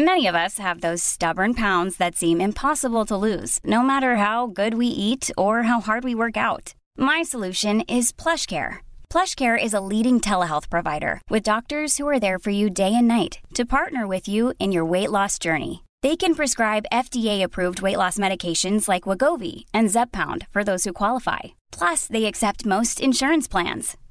Many 0.00 0.26
of 0.28 0.34
us 0.34 0.58
have 0.58 0.80
those 0.80 1.02
stubborn 1.02 1.52
pounds 1.52 1.98
that 1.98 2.16
seem 2.16 2.40
impossible 2.40 3.04
to 3.04 3.18
lose, 3.18 3.60
no 3.66 3.82
matter 3.82 4.16
how 4.16 4.46
good 4.46 4.72
we 4.72 4.86
eat 4.86 5.30
or 5.36 5.64
how 5.64 5.82
hard 5.82 6.04
we 6.04 6.14
work 6.14 6.38
out. 6.38 6.72
My 6.96 7.22
solution 7.22 7.82
is 7.82 8.10
PlushCare. 8.10 8.78
PlushCare 9.10 9.62
is 9.62 9.74
a 9.74 9.86
leading 9.94 10.18
telehealth 10.18 10.70
provider 10.70 11.20
with 11.28 11.42
doctors 11.42 11.98
who 11.98 12.08
are 12.08 12.18
there 12.18 12.38
for 12.38 12.48
you 12.48 12.70
day 12.70 12.94
and 12.94 13.08
night 13.08 13.40
to 13.52 13.76
partner 13.76 14.06
with 14.06 14.26
you 14.26 14.54
in 14.58 14.72
your 14.72 14.86
weight 14.86 15.10
loss 15.10 15.38
journey. 15.38 15.84
They 16.00 16.16
can 16.16 16.34
prescribe 16.34 16.90
FDA-approved 16.90 17.82
weight 17.82 17.98
loss 17.98 18.18
medications 18.18 18.88
like 18.88 19.08
Wegovy 19.08 19.66
and 19.74 19.90
Zepbound 19.90 20.46
for 20.50 20.64
those 20.64 20.84
who 20.84 20.94
qualify. 20.94 21.42
Plus, 21.72 22.06
they 22.06 22.24
accept 22.24 22.64
most 22.64 23.02
insurance 23.02 23.48
plans. 23.48 23.98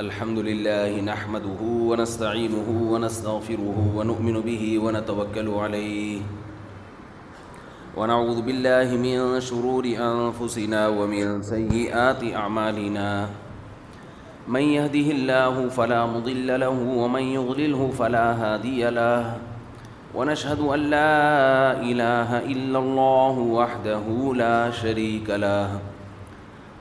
الحمد 0.00 0.38
لله 0.38 1.00
نحمده 1.00 1.60
ونستعينه 1.88 2.68
ونستغفره 2.92 3.76
ونؤمن 3.96 4.36
به 4.48 4.62
ونتوكل 4.84 5.48
عليه 5.48 6.20
ونعوذ 7.96 8.38
بالله 8.46 8.86
من 9.06 9.40
شرور 9.40 9.84
أنفسنا 10.10 10.88
ومن 10.88 11.42
سيئات 11.42 12.20
أعمالنا 12.34 13.26
من 14.48 14.60
يهده 14.60 15.06
الله 15.16 15.68
فلا 15.68 16.06
مضل 16.06 16.60
له 16.60 16.78
ومن 17.02 17.22
يغلله 17.22 17.80
فلا 17.98 18.26
هادي 18.42 18.90
له 18.90 19.38
ونشهد 20.14 20.60
أن 20.60 20.80
لا 20.96 21.12
إله 21.80 22.28
إلا 22.52 22.78
الله 22.78 23.34
وحده 23.38 24.04
لا 24.44 24.70
شريك 24.70 25.30
له 25.30 25.95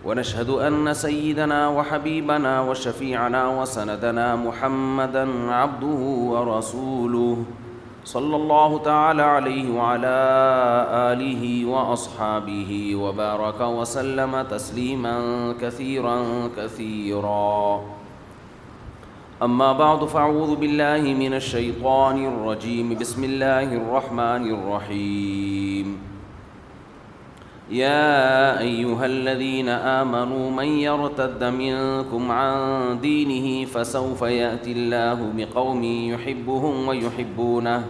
ونشهد 0.05 0.49
أن 0.49 0.93
سيدنا 0.93 1.67
وحبيبنا 1.69 2.61
وشفيعنا 2.61 3.59
وسندنا 3.61 4.35
محمدا 4.35 5.51
عبده 5.51 5.99
ورسوله 6.31 7.43
صلى 8.05 8.35
الله 8.35 8.77
تعالى 8.79 9.21
عليه 9.23 9.71
وعلى 9.77 10.15
آله 11.13 11.65
وأصحابه 11.65 12.95
وبارك 12.95 13.61
وسلم 13.61 14.41
تسليما 14.49 15.15
كثيرا 15.61 16.17
كثيرا 16.57 17.81
أما 19.43 19.71
بعد 19.73 20.03
فاعوذ 20.05 20.55
بالله 20.55 21.13
من 21.13 21.33
الشيطان 21.33 22.25
الرجيم 22.25 22.93
بسم 22.97 23.23
الله 23.23 23.63
الرحمن 23.81 24.53
الرحيم 24.55 26.14
يا 27.71 28.59
أيها 28.59 29.05
الذين 29.05 29.69
آمنوا 29.69 30.51
من 30.51 30.65
يرتد 30.67 31.43
منكم 31.43 32.31
عن 32.31 32.57
دينه 33.01 33.65
فسوف 33.65 34.21
يأتي 34.21 34.71
الله 34.71 35.29
بقوم 35.37 35.83
يحبهم 35.83 36.87
ويحبونه 36.87 37.85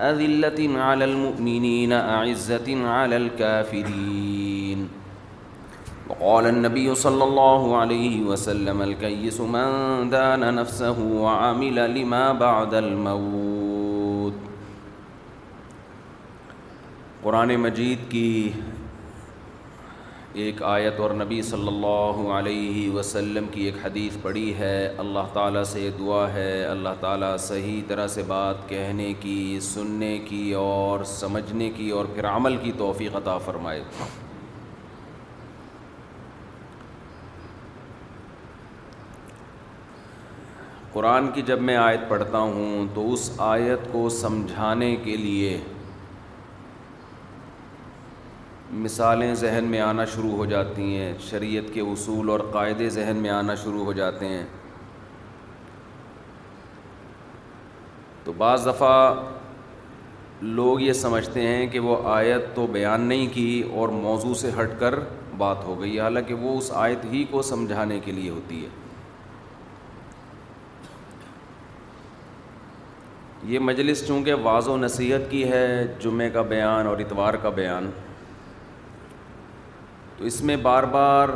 أذلة 0.00 0.80
على 0.82 1.04
المؤمنين 1.04 1.92
أعزة 1.92 2.86
على 2.88 3.16
الكافرين 3.16 4.88
وقال 6.08 6.46
النبي 6.46 6.94
صلى 6.94 7.24
الله 7.24 7.76
عليه 7.76 8.22
وسلم 8.22 8.82
الكيس 8.82 9.40
من 9.40 9.66
دان 10.10 10.54
نفسه 10.54 11.02
وعمل 11.02 11.74
لما 12.00 12.32
بعد 12.32 12.74
الموت 12.74 14.32
قرآن 17.24 17.56
مجید 17.60 17.98
کی 18.10 18.52
ایک 20.44 20.62
آیت 20.68 20.98
اور 21.00 21.10
نبی 21.18 21.40
صلی 21.48 21.66
اللہ 21.68 22.16
علیہ 22.38 22.90
وسلم 22.94 23.44
کی 23.52 23.60
ایک 23.64 23.74
حدیث 23.84 24.16
پڑی 24.22 24.52
ہے 24.54 24.72
اللہ 25.04 25.28
تعالیٰ 25.32 25.62
سے 25.68 25.88
دعا 25.98 26.26
ہے 26.32 26.50
اللہ 26.70 26.96
تعالیٰ 27.00 27.30
صحیح 27.44 27.80
طرح 27.88 28.06
سے 28.14 28.22
بات 28.26 28.68
کہنے 28.68 29.12
کی 29.20 29.36
سننے 29.68 30.16
کی 30.28 30.52
اور 30.64 31.04
سمجھنے 31.12 31.68
کی 31.76 31.88
اور 31.98 32.04
پھر 32.14 32.26
عمل 32.30 32.56
کی 32.64 32.72
توفیق 32.78 33.16
عطا 33.16 33.36
فرمائے 33.46 33.82
قرآن 40.92 41.30
کی 41.34 41.42
جب 41.46 41.62
میں 41.70 41.76
آیت 41.76 42.08
پڑھتا 42.08 42.38
ہوں 42.38 42.86
تو 42.94 43.10
اس 43.12 43.30
آیت 43.52 43.90
کو 43.92 44.08
سمجھانے 44.20 44.94
کے 45.04 45.16
لیے 45.16 45.56
مثالیں 48.74 49.34
ذہن 49.40 49.64
میں 49.70 49.80
آنا 49.80 50.04
شروع 50.14 50.30
ہو 50.36 50.44
جاتی 50.44 50.96
ہیں 50.96 51.12
شریعت 51.30 51.72
کے 51.74 51.80
اصول 51.80 52.30
اور 52.30 52.40
قاعدے 52.52 52.88
ذہن 52.90 53.16
میں 53.22 53.30
آنا 53.30 53.54
شروع 53.62 53.84
ہو 53.84 53.92
جاتے 53.92 54.28
ہیں 54.28 54.44
تو 58.24 58.32
بعض 58.36 58.66
دفعہ 58.66 59.14
لوگ 60.40 60.80
یہ 60.80 60.92
سمجھتے 60.92 61.46
ہیں 61.46 61.66
کہ 61.72 61.78
وہ 61.80 61.96
آیت 62.14 62.54
تو 62.54 62.66
بیان 62.72 63.00
نہیں 63.08 63.26
کی 63.34 63.62
اور 63.74 63.88
موضوع 64.02 64.34
سے 64.40 64.50
ہٹ 64.60 64.70
کر 64.80 64.94
بات 65.38 65.64
ہو 65.64 65.80
گئی 65.80 65.98
حالانکہ 66.00 66.34
وہ 66.40 66.56
اس 66.58 66.70
آیت 66.74 67.04
ہی 67.12 67.22
کو 67.30 67.42
سمجھانے 67.52 67.98
کے 68.04 68.12
لیے 68.12 68.30
ہوتی 68.30 68.62
ہے 68.64 68.68
یہ 73.52 73.58
مجلس 73.58 74.06
چونکہ 74.06 74.34
واض 74.42 74.68
و 74.68 74.76
نصیحت 74.76 75.30
کی 75.30 75.44
ہے 75.50 75.66
جمعہ 76.02 76.28
کا 76.32 76.42
بیان 76.52 76.86
اور 76.86 76.98
اتوار 77.00 77.34
کا 77.42 77.50
بیان 77.60 77.90
تو 80.18 80.24
اس 80.24 80.40
میں 80.48 80.56
بار 80.62 80.82
بار 80.92 81.28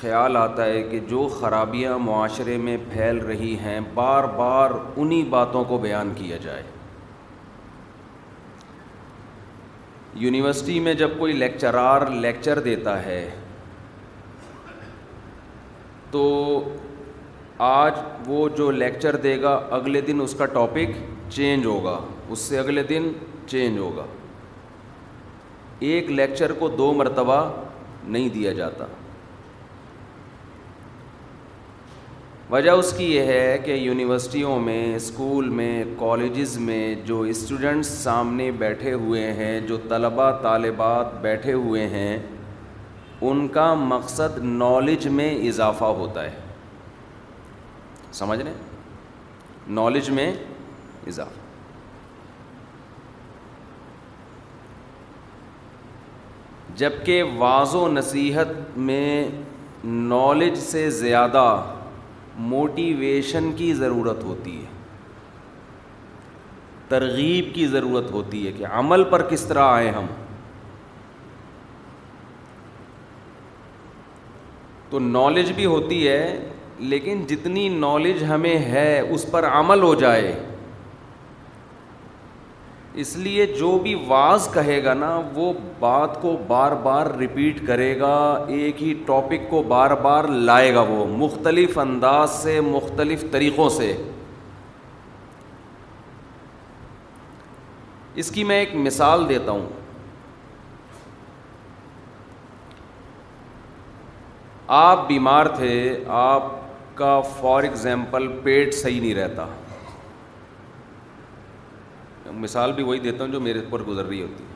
خیال 0.00 0.36
آتا 0.36 0.64
ہے 0.64 0.82
کہ 0.90 0.98
جو 1.08 1.26
خرابیاں 1.38 1.98
معاشرے 1.98 2.56
میں 2.64 2.76
پھیل 2.92 3.16
رہی 3.26 3.54
ہیں 3.60 3.78
بار 3.94 4.24
بار 4.36 4.70
انہی 4.96 5.22
باتوں 5.30 5.62
کو 5.68 5.78
بیان 5.86 6.12
کیا 6.16 6.36
جائے 6.42 6.62
یونیورسٹی 10.24 10.78
میں 10.80 10.92
جب 11.00 11.18
کوئی 11.18 11.32
لیکچرار 11.36 12.06
لیکچر 12.20 12.58
دیتا 12.68 13.02
ہے 13.04 13.28
تو 16.10 16.22
آج 17.72 17.98
وہ 18.26 18.48
جو 18.56 18.70
لیکچر 18.70 19.16
دے 19.22 19.40
گا 19.42 19.58
اگلے 19.80 20.00
دن 20.10 20.20
اس 20.22 20.34
کا 20.38 20.46
ٹاپک 20.54 20.94
چینج 21.34 21.66
ہوگا 21.66 21.98
اس 22.30 22.38
سے 22.38 22.58
اگلے 22.58 22.82
دن 22.94 23.10
چینج 23.48 23.78
ہوگا 23.78 24.06
ایک 25.84 26.10
لیکچر 26.10 26.52
کو 26.58 26.68
دو 26.76 26.92
مرتبہ 26.96 27.44
نہیں 28.04 28.28
دیا 28.34 28.52
جاتا 28.58 28.86
وجہ 32.50 32.70
اس 32.70 32.92
کی 32.96 33.04
یہ 33.14 33.22
ہے 33.32 33.58
کہ 33.64 33.70
یونیورسٹیوں 33.72 34.58
میں 34.60 34.94
اسکول 34.96 35.48
میں 35.58 35.82
کالجز 35.98 36.56
میں 36.66 36.94
جو 37.06 37.20
اسٹوڈنٹس 37.30 37.88
سامنے 38.02 38.50
بیٹھے 38.58 38.92
ہوئے 38.92 39.22
ہیں 39.34 39.60
جو 39.68 39.76
طلبہ 39.88 40.30
طالبات 40.42 41.14
بیٹھے 41.22 41.52
ہوئے 41.52 41.86
ہیں 41.94 42.18
ان 43.28 43.46
کا 43.52 43.72
مقصد 43.92 44.38
نالج 44.44 45.06
میں 45.18 45.34
اضافہ 45.48 45.84
ہوتا 45.98 46.24
ہے 46.24 46.34
سمجھ 48.12 48.38
رہے 48.42 48.50
ہیں 48.50 49.74
نالج 49.80 50.10
میں 50.20 50.32
اضافہ 51.08 51.44
جب 56.78 56.92
کہ 57.04 57.22
واض 57.36 57.74
و 57.74 57.86
نصیحت 57.88 58.48
میں 58.88 59.26
نالج 59.84 60.56
سے 60.58 60.88
زیادہ 60.96 61.42
موٹیویشن 62.52 63.50
کی 63.56 63.72
ضرورت 63.74 64.22
ہوتی 64.24 64.56
ہے 64.56 64.74
ترغیب 66.88 67.48
کی 67.54 67.66
ضرورت 67.66 68.10
ہوتی 68.12 68.46
ہے 68.46 68.52
کہ 68.58 68.66
عمل 68.80 69.04
پر 69.14 69.22
کس 69.30 69.44
طرح 69.46 69.68
آئیں 69.76 69.90
ہم 69.92 70.06
تو 74.90 74.98
نالج 75.06 75.52
بھی 75.52 75.64
ہوتی 75.66 76.06
ہے 76.08 76.18
لیکن 76.92 77.22
جتنی 77.28 77.68
نالج 77.78 78.22
ہمیں 78.28 78.58
ہے 78.72 78.88
اس 79.00 79.26
پر 79.30 79.44
عمل 79.58 79.82
ہو 79.82 79.94
جائے 80.04 80.28
اس 83.02 83.14
لیے 83.16 83.44
جو 83.60 83.70
بھی 83.82 83.94
واز 84.08 84.48
کہے 84.52 84.82
گا 84.84 84.92
نا 84.98 85.10
وہ 85.34 85.52
بات 85.78 86.20
کو 86.20 86.30
بار 86.48 86.72
بار 86.82 87.06
ریپیٹ 87.18 87.58
کرے 87.66 87.88
گا 88.00 88.12
ایک 88.58 88.82
ہی 88.82 88.92
ٹاپک 89.06 89.48
کو 89.50 89.60
بار 89.72 89.90
بار 90.06 90.24
لائے 90.50 90.72
گا 90.74 90.80
وہ 90.88 91.04
مختلف 91.16 91.76
انداز 91.78 92.30
سے 92.42 92.60
مختلف 92.68 93.24
طریقوں 93.32 93.68
سے 93.76 93.92
اس 98.22 98.30
کی 98.34 98.44
میں 98.52 98.58
ایک 98.60 98.74
مثال 98.86 99.28
دیتا 99.28 99.50
ہوں 99.52 99.66
آپ 104.78 105.06
بیمار 105.08 105.46
تھے 105.56 105.76
آپ 106.24 106.50
کا 106.98 107.20
فار 107.40 107.62
ایگزامپل 107.62 108.28
پیٹ 108.42 108.74
صحیح 108.74 109.00
نہیں 109.00 109.14
رہتا 109.14 109.46
مثال 112.40 112.72
بھی 112.72 112.82
وہی 112.84 112.98
دیتا 113.00 113.24
ہوں 113.24 113.32
جو 113.32 113.40
میرے 113.40 113.60
پر 113.70 113.82
گزر 113.88 114.04
رہی 114.06 114.22
ہوتی 114.22 114.44
ہے 114.44 114.54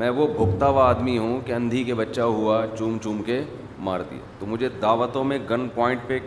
میں 0.00 0.08
وہ 0.18 0.26
بھگتا 0.36 0.68
ہوا 0.68 0.88
آدمی 0.88 1.16
ہوں 1.18 1.40
کہ 1.46 1.52
اندھی 1.52 1.82
کے 1.84 1.94
بچہ 1.94 2.20
ہوا 2.36 2.62
چوم 2.78 2.96
چوم 3.02 3.22
کے 3.22 3.42
مار 3.88 4.00
دیا 4.10 4.20
تو 4.38 4.46
مجھے 4.46 4.68
دعوتوں 4.82 5.24
میں 5.32 5.38
گن 5.50 5.68
پوائنٹ 5.74 6.06
پہ 6.06 6.18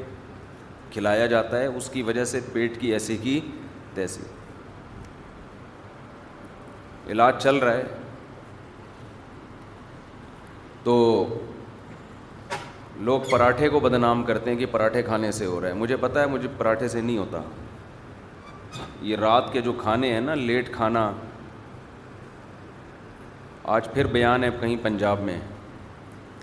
کھلایا 0.94 1.26
جاتا 1.28 1.60
ہے 1.60 1.66
اس 1.78 1.90
کی 1.94 2.02
وجہ 2.10 2.24
سے 2.34 2.40
پیٹ 2.54 2.80
کی 2.82 2.92
ایسی 2.94 3.18
کی 3.24 3.40
تیسی 3.94 4.22
علاج 7.12 7.34
چل 7.44 7.56
رہا 7.64 7.74
ہے 7.74 7.84
تو 10.84 10.96
لوگ 13.08 13.22
پراٹھے 13.32 13.70
کو 13.70 13.80
بدنام 13.80 14.24
کرتے 14.24 14.50
ہیں 14.52 14.58
کہ 14.58 14.66
پراٹھے 14.72 15.02
کھانے 15.04 15.32
سے 15.40 15.46
ہو 15.46 15.60
رہا 15.62 15.68
ہے 15.68 15.74
مجھے 15.80 15.96
پتا 16.06 16.22
ہے 16.22 16.28
مجھے 16.28 16.48
پراٹھے 16.58 16.88
سے 16.88 17.02
نہیں 17.02 17.18
ہوتا 17.18 17.42
یہ 19.02 19.16
رات 19.22 19.52
کے 19.54 19.62
جو 19.62 19.74
کھانے 19.82 20.12
ہیں 20.14 20.22
نا 20.22 20.34
لیٹ 20.36 20.72
کھانا 20.74 21.12
آج 23.76 23.88
پھر 23.94 24.08
بیان 24.14 24.44
ہے 24.44 24.50
کہیں 24.60 24.76
پنجاب 24.82 25.22
میں 25.24 25.40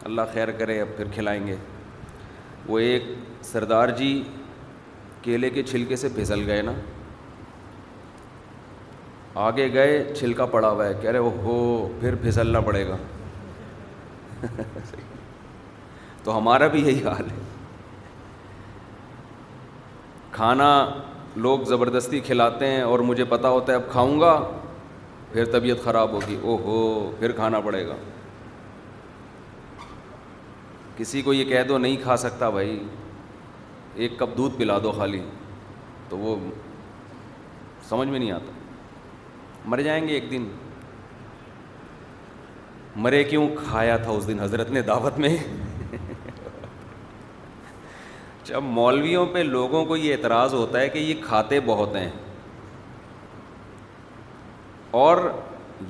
اللہ 0.04 0.22
خیر 0.32 0.50
کرے 0.58 0.80
اب 0.80 0.96
پھر 0.96 1.08
کھلائیں 1.14 1.46
گے 1.46 1.56
وہ 2.68 2.78
ایک 2.78 3.02
سردار 3.44 3.88
جی 3.98 4.22
کیلے 5.22 5.50
کے 5.50 5.62
چھلکے 5.62 5.96
سے 5.96 6.08
پھسل 6.14 6.42
گئے 6.46 6.62
نا 6.62 6.72
آگے 9.46 9.72
گئے 9.72 10.02
چھلکا 10.18 10.46
پڑا 10.54 10.70
ہوا 10.70 10.86
ہے 10.86 10.94
کہہ 11.00 11.10
رہے 11.10 11.18
وہ 11.18 11.30
ہو 11.42 11.88
پھر 12.00 12.14
پھسلنا 12.22 12.60
پڑے 12.60 12.86
گا 12.88 12.96
تو 16.24 16.36
ہمارا 16.38 16.66
بھی 16.72 16.84
یہی 16.86 17.02
حال 17.04 17.30
ہے 17.30 17.36
کھانا 20.32 20.68
لوگ 21.36 21.60
زبردستی 21.68 22.18
کھلاتے 22.24 22.66
ہیں 22.70 22.80
اور 22.82 22.98
مجھے 23.08 23.24
پتا 23.28 23.48
ہوتا 23.48 23.72
ہے 23.72 23.76
اب 23.76 23.90
کھاؤں 23.90 24.20
گا 24.20 24.32
پھر 25.32 25.44
طبیعت 25.52 25.84
خراب 25.84 26.12
ہوگی 26.12 26.36
او 26.42 26.56
ہو 26.64 27.10
پھر 27.18 27.32
کھانا 27.36 27.60
پڑے 27.64 27.86
گا 27.86 27.94
کسی 30.96 31.22
کو 31.22 31.32
یہ 31.34 31.44
کہہ 31.48 31.62
دو 31.68 31.78
نہیں 31.78 31.96
کھا 32.02 32.16
سکتا 32.24 32.50
بھائی 32.50 32.78
ایک 33.94 34.18
کپ 34.18 34.36
دودھ 34.36 34.56
پلا 34.58 34.78
دو 34.82 34.92
خالی 34.96 35.20
تو 36.08 36.18
وہ 36.18 36.36
سمجھ 37.88 38.08
میں 38.08 38.18
نہیں 38.18 38.32
آتا 38.32 38.52
مر 39.70 39.80
جائیں 39.82 40.06
گے 40.08 40.12
ایک 40.14 40.30
دن 40.30 40.48
مرے 43.04 43.22
کیوں 43.24 43.48
کھایا 43.68 43.96
تھا 43.96 44.10
اس 44.10 44.26
دن 44.28 44.40
حضرت 44.40 44.70
نے 44.70 44.82
دعوت 44.86 45.18
میں 45.18 45.36
جب 48.46 48.62
مولویوں 48.76 49.24
پہ 49.32 49.38
لوگوں 49.38 49.84
کو 49.86 49.96
یہ 49.96 50.12
اعتراض 50.14 50.54
ہوتا 50.54 50.80
ہے 50.80 50.88
کہ 50.88 50.98
یہ 50.98 51.14
کھاتے 51.26 51.58
بہت 51.66 51.96
ہیں 51.96 52.10
اور 55.00 55.18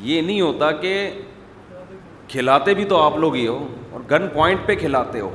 یہ 0.01 0.21
نہیں 0.23 0.41
ہوتا 0.41 0.71
کہ 0.81 0.93
کھلاتے 2.29 2.75
بھی 2.75 2.85
تو 2.89 3.01
آپ 3.03 3.17
لوگ 3.19 3.35
ہی 3.35 3.47
ہو 3.47 3.57
اور 3.93 4.01
گن 4.11 4.27
پوائنٹ 4.35 4.61
پہ 4.67 4.75
کھلاتے 4.81 5.21
ہو 5.21 5.31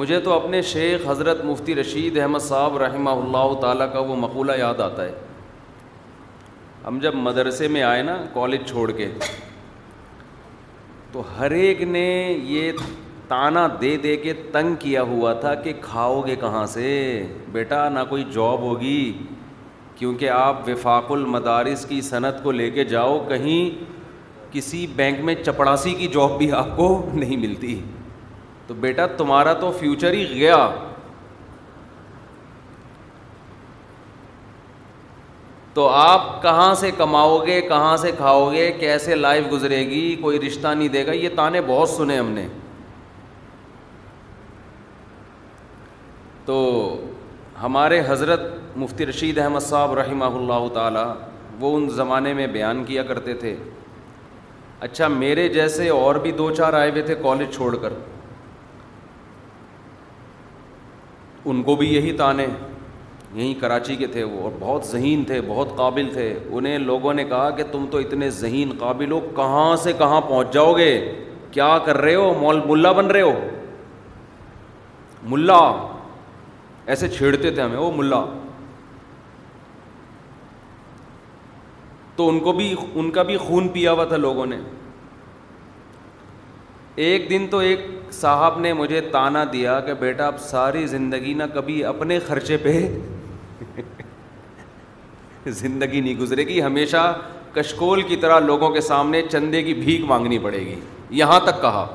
مجھے 0.00 0.18
تو 0.24 0.32
اپنے 0.32 0.60
شیخ 0.72 1.06
حضرت 1.08 1.44
مفتی 1.44 1.74
رشید 1.74 2.18
احمد 2.18 2.42
صاحب 2.42 2.76
رحمہ 2.82 3.10
اللہ 3.10 3.60
تعالیٰ 3.60 3.92
کا 3.92 3.98
وہ 4.10 4.16
مقولہ 4.16 4.52
یاد 4.58 4.80
آتا 4.80 5.04
ہے 5.04 5.12
ہم 6.86 6.98
جب 7.02 7.14
مدرسے 7.14 7.68
میں 7.74 7.82
آئے 7.82 8.02
نا 8.02 8.16
کالج 8.34 8.68
چھوڑ 8.68 8.90
کے 8.90 9.10
تو 11.12 11.22
ہر 11.38 11.50
ایک 11.50 11.82
نے 11.82 12.06
یہ 12.54 12.70
تانا 13.32 13.66
دے 13.80 13.96
دے 13.96 14.16
کے 14.22 14.32
تنگ 14.52 14.74
کیا 14.80 15.02
ہوا 15.10 15.32
تھا 15.42 15.52
کہ 15.64 15.72
کھاؤ 15.80 16.20
گے 16.26 16.34
کہاں 16.40 16.64
سے 16.72 16.86
بیٹا 17.52 17.88
نہ 17.88 18.00
کوئی 18.08 18.24
جاب 18.32 18.60
ہوگی 18.68 19.02
کیونکہ 19.98 20.30
آپ 20.30 20.56
وفاق 20.68 21.10
المدارس 21.12 21.84
کی 21.88 22.00
صنعت 22.10 22.42
کو 22.42 22.52
لے 22.58 22.68
کے 22.70 22.84
جاؤ 22.92 23.18
کہیں 23.28 23.70
کسی 24.54 24.86
بینک 24.96 25.20
میں 25.28 25.34
چپڑاسی 25.44 25.94
کی 26.00 26.06
جاب 26.14 26.36
بھی 26.38 26.50
آپ 26.60 26.76
کو 26.76 26.88
نہیں 27.14 27.36
ملتی 27.48 27.80
تو 28.66 28.74
بیٹا 28.86 29.06
تمہارا 29.16 29.52
تو 29.60 29.70
فیوچر 29.78 30.12
ہی 30.12 30.28
گیا 30.34 30.56
تو 35.74 35.88
آپ 35.88 36.42
کہاں 36.42 36.72
سے 36.82 36.90
کماؤ 36.96 37.38
گے 37.46 37.60
کہاں 37.68 37.96
سے 38.06 38.12
کھاؤ 38.16 38.50
گے 38.52 38.70
کیسے 38.80 39.14
لائف 39.14 39.50
گزرے 39.52 39.84
گی 39.90 40.04
کوئی 40.22 40.40
رشتہ 40.46 40.74
نہیں 40.76 40.88
دے 40.98 41.06
گا 41.06 41.12
یہ 41.12 41.28
تانے 41.36 41.60
بہت 41.68 41.88
سنے 42.00 42.18
ہم 42.18 42.30
نے 42.32 42.46
تو 46.46 46.56
ہمارے 47.62 48.00
حضرت 48.06 48.40
مفتی 48.76 49.06
رشید 49.06 49.38
احمد 49.38 49.60
صاحب 49.62 49.92
رحمہ 49.98 50.24
اللہ 50.38 50.66
تعالیٰ 50.74 51.06
وہ 51.60 51.76
ان 51.76 51.88
زمانے 51.96 52.32
میں 52.34 52.46
بیان 52.56 52.82
کیا 52.84 53.02
کرتے 53.10 53.34
تھے 53.42 53.54
اچھا 54.86 55.08
میرے 55.08 55.48
جیسے 55.48 55.88
اور 55.88 56.14
بھی 56.22 56.32
دو 56.38 56.50
چار 56.54 56.72
آئے 56.74 56.90
ہوئے 56.90 57.02
تھے 57.10 57.14
کالج 57.22 57.54
چھوڑ 57.56 57.74
کر 57.82 57.92
ان 61.52 61.62
کو 61.62 61.76
بھی 61.76 61.92
یہی 61.94 62.12
تانے 62.16 62.46
یہی 63.34 63.52
کراچی 63.60 63.96
کے 63.96 64.06
تھے 64.12 64.22
وہ 64.24 64.42
اور 64.44 64.50
بہت 64.58 64.84
ذہین 64.86 65.22
تھے 65.26 65.40
بہت 65.46 65.74
قابل 65.76 66.08
تھے 66.12 66.32
انہیں 66.50 66.78
لوگوں 66.78 67.14
نے 67.14 67.24
کہا 67.24 67.48
کہ 67.56 67.62
تم 67.72 67.86
تو 67.90 67.98
اتنے 67.98 68.30
ذہین 68.40 68.72
قابل 68.78 69.12
ہو 69.12 69.20
کہاں 69.36 69.74
سے 69.82 69.92
کہاں 69.98 70.20
پہنچ 70.28 70.52
جاؤ 70.54 70.72
گے 70.76 70.90
کیا 71.52 71.76
کر 71.84 71.96
رہے 71.98 72.14
ہو 72.14 72.32
مول 72.40 72.60
ملا 72.66 72.92
بن 73.00 73.06
رہے 73.10 73.22
ہو 73.22 73.32
ملا 75.30 75.60
ایسے 76.90 77.08
چھیڑتے 77.08 77.50
تھے 77.50 77.62
ہمیں 77.62 77.76
وہ 77.78 77.90
ملا 77.96 78.24
تو 82.16 82.28
ان 82.28 82.40
کو 82.40 82.52
بھی 82.52 82.74
ان 82.94 83.10
کا 83.10 83.22
بھی 83.28 83.36
خون 83.40 83.68
پیا 83.72 83.92
ہوا 83.92 84.04
تھا 84.08 84.16
لوگوں 84.16 84.46
نے 84.46 84.56
ایک 87.04 87.28
دن 87.30 87.46
تو 87.50 87.58
ایک 87.66 87.86
صاحب 88.12 88.58
نے 88.60 88.72
مجھے 88.80 89.00
تانا 89.12 89.44
دیا 89.52 89.78
کہ 89.86 89.92
بیٹا 90.00 90.26
آپ 90.26 90.38
ساری 90.48 90.86
زندگی 90.86 91.32
نہ 91.34 91.42
کبھی 91.54 91.84
اپنے 91.84 92.18
خرچے 92.26 92.56
پہ 92.62 92.78
زندگی 95.50 96.00
نہیں 96.00 96.18
گزرے 96.18 96.46
گی 96.48 96.62
ہمیشہ 96.62 97.12
کشکول 97.54 98.02
کی 98.08 98.16
طرح 98.20 98.38
لوگوں 98.40 98.70
کے 98.74 98.80
سامنے 98.80 99.22
چندے 99.30 99.62
کی 99.62 99.74
بھیک 99.74 100.04
مانگنی 100.08 100.38
پڑے 100.42 100.60
گی 100.66 100.78
یہاں 101.20 101.40
تک 101.44 101.60
کہا 101.62 101.86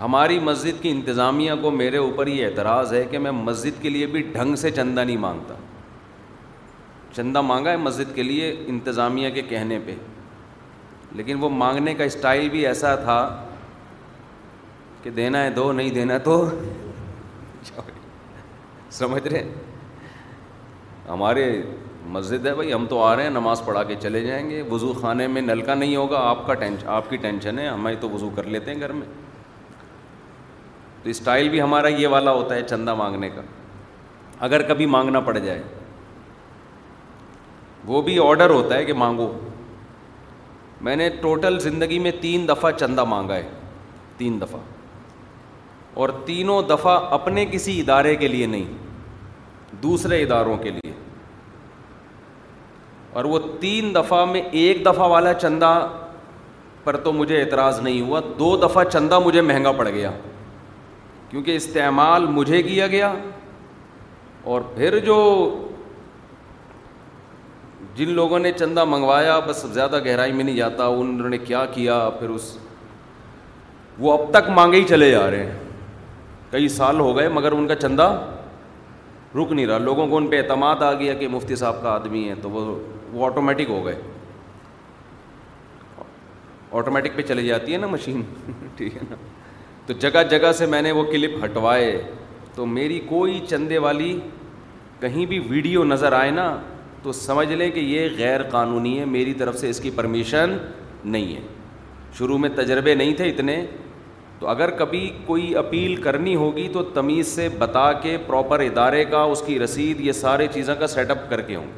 ہماری 0.00 0.38
مسجد 0.40 0.82
کی 0.82 0.90
انتظامیہ 0.90 1.52
کو 1.60 1.70
میرے 1.70 1.96
اوپر 1.96 2.26
یہ 2.26 2.44
اعتراض 2.46 2.92
ہے 2.92 3.04
کہ 3.10 3.18
میں 3.18 3.30
مسجد 3.32 3.80
کے 3.82 3.90
لیے 3.90 4.06
بھی 4.14 4.22
ڈھنگ 4.32 4.56
سے 4.62 4.70
چندہ 4.70 5.00
نہیں 5.00 5.16
مانگتا 5.16 5.54
چندہ 7.16 7.40
مانگا 7.40 7.70
ہے 7.70 7.76
مسجد 7.76 8.14
کے 8.14 8.22
لیے 8.22 8.52
انتظامیہ 8.68 9.30
کے 9.34 9.42
کہنے 9.48 9.78
پہ 9.86 9.94
لیکن 11.16 11.36
وہ 11.42 11.48
مانگنے 11.48 11.94
کا 11.94 12.04
اسٹائل 12.04 12.48
بھی 12.50 12.66
ایسا 12.66 12.94
تھا 13.04 13.18
کہ 15.02 15.10
دینا 15.16 15.42
ہے 15.44 15.50
دو 15.56 15.70
نہیں 15.72 15.90
دینا 15.94 16.18
تو 16.24 16.44
سمجھ 18.98 19.26
رہے 19.28 19.38
ہیں 19.38 19.50
ہمارے 21.08 21.50
مسجد 22.16 22.46
ہے 22.46 22.54
بھائی 22.54 22.72
ہم 22.72 22.84
تو 22.88 23.02
آ 23.04 23.14
رہے 23.16 23.22
ہیں 23.22 23.30
نماز 23.30 23.62
پڑھا 23.64 23.82
کے 23.84 23.94
چلے 24.00 24.20
جائیں 24.26 24.48
گے 24.50 24.62
وضو 24.70 24.92
خانے 25.00 25.26
میں 25.28 25.42
نلکا 25.42 25.74
نہیں 25.74 25.96
ہوگا 25.96 26.18
آپ 26.28 26.46
کا 26.46 26.54
ٹینشن 26.54 26.88
آپ 26.98 27.08
کی 27.10 27.16
ٹینشن 27.24 27.58
ہے 27.58 27.66
ہمیں 27.68 27.94
تو 28.00 28.10
وضو 28.10 28.28
کر 28.36 28.46
لیتے 28.54 28.70
ہیں 28.72 28.80
گھر 28.80 28.92
میں 28.92 29.06
تو 31.06 31.10
اسٹائل 31.10 31.48
بھی 31.48 31.60
ہمارا 31.62 31.88
یہ 31.88 32.08
والا 32.10 32.30
ہوتا 32.32 32.54
ہے 32.54 32.62
چندہ 32.68 32.94
مانگنے 33.00 33.28
کا 33.30 33.40
اگر 34.46 34.62
کبھی 34.68 34.86
مانگنا 34.94 35.20
پڑ 35.28 35.36
جائے 35.36 35.62
وہ 37.90 38.00
بھی 38.08 38.16
آڈر 38.26 38.50
ہوتا 38.50 38.74
ہے 38.76 38.84
کہ 38.84 38.92
مانگو 39.02 39.30
میں 40.88 40.96
نے 40.96 41.08
ٹوٹل 41.20 41.58
زندگی 41.66 41.98
میں 42.06 42.10
تین 42.20 42.48
دفعہ 42.48 42.70
چندہ 42.78 43.04
مانگا 43.12 43.34
ہے 43.36 43.48
تین 44.16 44.40
دفعہ 44.40 44.60
اور 46.04 46.08
تینوں 46.26 46.62
دفعہ 46.76 46.98
اپنے 47.20 47.44
کسی 47.52 47.78
ادارے 47.80 48.16
کے 48.24 48.28
لیے 48.28 48.46
نہیں 48.56 49.76
دوسرے 49.82 50.22
اداروں 50.22 50.56
کے 50.62 50.70
لیے 50.70 50.92
اور 53.18 53.24
وہ 53.34 53.38
تین 53.60 53.94
دفعہ 53.94 54.24
میں 54.32 54.42
ایک 54.64 54.84
دفعہ 54.86 55.08
والا 55.10 55.32
چندہ 55.34 55.72
پر 56.84 56.96
تو 57.04 57.12
مجھے 57.12 57.40
اعتراض 57.42 57.80
نہیں 57.82 58.00
ہوا 58.00 58.20
دو 58.38 58.56
دفعہ 58.68 58.84
چندہ 58.92 59.18
مجھے 59.24 59.40
مہنگا 59.52 59.72
پڑ 59.78 59.88
گیا 59.88 60.10
کیونکہ 61.36 61.56
استعمال 61.56 62.26
مجھے 62.34 62.60
کیا 62.62 62.86
گیا 62.92 63.12
اور 64.52 64.60
پھر 64.76 64.98
جو 65.06 65.16
جن 67.96 68.10
لوگوں 68.18 68.38
نے 68.38 68.52
چندہ 68.58 68.84
منگوایا 68.88 69.38
بس 69.48 69.64
زیادہ 69.72 69.98
گہرائی 70.04 70.32
میں 70.32 70.44
نہیں 70.44 70.56
جاتا 70.56 70.86
انہوں 71.02 71.28
نے 71.28 71.38
کیا 71.38 71.64
کیا 71.74 71.98
پھر 72.18 72.28
اس 72.36 72.50
وہ 73.98 74.12
اب 74.12 74.30
تک 74.38 74.48
مانگے 74.56 74.80
ہی 74.80 74.84
چلے 74.88 75.10
جا 75.10 75.30
رہے 75.30 75.44
ہیں 75.46 75.58
کئی 76.50 76.68
سال 76.78 77.00
ہو 77.00 77.14
گئے 77.16 77.28
مگر 77.38 77.52
ان 77.58 77.68
کا 77.68 77.74
چندہ 77.84 78.10
رک 79.34 79.52
نہیں 79.52 79.66
رہا 79.66 79.78
لوگوں 79.92 80.06
کو 80.08 80.16
ان 80.16 80.28
پہ 80.30 80.40
اعتماد 80.42 80.82
آ 80.82 80.92
گیا 80.98 81.14
کہ 81.20 81.28
مفتی 81.36 81.56
صاحب 81.64 81.82
کا 81.82 81.92
آدمی 81.94 82.28
ہے 82.28 82.34
تو 82.42 82.50
وہ 82.50 82.64
وہ 83.12 83.26
آٹومیٹک 83.26 83.68
ہو 83.70 83.84
گئے 83.86 84.00
آٹومیٹک 86.78 87.16
پہ 87.16 87.22
چلی 87.32 87.46
جاتی 87.46 87.72
ہے 87.72 87.78
نا 87.78 87.86
مشین 87.98 88.22
ٹھیک 88.76 88.96
ہے 88.96 89.02
نا 89.10 89.16
تو 89.86 89.92
جگہ 90.02 90.22
جگہ 90.30 90.50
سے 90.58 90.66
میں 90.66 90.80
نے 90.82 90.92
وہ 90.92 91.02
کلپ 91.10 91.44
ہٹوائے 91.44 91.90
تو 92.54 92.66
میری 92.66 92.98
کوئی 93.08 93.38
چندے 93.48 93.78
والی 93.78 94.18
کہیں 95.00 95.24
بھی 95.32 95.38
ویڈیو 95.48 95.84
نظر 95.84 96.12
آئے 96.12 96.30
نا 96.30 96.46
تو 97.02 97.12
سمجھ 97.12 97.48
لیں 97.52 97.70
کہ 97.70 97.80
یہ 97.80 98.08
غیر 98.18 98.42
قانونی 98.50 98.98
ہے 98.98 99.04
میری 99.04 99.34
طرف 99.42 99.58
سے 99.58 99.70
اس 99.70 99.80
کی 99.80 99.90
پرمیشن 99.96 100.56
نہیں 101.04 101.34
ہے 101.34 101.40
شروع 102.18 102.38
میں 102.38 102.48
تجربے 102.56 102.94
نہیں 102.94 103.14
تھے 103.16 103.28
اتنے 103.28 103.64
تو 104.38 104.48
اگر 104.48 104.70
کبھی 104.78 105.08
کوئی 105.26 105.54
اپیل 105.56 105.94
کرنی 106.02 106.34
ہوگی 106.36 106.68
تو 106.72 106.82
تمیز 106.94 107.26
سے 107.26 107.48
بتا 107.58 107.90
کے 108.02 108.16
پراپر 108.26 108.60
ادارے 108.60 109.04
کا 109.10 109.22
اس 109.34 109.42
کی 109.46 109.58
رسید 109.60 110.00
یہ 110.06 110.12
سارے 110.12 110.46
چیزوں 110.54 110.74
کا 110.80 110.86
سیٹ 110.94 111.10
اپ 111.10 111.28
کر 111.30 111.40
کے 111.50 111.56
ہوں 111.56 111.70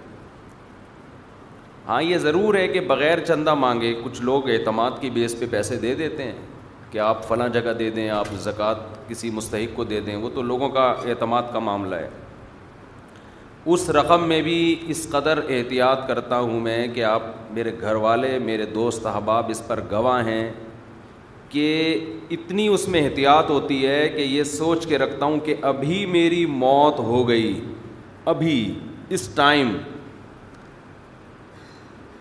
ہاں 1.88 2.02
یہ 2.02 2.18
ضرور 2.22 2.54
ہے 2.54 2.66
کہ 2.68 2.80
بغیر 2.86 3.20
چندہ 3.26 3.54
مانگے 3.54 3.94
کچھ 4.04 4.22
لوگ 4.22 4.48
اعتماد 4.50 5.00
کی 5.00 5.10
بیس 5.10 5.38
پہ 5.40 5.46
پیسے 5.50 5.76
دے 5.82 5.94
دیتے 5.98 6.22
ہیں 6.24 6.36
کہ 6.90 6.98
آپ 7.04 7.26
فلاں 7.28 7.48
جگہ 7.54 7.72
دے 7.78 7.88
دیں 7.90 8.08
آپ 8.10 8.26
زکوٰۃ 8.40 8.78
کسی 9.08 9.30
مستحق 9.34 9.76
کو 9.76 9.84
دے 9.84 10.00
دیں 10.00 10.16
وہ 10.16 10.28
تو 10.34 10.42
لوگوں 10.42 10.68
کا 10.76 10.84
اعتماد 11.08 11.42
کا 11.52 11.58
معاملہ 11.68 11.94
ہے 11.96 12.08
اس 13.74 13.88
رقم 13.96 14.26
میں 14.28 14.40
بھی 14.42 14.58
اس 14.92 15.06
قدر 15.10 15.38
احتیاط 15.48 16.06
کرتا 16.08 16.38
ہوں 16.38 16.60
میں 16.60 16.86
کہ 16.94 17.04
آپ 17.04 17.22
میرے 17.54 17.72
گھر 17.80 17.94
والے 18.04 18.38
میرے 18.44 18.66
دوست 18.74 19.06
احباب 19.06 19.50
اس 19.50 19.62
پر 19.66 19.80
گواہ 19.90 20.24
ہیں 20.26 20.48
کہ 21.48 21.66
اتنی 22.36 22.66
اس 22.68 22.88
میں 22.94 23.02
احتیاط 23.04 23.50
ہوتی 23.50 23.84
ہے 23.86 24.08
کہ 24.16 24.20
یہ 24.22 24.42
سوچ 24.54 24.86
کے 24.86 24.98
رکھتا 24.98 25.26
ہوں 25.26 25.38
کہ 25.44 25.54
ابھی 25.72 26.04
میری 26.16 26.44
موت 26.64 26.98
ہو 27.10 27.26
گئی 27.28 27.60
ابھی 28.34 28.58
اس 29.16 29.28
ٹائم 29.34 29.76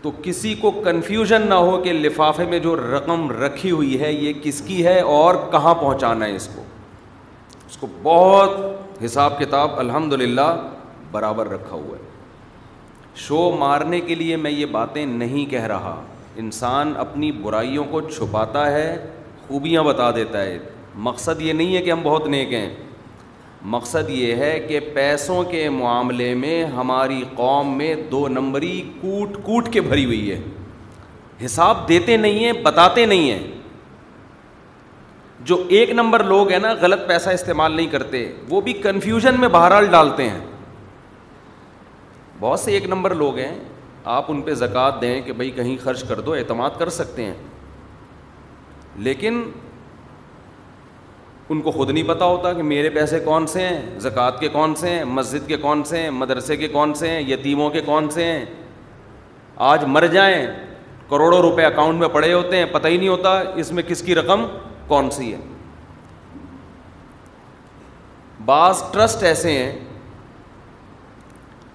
تو 0.02 0.12
کسی 0.24 0.54
کو 0.62 0.72
کنفیوژن 0.84 1.48
نہ 1.50 1.54
ہو 1.68 1.80
کہ 1.84 1.94
لفافے 1.94 2.46
میں 2.50 2.60
جو 2.64 2.76
رقم 2.76 3.30
رکھی 3.42 3.72
ہوئی 3.72 4.00
ہے 4.02 4.12
یہ 4.14 4.34
کس 4.44 4.62
کی 4.66 4.86
ہے 4.86 5.00
اور 5.12 5.36
کہاں 5.52 5.74
پہنچانا 5.82 6.26
ہے 6.26 6.36
اس 6.36 6.48
کو 6.56 6.64
اس 7.70 7.78
کو 7.78 7.88
بہت 8.04 9.04
حساب 9.06 9.40
کتاب 9.40 9.80
الحمد 9.80 10.14
للہ 10.22 10.50
برابر 11.12 11.48
رکھا 11.52 11.76
ہوا 11.76 11.98
ہے 11.98 12.06
شو 13.26 13.50
مارنے 13.60 14.00
کے 14.08 14.16
لیے 14.16 14.36
میں 14.46 14.52
یہ 14.52 14.66
باتیں 14.72 15.06
نہیں 15.06 15.46
کہہ 15.50 15.64
رہا 15.74 16.00
انسان 16.44 16.94
اپنی 17.06 17.32
برائیوں 17.42 17.84
کو 17.92 18.02
چھپاتا 18.10 18.72
ہے 18.72 18.96
خوبیاں 19.48 19.84
بتا 19.84 20.10
دیتا 20.16 20.42
ہے 20.44 20.58
مقصد 21.08 21.42
یہ 21.42 21.54
نہیں 21.54 21.76
ہے 21.76 21.82
کہ 21.82 21.92
ہم 21.92 22.00
بہت 22.04 22.28
نیک 22.28 22.54
ہیں 22.54 22.70
مقصد 23.76 24.10
یہ 24.10 24.36
ہے 24.42 24.60
کہ 24.68 24.80
پیسوں 24.94 25.42
کے 25.52 25.68
معاملے 25.70 26.34
میں 26.42 26.64
ہماری 26.76 27.22
قوم 27.36 27.78
میں 27.78 27.94
دو 28.12 28.28
نمبری 28.28 28.76
کوٹ 29.00 29.38
کوٹ 29.44 29.68
کے 29.74 29.82
بھری 29.88 30.06
ہوئی 30.06 30.32
ہے 30.32 30.38
حساب 31.46 31.88
دیتے 31.90 32.18
نہیں 32.18 32.44
ہیں 32.46 32.52
بتاتے 32.64 33.06
نہیں 33.06 33.30
ہیں 33.32 33.48
جو 35.50 35.58
ایک 35.80 35.90
نمبر 36.00 36.24
لوگ 36.30 36.52
ہیں 36.52 36.60
نا 36.60 36.74
غلط 36.82 37.08
پیسہ 37.08 37.30
استعمال 37.40 37.76
نہیں 37.76 37.88
کرتے 37.98 38.26
وہ 38.50 38.62
بھی 38.62 38.74
کنفیوژن 38.88 39.40
میں 39.40 39.48
بہرحال 39.58 39.88
ڈالتے 39.92 40.30
ہیں 40.30 40.40
بہت 42.40 42.60
سے 42.60 42.72
ایک 42.74 42.88
نمبر 42.90 43.16
لوگ 43.26 43.38
ہیں 43.38 43.54
آپ 44.18 44.32
ان 44.32 44.42
پہ 44.42 44.54
زکوٰۃ 44.64 45.02
دیں 45.02 45.20
کہ 45.26 45.34
بھائی 45.42 45.52
کہیں 45.60 45.76
خرچ 45.84 46.04
کر 46.10 46.20
دو 46.28 46.34
اعتماد 46.34 46.80
کر 46.80 46.90
سکتے 47.04 47.26
ہیں 47.26 47.34
لیکن 49.10 49.44
ان 51.52 51.62
کو 51.62 51.72
خود 51.72 51.90
نہیں 51.90 52.04
پتا 52.08 52.26
ہوتا 52.26 52.52
کہ 52.54 52.64
میرے 52.64 52.90
پیسے 52.94 53.20
کون 53.26 53.46
سے 53.48 53.62
ہیں 53.68 54.00
زکوٰۃ 54.02 54.40
کے 54.40 54.48
کون 54.54 54.74
سے 54.76 54.90
ہیں 54.90 55.04
مسجد 55.06 55.48
کے 55.48 55.58
کون 55.58 55.84
سے 55.90 56.00
ہیں 56.00 56.10
مدرسے 56.12 56.56
کے 56.58 56.68
کون 56.68 56.94
سے 56.94 57.10
ہیں 57.10 57.20
یتیموں 57.30 57.70
کے 57.72 57.82
کون 57.86 58.10
سے 58.12 58.24
ہیں 58.24 58.44
آج 59.68 59.84
مر 59.88 60.08
جائیں 60.14 60.46
کروڑوں 61.10 61.40
روپے 61.42 61.64
اکاؤنٹ 61.66 62.00
میں 62.00 62.08
پڑے 62.14 62.34
ہوتے 62.34 62.58
ہیں 62.58 62.66
پتہ 62.72 62.88
ہی 62.88 62.98
نہیں 62.98 63.10
ہوتا 63.10 63.40
اس 63.64 63.72
میں 63.78 63.84
کس 63.88 64.02
کی 64.06 64.16
رقم 64.16 64.46
کون 64.88 65.10
سی 65.12 65.32
ہے 65.34 65.38
بعض 68.46 68.84
ٹرسٹ 68.94 69.24
ایسے 69.30 69.52
ہیں 69.58 69.72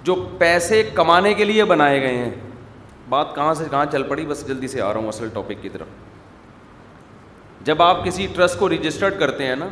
جو 0.04 0.14
پیسے 0.38 0.82
کمانے 0.94 1.34
کے 1.40 1.44
لیے 1.44 1.64
بنائے 1.72 2.00
گئے 2.02 2.16
ہیں 2.16 2.30
بات 3.08 3.34
کہاں 3.34 3.52
سے 3.54 3.64
کہاں 3.70 3.84
چل 3.92 4.02
پڑی 4.08 4.26
بس 4.26 4.46
جلدی 4.48 4.68
سے 4.68 4.80
آ 4.80 4.92
رہا 4.92 5.00
ہوں 5.00 5.08
اصل 5.08 5.28
ٹاپک 5.32 5.62
کی 5.62 5.68
طرف 5.68 5.86
جب 7.64 7.82
آپ 7.82 8.04
کسی 8.04 8.26
ٹرسٹ 8.34 8.58
کو 8.58 8.68
رجسٹرڈ 8.68 9.18
کرتے 9.18 9.46
ہیں 9.46 9.56
نا 9.56 9.66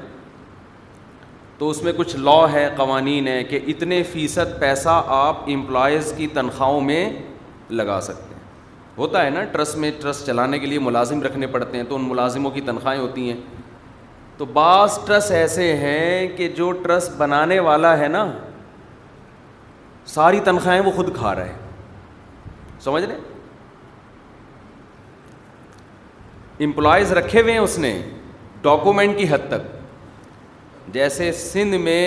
تو 1.59 1.69
اس 1.71 1.83
میں 1.83 1.93
کچھ 1.97 2.15
لا 2.17 2.37
ہے 2.53 2.69
قوانین 2.77 3.27
ہے 3.29 3.43
کہ 3.45 3.59
اتنے 3.69 4.03
فیصد 4.13 4.59
پیسہ 4.61 5.03
آپ 5.17 5.43
امپلائیز 5.55 6.13
کی 6.17 6.27
تنخواہوں 6.35 6.81
میں 6.81 7.09
لگا 7.71 8.01
سکتے 8.03 8.35
ہیں 8.35 8.39
ہوتا 8.99 9.25
ہے 9.25 9.31
نا 9.31 9.43
ٹرسٹ 9.53 9.77
میں 9.83 9.91
ٹرسٹ 10.01 10.27
چلانے 10.27 10.59
کے 10.59 10.67
لیے 10.67 10.79
ملازم 10.79 11.23
رکھنے 11.23 11.47
پڑتے 11.57 11.77
ہیں 11.77 11.85
تو 11.89 11.97
ان 11.97 12.09
ملازموں 12.09 12.51
کی 12.51 12.61
تنخواہیں 12.67 13.01
ہوتی 13.01 13.29
ہیں 13.31 13.37
تو 14.39 14.45
بعض 14.61 14.99
ٹرسٹ 15.07 15.31
ایسے 15.41 15.73
ہیں 15.77 16.27
کہ 16.37 16.49
جو 16.57 16.71
ٹرسٹ 16.85 17.17
بنانے 17.17 17.59
والا 17.71 17.97
ہے 17.99 18.09
نا 18.09 18.25
ساری 20.15 20.41
تنخواہیں 20.45 20.81
وہ 20.87 20.91
خود 20.97 21.15
کھا 21.17 21.35
رہا 21.35 21.47
ہے 21.47 22.79
سمجھ 22.85 23.05
لے 23.05 23.15
امپلائز 26.65 27.13
رکھے 27.13 27.41
ہوئے 27.41 27.53
ہیں 27.53 27.61
اس 27.61 27.79
نے 27.79 27.93
ڈاکومنٹ 28.63 29.17
کی 29.19 29.27
حد 29.29 29.49
تک 29.49 30.91
جیسے 30.93 31.31
سندھ 31.43 31.75
میں 31.85 32.01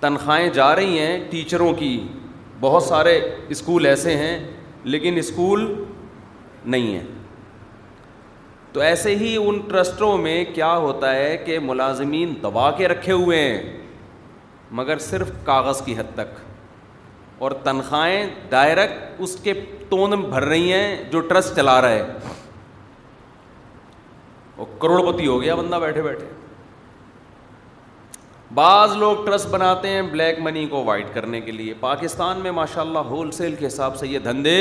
تنخواہیں 0.00 0.48
جا 0.54 0.74
رہی 0.76 0.98
ہیں 0.98 1.18
ٹیچروں 1.30 1.72
کی 1.78 1.92
بہت 2.60 2.82
سارے 2.82 3.18
اسکول 3.54 3.86
ایسے 3.86 4.16
ہیں 4.16 4.38
لیکن 4.84 5.16
اسکول 5.18 5.66
نہیں 6.74 6.94
ہیں 6.94 7.04
تو 8.72 8.80
ایسے 8.80 9.14
ہی 9.16 9.36
ان 9.40 9.58
ٹرسٹوں 9.70 10.16
میں 10.18 10.42
کیا 10.54 10.74
ہوتا 10.86 11.14
ہے 11.14 11.36
کہ 11.46 11.58
ملازمین 11.62 12.34
دبا 12.42 12.70
کے 12.78 12.88
رکھے 12.88 13.12
ہوئے 13.12 13.40
ہیں 13.40 13.62
مگر 14.78 14.98
صرف 15.10 15.30
کاغذ 15.44 15.82
کی 15.84 15.94
حد 15.98 16.14
تک 16.14 16.32
اور 17.42 17.50
تنخواہیں 17.64 18.26
ڈائریکٹ 18.50 19.20
اس 19.26 19.36
کے 19.42 19.52
تون 19.88 20.20
بھر 20.30 20.44
رہی 20.44 20.72
ہیں 20.72 20.96
جو 21.12 21.20
ٹرسٹ 21.32 21.54
چلا 21.56 21.80
رہا 21.80 21.90
ہے 21.90 22.42
وہ 24.56 24.64
کروڑپتی 24.80 25.26
ہو 25.26 25.40
گیا 25.42 25.54
بندہ 25.54 25.76
بیٹھے 25.82 26.02
بیٹھے 26.02 26.26
بعض 28.54 28.94
لوگ 28.96 29.24
ٹرسٹ 29.26 29.46
بناتے 29.50 29.88
ہیں 29.88 30.02
بلیک 30.10 30.38
منی 30.42 30.66
کو 30.70 30.82
وائٹ 30.84 31.06
کرنے 31.14 31.40
کے 31.40 31.52
لیے 31.52 31.74
پاکستان 31.80 32.40
میں 32.40 32.50
ماشاء 32.58 32.80
اللہ 32.80 32.98
ہول 33.12 33.30
سیل 33.38 33.54
کے 33.58 33.66
حساب 33.66 33.96
سے 33.98 34.06
یہ 34.08 34.18
دھندے 34.24 34.54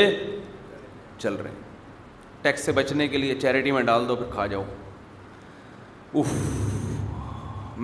چل 1.18 1.34
رہے 1.34 1.50
ہیں 1.50 1.62
ٹیکس 2.42 2.66
سے 2.66 2.72
بچنے 2.78 3.08
کے 3.08 3.18
لیے 3.18 3.36
چیریٹی 3.42 3.72
میں 3.72 3.82
ڈال 3.90 4.08
دو 4.08 4.16
پھر 4.16 4.32
کھا 4.34 4.46
جاؤ 4.54 4.64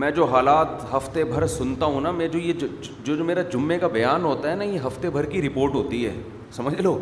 میں 0.02 0.10
جو 0.16 0.26
حالات 0.34 0.68
ہفتے 0.94 1.24
بھر 1.26 1.46
سنتا 1.48 1.86
ہوں 1.86 2.02
نا 2.02 2.10
میں 2.18 2.28
جو 2.34 2.40
یہ 2.40 2.54
جو 2.54 2.68
جو 3.16 3.24
میرا 3.26 3.42
جمعے 3.54 3.78
کا 3.80 3.88
بیان 3.94 4.24
ہوتا 4.24 4.50
ہے 4.50 4.56
نا 4.56 4.64
یہ 4.64 4.80
ہفتے 4.88 5.10
بھر 5.16 5.26
کی 5.30 5.42
رپورٹ 5.48 5.76
ہوتی 5.76 6.06
ہے 6.06 6.14
سمجھ 6.56 6.80
لو 6.82 6.98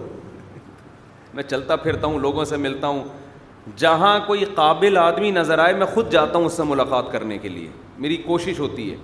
میں 1.34 1.44
چلتا 1.44 1.76
پھرتا 1.86 2.08
ہوں 2.08 2.20
لوگوں 2.20 2.46
سے 2.52 2.58
ملتا 2.58 2.88
ہوں 2.88 3.04
جہاں 3.78 4.20
کوئی 4.28 4.46
قابل 4.56 4.98
آدمی 4.98 5.32
نظر 5.32 5.60
آئے 5.60 5.74
میں 5.76 5.86
خود 5.94 6.10
جاتا 6.12 6.38
ہوں 6.38 6.46
اس 6.46 6.54
سے 6.58 6.64
ملاقات 6.68 7.12
کرنے 7.12 7.38
کے 7.38 7.50
لیے 7.50 7.68
میری 8.00 8.18
کوشش 8.26 8.60
ہوتی 8.60 8.90
ہے 8.92 8.98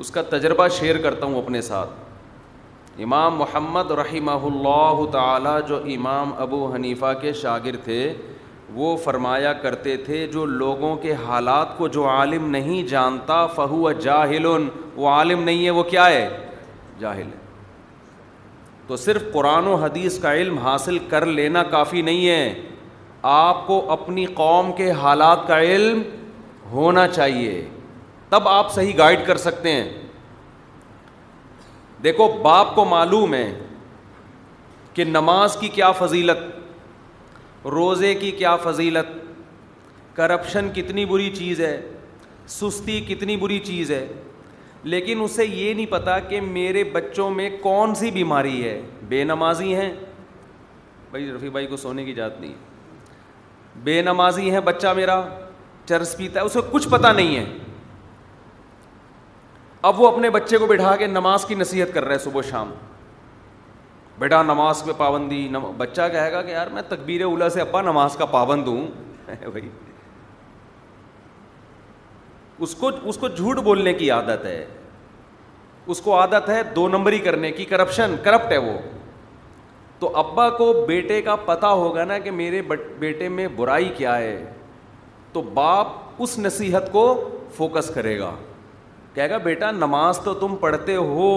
اس 0.00 0.10
کا 0.10 0.22
تجربہ 0.30 0.66
شیئر 0.80 0.98
کرتا 1.02 1.26
ہوں 1.26 1.38
اپنے 1.38 1.60
ساتھ 1.68 3.02
امام 3.02 3.36
محمد 3.38 3.90
رحمہ 3.98 4.30
اللہ 4.50 5.04
تعالی 5.12 5.56
جو 5.68 5.76
امام 5.94 6.32
ابو 6.42 6.72
حنیفہ 6.74 7.12
کے 7.20 7.32
شاگرد 7.42 7.84
تھے 7.84 8.12
وہ 8.74 8.96
فرمایا 9.04 9.52
کرتے 9.62 9.96
تھے 10.06 10.26
جو 10.32 10.44
لوگوں 10.46 10.94
کے 11.02 11.14
حالات 11.26 11.76
کو 11.78 11.88
جو 11.98 12.06
عالم 12.08 12.50
نہیں 12.50 12.82
جانتا 12.88 13.44
فہو 13.56 13.90
جاہل 14.00 14.46
وہ 14.96 15.08
عالم 15.08 15.42
نہیں 15.42 15.64
ہے 15.64 15.70
وہ 15.70 15.82
کیا 15.90 16.06
ہے 16.10 16.28
جاہل 17.00 17.28
تو 18.88 18.96
صرف 18.96 19.22
قرآن 19.32 19.66
و 19.68 19.74
حدیث 19.84 20.18
کا 20.20 20.32
علم 20.34 20.58
حاصل 20.58 20.98
کر 21.08 21.24
لینا 21.38 21.62
کافی 21.72 22.02
نہیں 22.02 22.28
ہے 22.28 22.62
آپ 23.30 23.66
کو 23.66 23.80
اپنی 23.92 24.24
قوم 24.34 24.70
کے 24.76 24.90
حالات 25.00 25.46
کا 25.46 25.60
علم 25.60 26.00
ہونا 26.70 27.06
چاہیے 27.08 27.50
تب 28.28 28.48
آپ 28.48 28.72
صحیح 28.74 28.92
گائڈ 28.98 29.26
کر 29.26 29.36
سکتے 29.42 29.72
ہیں 29.72 29.88
دیکھو 32.04 32.28
باپ 32.42 32.74
کو 32.74 32.84
معلوم 32.84 33.34
ہے 33.34 33.50
کہ 34.94 35.04
نماز 35.04 35.56
کی 35.60 35.68
کیا 35.74 35.90
فضیلت 36.00 36.38
روزے 37.76 38.14
کی 38.22 38.30
کیا 38.40 38.56
فضیلت 38.64 39.08
کرپشن 40.16 40.68
کتنی 40.74 41.04
بری 41.14 41.30
چیز 41.36 41.60
ہے 41.60 41.76
سستی 42.58 43.00
کتنی 43.08 43.36
بری 43.36 43.58
چیز 43.66 43.90
ہے 43.92 44.06
لیکن 44.82 45.20
اسے 45.22 45.44
یہ 45.44 45.72
نہیں 45.74 45.86
پتا 45.90 46.18
کہ 46.18 46.40
میرے 46.40 46.82
بچوں 46.92 47.30
میں 47.30 47.48
کون 47.62 47.94
سی 47.94 48.10
بیماری 48.10 48.62
ہے 48.64 48.80
بے 49.08 49.22
نمازی 49.24 49.74
ہیں 49.74 49.92
بھائی 51.10 51.30
رفیع 51.32 51.50
بھائی 51.50 51.66
کو 51.66 51.76
سونے 51.76 52.04
کی 52.04 52.14
جات 52.14 52.40
نہیں 52.40 52.52
بے 53.84 54.00
نمازی 54.02 54.50
ہے 54.52 54.60
بچہ 54.64 54.88
میرا 54.96 55.22
چرس 55.88 56.16
پیتا 56.16 56.40
ہے 56.40 56.44
اسے 56.44 56.60
کچھ 56.70 56.88
پتا 56.90 57.12
نہیں 57.12 57.36
ہے 57.36 57.44
اب 59.88 60.00
وہ 60.00 60.08
اپنے 60.12 60.30
بچے 60.30 60.58
کو 60.58 60.66
بٹھا 60.66 60.94
کے 60.96 61.06
نماز 61.06 61.44
کی 61.46 61.54
نصیحت 61.54 61.92
کر 61.94 62.04
رہا 62.04 62.12
ہے 62.12 62.18
صبح 62.24 62.42
شام 62.50 62.72
بیٹا 64.18 64.42
نماز 64.42 64.82
پہ 64.86 64.92
پابندی 64.98 65.48
بچہ 65.76 66.08
کہے 66.12 66.32
گا 66.32 66.42
کہ 66.42 66.50
یار 66.50 66.66
میں 66.74 66.82
تقبیر 66.88 67.22
اولا 67.24 67.48
سے 67.48 67.60
ابا 67.60 67.82
نماز 67.82 68.16
کا 68.16 68.24
پابند 68.36 68.68
ہوں 68.68 68.86
بھائی 69.52 69.68
اس 72.66 72.74
کو 72.74 72.90
اس 73.08 73.16
کو 73.18 73.28
جھوٹ 73.36 73.58
بولنے 73.64 73.92
کی 73.94 74.10
عادت 74.10 74.44
ہے 74.46 74.64
اس 75.94 76.00
کو 76.02 76.16
عادت 76.20 76.48
ہے 76.48 76.62
دو 76.76 76.88
نمبری 76.88 77.18
کرنے 77.26 77.50
کی 77.52 77.64
کرپشن 77.64 78.14
کرپٹ 78.22 78.52
ہے 78.52 78.56
وہ 78.66 78.78
تو 79.98 80.10
ابا 80.18 80.48
کو 80.56 80.72
بیٹے 80.88 81.20
کا 81.22 81.36
پتہ 81.44 81.66
ہوگا 81.66 82.04
نا 82.04 82.18
کہ 82.24 82.30
میرے 82.30 82.60
بیٹے 82.98 83.28
میں 83.28 83.46
برائی 83.56 83.88
کیا 83.96 84.16
ہے 84.18 84.44
تو 85.32 85.40
باپ 85.54 86.22
اس 86.22 86.38
نصیحت 86.38 86.90
کو 86.92 87.04
فوکس 87.56 87.90
کرے 87.94 88.18
گا 88.18 88.30
کہے 89.14 89.30
گا 89.30 89.36
بیٹا 89.44 89.70
نماز 89.70 90.18
تو 90.24 90.34
تم 90.40 90.54
پڑھتے 90.60 90.96
ہو 90.96 91.32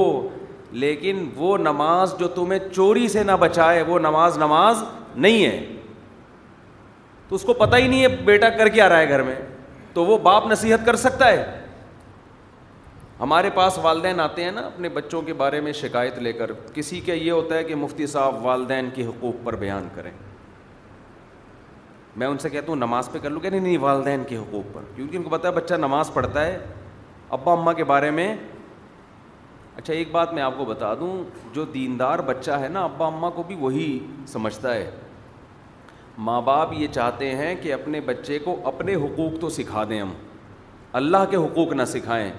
لیکن 0.83 1.25
وہ 1.35 1.57
نماز 1.57 2.13
جو 2.19 2.27
تمہیں 2.35 2.59
چوری 2.73 3.07
سے 3.09 3.23
نہ 3.23 3.31
بچائے 3.39 3.81
وہ 3.87 3.99
نماز 3.99 4.37
نماز 4.37 4.83
نہیں 5.15 5.45
ہے 5.45 5.65
تو 7.29 7.35
اس 7.35 7.43
کو 7.45 7.53
پتہ 7.53 7.75
ہی 7.75 7.87
نہیں 7.87 8.01
ہے 8.03 8.07
بیٹا 8.25 8.49
کر 8.57 8.67
کے 8.69 8.81
آ 8.81 8.89
رہا 8.89 8.99
ہے 8.99 9.09
گھر 9.09 9.21
میں 9.23 9.35
تو 9.93 10.05
وہ 10.05 10.17
باپ 10.23 10.45
نصیحت 10.51 10.85
کر 10.85 10.95
سکتا 10.95 11.27
ہے 11.27 11.43
ہمارے 13.19 13.49
پاس 13.55 13.77
والدین 13.81 14.19
آتے 14.19 14.43
ہیں 14.43 14.51
نا 14.51 14.61
اپنے 14.65 14.89
بچوں 14.93 15.21
کے 15.21 15.33
بارے 15.41 15.59
میں 15.61 15.71
شکایت 15.79 16.17
لے 16.27 16.31
کر 16.33 16.51
کسی 16.73 16.99
کا 17.05 17.13
یہ 17.13 17.31
ہوتا 17.31 17.55
ہے 17.55 17.63
کہ 17.63 17.75
مفتی 17.75 18.07
صاحب 18.13 18.45
والدین 18.45 18.89
کے 18.93 19.05
حقوق 19.05 19.43
پر 19.45 19.55
بیان 19.63 19.87
کریں 19.95 20.11
میں 22.21 22.27
ان 22.27 22.37
سے 22.37 22.49
کہتا 22.49 22.67
ہوں 22.67 22.75
نماز 22.75 23.09
پہ 23.11 23.19
کر 23.23 23.29
لوں 23.29 23.39
کہ 23.41 23.49
نہیں 23.49 23.59
نہیں 23.61 23.77
والدین 23.81 24.23
کے 24.29 24.37
حقوق 24.37 24.73
پر 24.73 24.81
کیونکہ 24.95 25.17
ان 25.17 25.23
کو 25.23 25.29
پتا 25.29 25.47
ہے 25.47 25.53
بچہ 25.53 25.73
نماز 25.79 26.13
پڑھتا 26.13 26.45
ہے 26.45 26.57
ابا 27.37 27.51
اماں 27.53 27.73
کے 27.73 27.83
بارے 27.93 28.09
میں 28.11 28.33
اچھا 29.75 29.93
ایک 29.93 30.11
بات 30.11 30.33
میں 30.33 30.43
آپ 30.43 30.53
کو 30.57 30.65
بتا 30.65 30.93
دوں 30.99 31.13
جو 31.53 31.65
دیندار 31.73 32.19
بچہ 32.25 32.51
ہے 32.61 32.67
نا 32.69 32.83
ابا 32.83 33.05
اماں 33.07 33.31
کو 33.35 33.43
بھی 33.47 33.55
وہی 33.59 33.89
سمجھتا 34.27 34.73
ہے 34.73 34.89
ماں 36.27 36.41
باپ 36.47 36.73
یہ 36.77 36.87
چاہتے 36.93 37.29
ہیں 37.35 37.53
کہ 37.61 37.71
اپنے 37.73 37.99
بچے 38.05 38.37
کو 38.43 38.55
اپنے 38.71 38.95
حقوق 39.03 39.39
تو 39.41 39.49
سکھا 39.57 39.83
دیں 39.89 39.99
ہم 40.01 40.11
اللہ 40.99 41.23
کے 41.29 41.37
حقوق 41.37 41.71
نہ 41.75 41.83
سکھائیں 41.93 42.31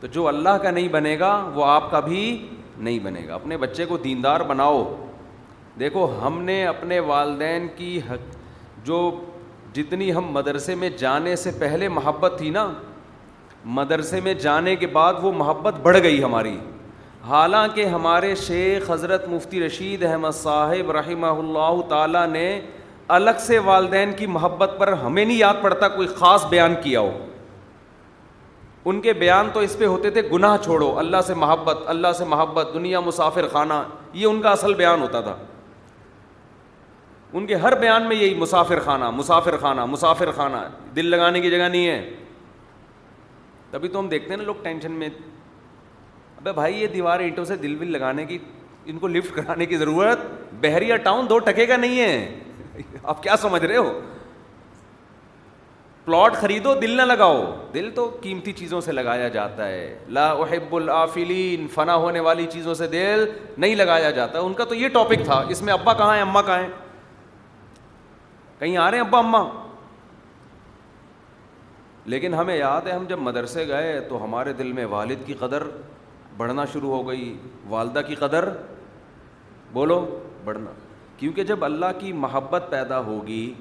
تو 0.00 0.06
جو 0.16 0.26
اللہ 0.28 0.56
کا 0.62 0.70
نہیں 0.70 0.88
بنے 0.96 1.18
گا 1.18 1.32
وہ 1.54 1.64
آپ 1.66 1.90
کا 1.90 2.00
بھی 2.08 2.20
نہیں 2.78 2.98
بنے 3.02 3.22
گا 3.28 3.34
اپنے 3.34 3.56
بچے 3.64 3.84
کو 3.92 3.96
دیندار 4.04 4.40
بناؤ 4.50 4.82
دیکھو 5.80 6.06
ہم 6.26 6.40
نے 6.50 6.64
اپنے 6.66 6.98
والدین 7.10 7.66
کی 7.76 7.98
حق 8.10 8.36
جو 8.86 8.98
جتنی 9.78 10.12
ہم 10.14 10.26
مدرسے 10.32 10.74
میں 10.82 10.90
جانے 10.98 11.34
سے 11.44 11.50
پہلے 11.58 11.88
محبت 11.96 12.34
تھی 12.38 12.50
نا 12.58 12.66
مدرسے 13.80 14.20
میں 14.24 14.34
جانے 14.46 14.74
کے 14.76 14.86
بعد 14.98 15.14
وہ 15.22 15.32
محبت 15.40 15.80
بڑھ 15.82 15.98
گئی 16.02 16.22
ہماری 16.24 16.56
حالانکہ 17.28 17.86
ہمارے 17.96 18.34
شیخ 18.46 18.90
حضرت 18.90 19.28
مفتی 19.28 19.64
رشید 19.66 20.02
احمد 20.10 20.34
صاحب 20.42 20.90
رحمہ 20.98 21.26
اللہ 21.42 21.80
تعالیٰ 21.88 22.26
نے 22.32 22.46
الگ 23.12 23.38
سے 23.46 23.58
والدین 23.64 24.12
کی 24.16 24.26
محبت 24.26 24.70
پر 24.78 24.92
ہمیں 24.92 25.24
نہیں 25.24 25.36
یاد 25.36 25.54
پڑتا 25.62 25.88
کوئی 25.96 26.06
خاص 26.16 26.44
بیان 26.50 26.74
کیا 26.82 27.00
ہو 27.00 27.10
ان 28.90 29.00
کے 29.00 29.12
بیان 29.20 29.48
تو 29.52 29.60
اس 29.60 29.76
پہ 29.78 29.84
ہوتے 29.86 30.10
تھے 30.10 30.22
گناہ 30.32 30.56
چھوڑو 30.64 30.92
اللہ 30.98 31.20
سے 31.26 31.34
محبت 31.34 31.76
اللہ 31.88 32.12
سے 32.18 32.24
محبت 32.28 32.68
دنیا 32.74 33.00
مسافر 33.00 33.48
خانہ 33.52 33.82
یہ 34.12 34.26
ان 34.26 34.40
کا 34.42 34.50
اصل 34.50 34.74
بیان 34.74 35.00
ہوتا 35.02 35.20
تھا 35.20 35.34
ان 37.38 37.46
کے 37.46 37.54
ہر 37.62 37.78
بیان 37.78 38.08
میں 38.08 38.16
یہی 38.16 38.34
مسافر 38.38 38.80
خانہ 38.84 39.08
مسافر 39.14 39.56
خانہ 39.60 39.84
مسافر 39.90 40.30
خانہ 40.36 40.56
دل 40.96 41.06
لگانے 41.10 41.40
کی 41.40 41.50
جگہ 41.50 41.68
نہیں 41.68 41.86
ہے 41.88 42.10
تبھی 43.70 43.88
تو 43.88 43.98
ہم 43.98 44.08
دیکھتے 44.08 44.30
ہیں 44.30 44.36
نا 44.36 44.42
لوگ 44.44 44.54
ٹینشن 44.62 44.92
میں 44.98 45.08
ابے 46.38 46.52
بھائی 46.52 46.80
یہ 46.82 46.86
دیوار 46.92 47.20
اینٹوں 47.20 47.44
سے 47.44 47.56
دل 47.56 47.74
بل 47.78 47.92
لگانے 47.92 48.24
کی 48.26 48.38
ان 48.84 48.98
کو 48.98 49.08
لفٹ 49.08 49.34
کرانے 49.36 49.66
کی 49.66 49.76
ضرورت 49.76 50.18
بحریہ 50.62 50.96
ٹاؤن 51.04 51.28
دو 51.28 51.38
ٹکے 51.46 51.66
کا 51.66 51.76
نہیں 51.76 51.98
ہے 52.00 52.53
آپ 53.12 53.22
کیا 53.22 53.36
سمجھ 53.40 53.62
رہے 53.64 53.76
ہو 53.76 54.00
پلاٹ 56.04 56.34
خریدو 56.36 56.74
دل 56.80 56.96
نہ 56.96 57.02
لگاؤ 57.02 57.42
دل 57.74 57.90
تو 57.94 58.08
قیمتی 58.22 58.52
چیزوں 58.52 58.80
سے 58.86 58.92
لگایا 58.92 59.28
جاتا 59.36 59.68
ہے 59.68 59.96
لا 60.16 60.30
احب 60.30 60.74
العافلین 60.76 61.66
فنا 61.74 61.94
ہونے 62.04 62.20
والی 62.26 62.46
چیزوں 62.52 62.74
سے 62.80 62.86
دل 62.96 63.24
نہیں 63.58 63.74
لگایا 63.74 64.10
جاتا 64.18 64.38
ان 64.38 64.54
کا 64.54 64.64
تو 64.68 64.74
یہ 64.74 64.88
ٹاپک 64.94 65.24
تھا 65.24 65.40
اس 65.54 65.62
میں 65.68 65.72
ابا 65.72 65.92
کہاں 65.92 66.14
ہیں 66.14 66.22
اما 66.22 66.42
کہاں 66.42 66.58
ہیں 66.62 66.68
کہیں 68.58 68.76
آ 68.76 68.90
رہے 68.90 68.98
ہیں 68.98 69.04
ابا 69.06 69.18
اما 69.18 69.42
لیکن 72.12 72.34
ہمیں 72.34 72.56
یاد 72.56 72.86
ہے 72.86 72.92
ہم 72.92 73.04
جب 73.08 73.18
مدرسے 73.18 73.66
گئے 73.68 73.98
تو 74.08 74.22
ہمارے 74.24 74.52
دل 74.58 74.72
میں 74.72 74.84
والد 74.90 75.26
کی 75.26 75.34
قدر 75.38 75.62
بڑھنا 76.36 76.64
شروع 76.72 76.90
ہو 76.96 77.06
گئی 77.08 77.36
والدہ 77.68 78.00
کی 78.06 78.14
قدر 78.14 78.48
بولو 79.72 80.04
بڑھنا 80.44 80.70
کیونکہ 81.16 81.44
جب 81.48 81.64
اللہ 81.64 81.98
کی 82.00 82.12
محبت 82.26 82.64
پیدا 82.70 82.98
ہوگی 83.06 83.52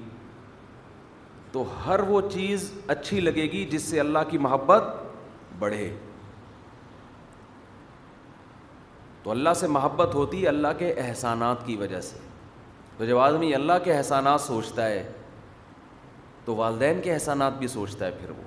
تو 1.52 1.64
ہر 1.86 2.00
وہ 2.08 2.22
چیز 2.34 2.72
اچھی 2.94 3.20
لگے 3.22 3.44
گی 3.52 3.66
جس 3.72 3.82
سے 3.90 4.00
اللہ 4.00 4.20
کی 4.30 4.38
محبت 4.48 4.84
بڑھے 5.60 5.90
تو 9.24 9.32
اللہ 9.32 9.54
سے 9.60 9.68
محبت 9.74 10.16
ہوتی 10.16 10.42
ہے 10.44 10.48
اللہ 10.48 10.68
کے 10.78 10.94
احسانات 11.02 11.66
کی 11.66 11.76
وجہ 11.82 12.00
سے 12.10 12.18
تو 12.98 13.06
جب 13.06 13.18
آدمی 13.18 13.54
اللہ 13.56 13.74
کے 13.84 13.94
احسانات 13.98 14.42
سوچتا 14.42 14.86
ہے 14.88 15.04
تو 16.46 16.56
والدین 16.56 17.00
کے 17.02 17.14
احسانات 17.14 17.54
بھی 17.60 17.68
سوچتا 17.68 18.06
ہے 18.06 18.12
پھر 18.20 18.30
وہ 18.30 18.42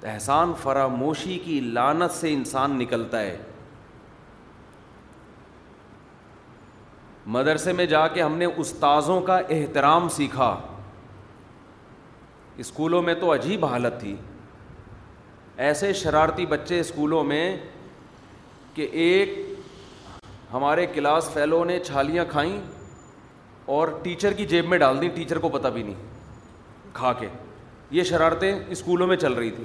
تو 0.00 0.06
احسان 0.08 0.52
فراموشی 0.62 1.38
کی 1.44 1.58
لانت 1.78 2.12
سے 2.14 2.32
انسان 2.32 2.78
نکلتا 2.78 3.20
ہے 3.20 3.36
مدرسے 7.34 7.72
میں 7.72 7.84
جا 7.86 8.06
کے 8.14 8.22
ہم 8.22 8.36
نے 8.38 8.44
استاذوں 8.56 9.20
کا 9.26 9.36
احترام 9.50 10.08
سیکھا 10.16 10.56
اسکولوں 12.62 13.02
میں 13.02 13.14
تو 13.20 13.32
عجیب 13.34 13.64
حالت 13.66 14.00
تھی 14.00 14.14
ایسے 15.66 15.92
شرارتی 15.92 16.46
بچے 16.48 16.80
اسکولوں 16.80 17.22
میں 17.24 17.56
کہ 18.74 18.86
ایک 19.02 19.38
ہمارے 20.52 20.86
کلاس 20.94 21.28
فیلو 21.32 21.64
نے 21.64 21.78
چھالیاں 21.84 22.24
کھائیں 22.30 22.60
اور 23.76 23.88
ٹیچر 24.02 24.32
کی 24.36 24.46
جیب 24.46 24.66
میں 24.68 24.78
ڈال 24.78 25.00
دیں 25.00 25.08
ٹیچر 25.14 25.38
کو 25.38 25.48
پتہ 25.48 25.68
بھی 25.74 25.82
نہیں 25.82 26.90
کھا 26.92 27.12
کے 27.18 27.28
یہ 27.90 28.02
شرارتیں 28.04 28.52
اسکولوں 28.52 29.06
میں 29.06 29.16
چل 29.16 29.32
رہی 29.32 29.50
تھیں 29.50 29.64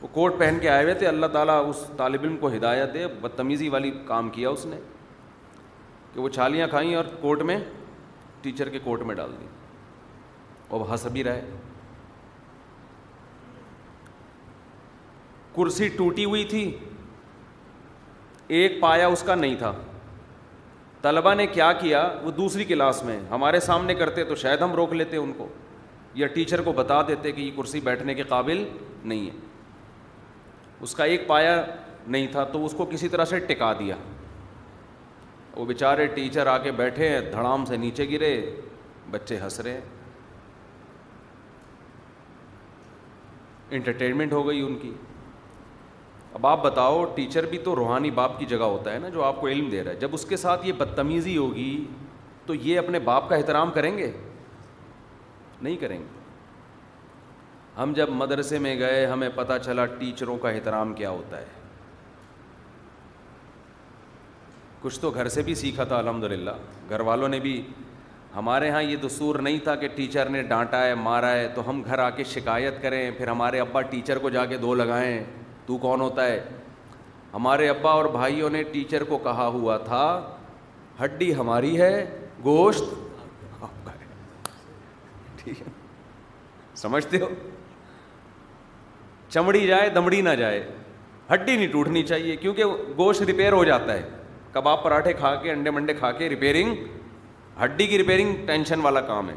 وہ 0.00 0.08
کوٹ 0.12 0.38
پہن 0.38 0.58
کے 0.60 0.68
آئے 0.68 0.82
ہوئے 0.82 0.94
تھے 0.98 1.06
اللہ 1.06 1.26
تعالیٰ 1.32 1.62
اس 1.68 1.84
طالب 1.96 2.22
علم 2.22 2.36
کو 2.40 2.48
ہدایت 2.54 2.94
دے 2.94 3.06
بدتمیزی 3.20 3.68
والی 3.68 3.90
کام 4.06 4.30
کیا 4.30 4.50
اس 4.50 4.64
نے 4.66 4.76
کہ 6.14 6.20
وہ 6.20 6.28
چھالیاں 6.28 6.66
کھائیں 6.70 6.94
اور 6.94 7.04
کورٹ 7.20 7.42
میں 7.50 7.58
ٹیچر 8.42 8.68
کے 8.68 8.78
کورٹ 8.84 9.02
میں 9.06 9.14
ڈال 9.14 9.30
دیں 9.40 9.46
اور 10.68 10.80
ہنس 10.90 11.06
بھی 11.12 11.24
رہے 11.24 11.42
کرسی 15.56 15.88
ٹوٹی 15.96 16.24
ہوئی 16.24 16.44
تھی 16.50 16.70
ایک 18.58 18.80
پایا 18.80 19.06
اس 19.06 19.22
کا 19.26 19.34
نہیں 19.34 19.54
تھا 19.58 19.72
طلبا 21.02 21.32
نے 21.34 21.46
کیا 21.46 21.72
کیا 21.80 22.08
وہ 22.22 22.30
دوسری 22.30 22.64
کلاس 22.64 23.02
میں 23.04 23.18
ہمارے 23.30 23.60
سامنے 23.60 23.94
کرتے 23.94 24.24
تو 24.24 24.34
شاید 24.42 24.60
ہم 24.62 24.74
روک 24.74 24.92
لیتے 24.92 25.16
ان 25.16 25.32
کو 25.38 25.46
یا 26.14 26.26
ٹیچر 26.34 26.60
کو 26.62 26.72
بتا 26.72 27.00
دیتے 27.08 27.32
کہ 27.32 27.40
یہ 27.40 27.50
کرسی 27.56 27.80
بیٹھنے 27.84 28.14
کے 28.14 28.22
قابل 28.28 28.64
نہیں 29.04 29.26
ہے 29.26 29.36
اس 30.84 30.94
کا 30.94 31.04
ایک 31.04 31.26
پایا 31.26 31.62
نہیں 32.06 32.26
تھا 32.32 32.44
تو 32.52 32.64
اس 32.64 32.72
کو 32.76 32.84
کسی 32.90 33.08
طرح 33.08 33.24
سے 33.24 33.38
ٹکا 33.48 33.72
دیا 33.78 33.96
وہ 35.56 35.64
بیچارے 35.66 36.06
ٹیچر 36.14 36.46
آ 36.46 36.56
کے 36.62 36.70
بیٹھے 36.72 37.08
ہیں 37.08 37.20
دھڑام 37.32 37.64
سے 37.66 37.76
نیچے 37.76 38.08
گرے 38.10 38.28
بچے 39.10 39.38
ہنس 39.42 39.58
رہے 39.60 39.80
انٹرٹینمنٹ 43.76 44.32
ہو 44.32 44.46
گئی 44.48 44.60
ان 44.62 44.76
کی 44.78 44.92
اب 46.34 46.46
آپ 46.46 46.62
بتاؤ 46.64 47.04
ٹیچر 47.14 47.46
بھی 47.46 47.58
تو 47.64 47.74
روحانی 47.76 48.10
باپ 48.18 48.38
کی 48.38 48.46
جگہ 48.48 48.64
ہوتا 48.74 48.92
ہے 48.92 48.98
نا 48.98 49.08
جو 49.14 49.22
آپ 49.24 49.40
کو 49.40 49.48
علم 49.48 49.68
دے 49.70 49.82
رہا 49.84 49.90
ہے 49.90 49.96
جب 50.00 50.14
اس 50.14 50.24
کے 50.28 50.36
ساتھ 50.36 50.66
یہ 50.66 50.72
بدتمیزی 50.78 51.36
ہوگی 51.36 51.84
تو 52.46 52.54
یہ 52.54 52.78
اپنے 52.78 52.98
باپ 53.08 53.28
کا 53.28 53.36
احترام 53.36 53.70
کریں 53.70 53.96
گے 53.98 54.10
نہیں 55.62 55.76
کریں 55.80 55.98
گے 55.98 56.20
ہم 57.80 57.92
جب 57.96 58.08
مدرسے 58.22 58.58
میں 58.58 58.78
گئے 58.78 59.04
ہمیں 59.06 59.28
پتہ 59.34 59.52
چلا 59.64 59.84
ٹیچروں 59.98 60.36
کا 60.38 60.48
احترام 60.48 60.92
کیا 60.94 61.10
ہوتا 61.10 61.38
ہے 61.40 61.44
کچھ 64.82 64.98
تو 65.00 65.10
گھر 65.10 65.28
سے 65.28 65.42
بھی 65.42 65.54
سیکھا 65.54 65.84
تھا 65.90 65.96
الحمد 65.96 66.24
للہ 66.30 66.50
گھر 66.90 67.00
والوں 67.08 67.28
نے 67.28 67.38
بھی 67.40 67.60
ہمارے 68.34 68.66
یہاں 68.66 68.82
یہ 68.82 68.96
دستور 69.04 69.34
نہیں 69.46 69.58
تھا 69.64 69.74
کہ 69.76 69.88
ٹیچر 69.94 70.28
نے 70.30 70.42
ڈانٹا 70.42 70.82
ہے 70.84 70.94
مارا 70.94 71.30
ہے 71.32 71.46
تو 71.54 71.68
ہم 71.68 71.82
گھر 71.86 71.98
آ 71.98 72.08
کے 72.16 72.24
شکایت 72.34 72.80
کریں 72.82 73.10
پھر 73.18 73.28
ہمارے 73.28 73.60
ابا 73.60 73.80
ٹیچر 73.90 74.18
کو 74.18 74.30
جا 74.36 74.44
کے 74.52 74.56
دو 74.58 74.74
لگائیں 74.74 75.22
تو 75.66 75.76
کون 75.84 76.00
ہوتا 76.00 76.24
ہے 76.26 76.40
ہمارے 77.34 77.68
ابا 77.68 77.90
اور 77.90 78.04
بھائیوں 78.12 78.50
نے 78.50 78.62
ٹیچر 78.72 79.04
کو 79.08 79.18
کہا 79.26 79.46
ہوا 79.54 79.76
تھا 79.84 80.02
ہڈی 81.02 81.34
ہماری 81.36 81.76
ہے 81.80 82.04
گوشت 82.44 82.94
ٹھیک 85.42 85.60
ہے 85.60 85.66
سمجھتے 86.80 87.18
ہو 87.20 87.28
چمڑی 89.32 89.66
جائے 89.66 89.88
دمڑی 89.90 90.20
نہ 90.22 90.34
جائے 90.38 90.66
ہڈی 91.32 91.56
نہیں 91.56 91.72
ٹوٹنی 91.72 92.02
چاہیے 92.06 92.36
کیونکہ 92.36 92.64
گوشت 92.98 93.22
ریپیئر 93.26 93.52
ہو 93.52 93.64
جاتا 93.64 93.92
ہے 93.94 94.02
کباب 94.52 94.82
پراٹھے 94.82 95.12
کھا 95.18 95.34
کے 95.42 95.50
انڈے 95.50 95.70
منڈے 95.70 95.94
کھا 95.94 96.10
کے 96.12 96.28
ریپیرنگ 96.28 96.74
ہڈی 97.62 97.86
کی 97.86 97.98
ریپیئرنگ 97.98 98.46
ٹینشن 98.46 98.80
والا 98.84 99.00
کام 99.10 99.28
ہے 99.30 99.34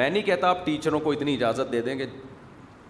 میں 0.00 0.08
نہیں 0.10 0.22
کہتا 0.22 0.48
آپ 0.50 0.64
ٹیچروں 0.66 1.00
کو 1.00 1.12
اتنی 1.12 1.34
اجازت 1.34 1.72
دے 1.72 1.80
دیں 1.82 1.94
کہ 1.96 2.06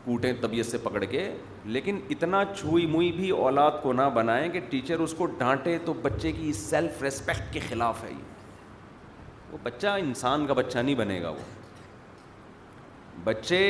کوٹیں 0.05 0.33
طبیعت 0.41 0.67
سے 0.67 0.79
پکڑ 0.83 1.03
کے 1.11 1.29
لیکن 1.75 1.99
اتنا 2.11 2.43
چھوئی 2.57 2.87
موئی 2.95 3.11
بھی 3.13 3.31
اولاد 3.31 3.71
کو 3.83 3.93
نہ 3.93 4.03
بنائیں 4.15 4.49
کہ 4.53 4.61
ٹیچر 4.71 5.01
اس 5.01 5.15
کو 5.19 5.27
ڈانٹے 5.39 5.77
تو 5.85 5.93
بچے 6.03 6.33
کی 6.33 6.53
سیلف 6.61 7.03
ریسپیکٹ 7.03 7.53
کے 7.53 7.61
خلاف 7.69 8.03
ہے 8.05 8.11
یہ 8.11 9.51
وہ 9.53 9.59
بچہ 9.63 9.87
انسان 10.01 10.47
کا 10.47 10.55
بچہ 10.55 10.79
نہیں 10.79 10.95
بنے 10.95 11.21
گا 11.23 11.31
وہ 11.31 11.51
بچے 13.25 13.61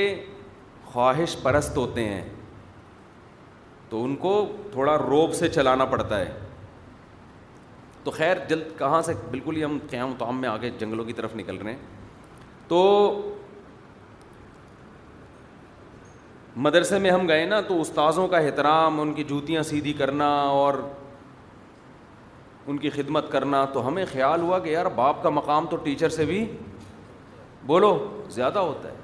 خواہش 0.92 1.37
پرست 1.42 1.77
ہوتے 1.77 2.05
ہیں 2.09 2.22
تو 3.88 4.03
ان 4.05 4.16
کو 4.16 4.35
تھوڑا 4.72 4.96
روب 4.98 5.35
سے 5.35 5.48
چلانا 5.48 5.85
پڑتا 5.94 6.18
ہے 6.20 6.31
تو 8.05 8.11
خیر 8.11 8.37
جلد 8.49 8.79
کہاں 8.79 9.01
سے 9.03 9.12
بالکل 9.31 9.57
ہی 9.57 9.65
ہم 9.65 9.79
قیام 9.91 10.12
تعام 10.19 10.41
میں 10.41 10.49
آگے 10.49 10.71
جنگلوں 10.79 11.05
کی 11.05 11.12
طرف 11.12 11.35
نکل 11.37 11.57
رہے 11.62 11.73
ہیں 11.73 11.79
تو 12.69 12.79
مدرسے 16.65 16.99
میں 16.99 17.11
ہم 17.11 17.29
گئے 17.29 17.45
نا 17.47 17.61
تو 17.69 17.81
استاذوں 17.81 18.27
کا 18.29 18.38
احترام 18.38 19.01
ان 19.01 19.12
کی 19.15 19.25
جوتیاں 19.29 19.62
سیدھی 19.69 19.93
کرنا 19.99 20.29
اور 20.59 20.75
ان 22.67 22.79
کی 22.79 22.91
خدمت 22.91 23.31
کرنا 23.33 23.65
تو 23.75 23.87
ہمیں 23.87 24.05
خیال 24.12 24.41
ہوا 24.41 24.59
کہ 24.65 24.69
یار 24.71 24.87
باپ 24.95 25.23
کا 25.23 25.29
مقام 25.31 25.67
تو 25.71 25.77
ٹیچر 25.85 26.09
سے 26.17 26.25
بھی 26.25 26.45
بولو 27.67 27.97
زیادہ 28.31 28.59
ہوتا 28.59 28.88
ہے 28.88 29.01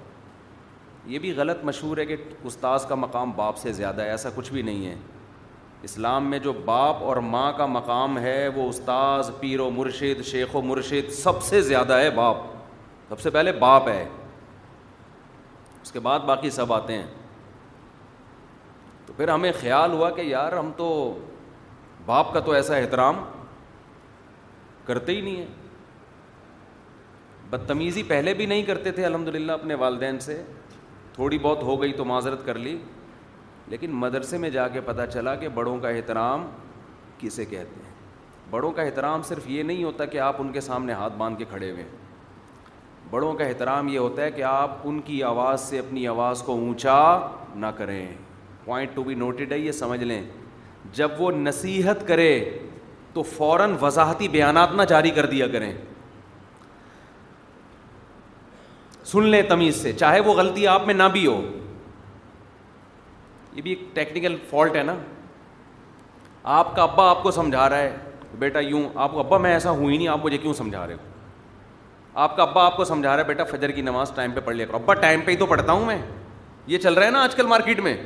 یہ 1.13 1.19
بھی 1.19 1.33
غلط 1.37 1.65
مشہور 1.65 1.99
ہے 1.99 2.07
کہ 2.07 2.17
استاذ 2.45 2.87
کا 2.89 2.95
مقام 2.95 3.31
باپ 3.37 3.57
سے 3.59 3.73
زیادہ 3.73 4.03
ہے 4.03 4.11
ایسا 4.11 4.31
کچھ 4.35 4.53
بھی 4.53 4.63
نہیں 4.63 4.87
ہے 4.87 4.95
اسلام 5.87 6.31
میں 6.31 6.39
جو 6.45 6.53
باپ 6.65 7.03
اور 7.05 7.17
ماں 7.33 7.53
کا 7.57 7.67
مقام 7.67 8.19
ہے 8.19 8.47
وہ 8.55 8.69
استاذ 8.69 9.31
پیر 9.41 9.61
و 9.61 9.69
مرشد 9.71 10.23
شیخ 10.27 10.55
و 10.57 10.63
مرشد 10.63 11.11
سب 11.15 11.43
سے 11.43 11.61
زیادہ 11.63 11.99
ہے 11.99 12.11
باپ 12.15 12.37
سب 13.09 13.21
سے 13.21 13.31
پہلے 13.31 13.53
باپ 13.59 13.89
ہے 13.89 14.05
اس 15.83 15.93
کے 15.93 16.01
بعد 16.09 16.21
باقی 16.27 16.51
سب 16.51 16.73
آتے 16.73 16.95
ہیں 16.97 17.07
تو 19.07 19.13
پھر 19.17 19.29
ہمیں 19.29 19.51
خیال 19.61 19.93
ہوا 19.93 20.11
کہ 20.17 20.21
یار 20.23 20.53
ہم 20.53 20.71
تو 20.77 20.89
باپ 22.07 22.33
کا 22.35 22.41
تو 22.49 22.53
ایسا 22.53 22.77
احترام 22.77 23.23
کرتے 24.87 25.13
ہی 25.17 25.21
نہیں 25.21 25.37
ہیں 25.37 25.47
بدتمیزی 27.51 28.03
پہلے 28.09 28.35
بھی 28.35 28.47
نہیں 28.47 28.63
کرتے 28.63 28.91
تھے 28.93 29.05
الحمد 29.05 29.29
للہ 29.35 29.53
اپنے 29.53 29.75
والدین 29.85 30.19
سے 30.21 30.43
تھوڑی 31.15 31.39
بہت 31.43 31.63
ہو 31.63 31.81
گئی 31.83 31.93
تو 31.97 32.05
معذرت 32.05 32.45
کر 32.47 32.59
لی 32.59 32.79
لیکن 33.71 33.91
مدرسے 34.01 34.39
میں 34.39 34.51
جا 34.51 34.67
کے 34.75 34.81
پتہ 34.85 35.03
چلا 35.13 35.35
کہ 35.37 35.49
بڑوں 35.55 35.79
کا 35.81 35.89
احترام 35.89 36.47
کسے 37.19 37.45
کہتے 37.45 37.81
ہیں 37.85 37.97
بڑوں 38.51 38.71
کا 38.73 38.83
احترام 38.83 39.23
صرف 39.29 39.49
یہ 39.51 39.63
نہیں 39.63 39.85
ہوتا 39.85 40.05
کہ 40.13 40.21
آپ 40.27 40.37
ان 40.41 40.53
کے 40.53 40.61
سامنے 40.61 40.93
ہاتھ 41.01 41.17
باندھ 41.17 41.39
کے 41.39 41.45
کھڑے 41.51 41.71
ہوئے 41.71 41.83
ہیں 41.83 41.91
بڑوں 43.11 43.33
کا 43.35 43.45
احترام 43.45 43.89
یہ 43.89 43.99
ہوتا 43.99 44.23
ہے 44.23 44.31
کہ 44.31 44.43
آپ 44.49 44.79
ان 44.89 45.01
کی 45.05 45.23
آواز 45.23 45.61
سے 45.61 45.79
اپنی 45.79 46.07
آواز 46.09 46.43
کو 46.47 46.53
اونچا 46.61 46.97
نہ 47.57 47.67
کریں 47.77 48.07
پوائنٹ 48.65 48.91
ٹو 48.95 49.03
بی 49.03 49.15
نوٹڈ 49.15 49.53
ہے 49.53 49.59
یہ 49.59 49.73
سمجھ 49.73 50.03
لیں 50.05 50.23
جب 50.95 51.21
وہ 51.21 51.31
نصیحت 51.37 52.07
کرے 52.09 52.31
تو 53.13 53.23
فوراً 53.37 53.75
وضاحتی 53.81 54.29
بیانات 54.29 54.73
نہ 54.77 54.83
جاری 54.89 55.11
کر 55.19 55.27
دیا 55.27 55.47
کریں 55.53 55.73
سن 59.13 59.25
لیں 59.29 59.43
تمیز 59.49 59.77
سے 59.83 59.93
چاہے 59.93 60.21
وہ 60.21 60.33
غلطی 60.35 60.67
آپ 60.69 60.87
میں 60.87 60.95
نہ 60.95 61.03
بھی 61.13 61.27
ہو 61.27 61.41
یہ 63.55 63.63
بھی 63.63 63.71
ایک 63.71 63.83
ٹیکنیکل 63.95 64.37
فالٹ 64.51 64.77
ہے 64.77 64.83
نا 64.83 64.95
آپ 66.59 66.75
کا 66.77 66.83
ابا 66.83 67.09
آپ 67.11 67.23
کو 67.23 67.31
سمجھا 67.31 67.69
رہا 67.71 67.79
ہے 67.79 67.97
بیٹا 68.39 68.61
یوں 68.61 68.83
آپ 69.05 69.13
کو 69.13 69.19
ابا 69.21 69.39
میں 69.39 69.53
ایسا 69.53 69.71
ہوں 69.71 69.91
ہی 69.91 69.97
نہیں 69.97 70.09
آپ 70.09 70.25
مجھے 70.25 70.39
کیوں 70.39 70.53
سمجھا 70.55 70.87
رہے 70.87 70.95
ہو 70.95 71.07
آپ 72.21 72.37
کا 72.37 72.43
ابا 72.43 72.65
آپ 72.67 72.77
کو 72.77 72.85
سمجھا 72.85 73.11
رہا 73.15 73.23
ہے 73.23 73.29
بیٹا 73.29 73.45
فجر 73.51 73.71
کی 73.71 73.83
نماز 73.83 74.11
ٹائم 74.15 74.33
پہ 74.33 74.41
پڑھ 74.45 74.57
لیا 74.57 74.67
کرو 74.67 74.77
ابا 74.77 74.95
ٹائم 75.01 75.21
پہ 75.25 75.31
ہی 75.31 75.37
تو 75.37 75.47
پڑھتا 75.47 75.73
ہوں 75.73 75.85
میں 75.87 75.99
یہ 76.67 76.79
چل 76.79 76.95
رہا 76.95 77.07
ہے 77.07 77.11
نا 77.11 77.23
آج 77.25 77.35
کل 77.35 77.47
مارکیٹ 77.47 77.81
میں 77.81 77.97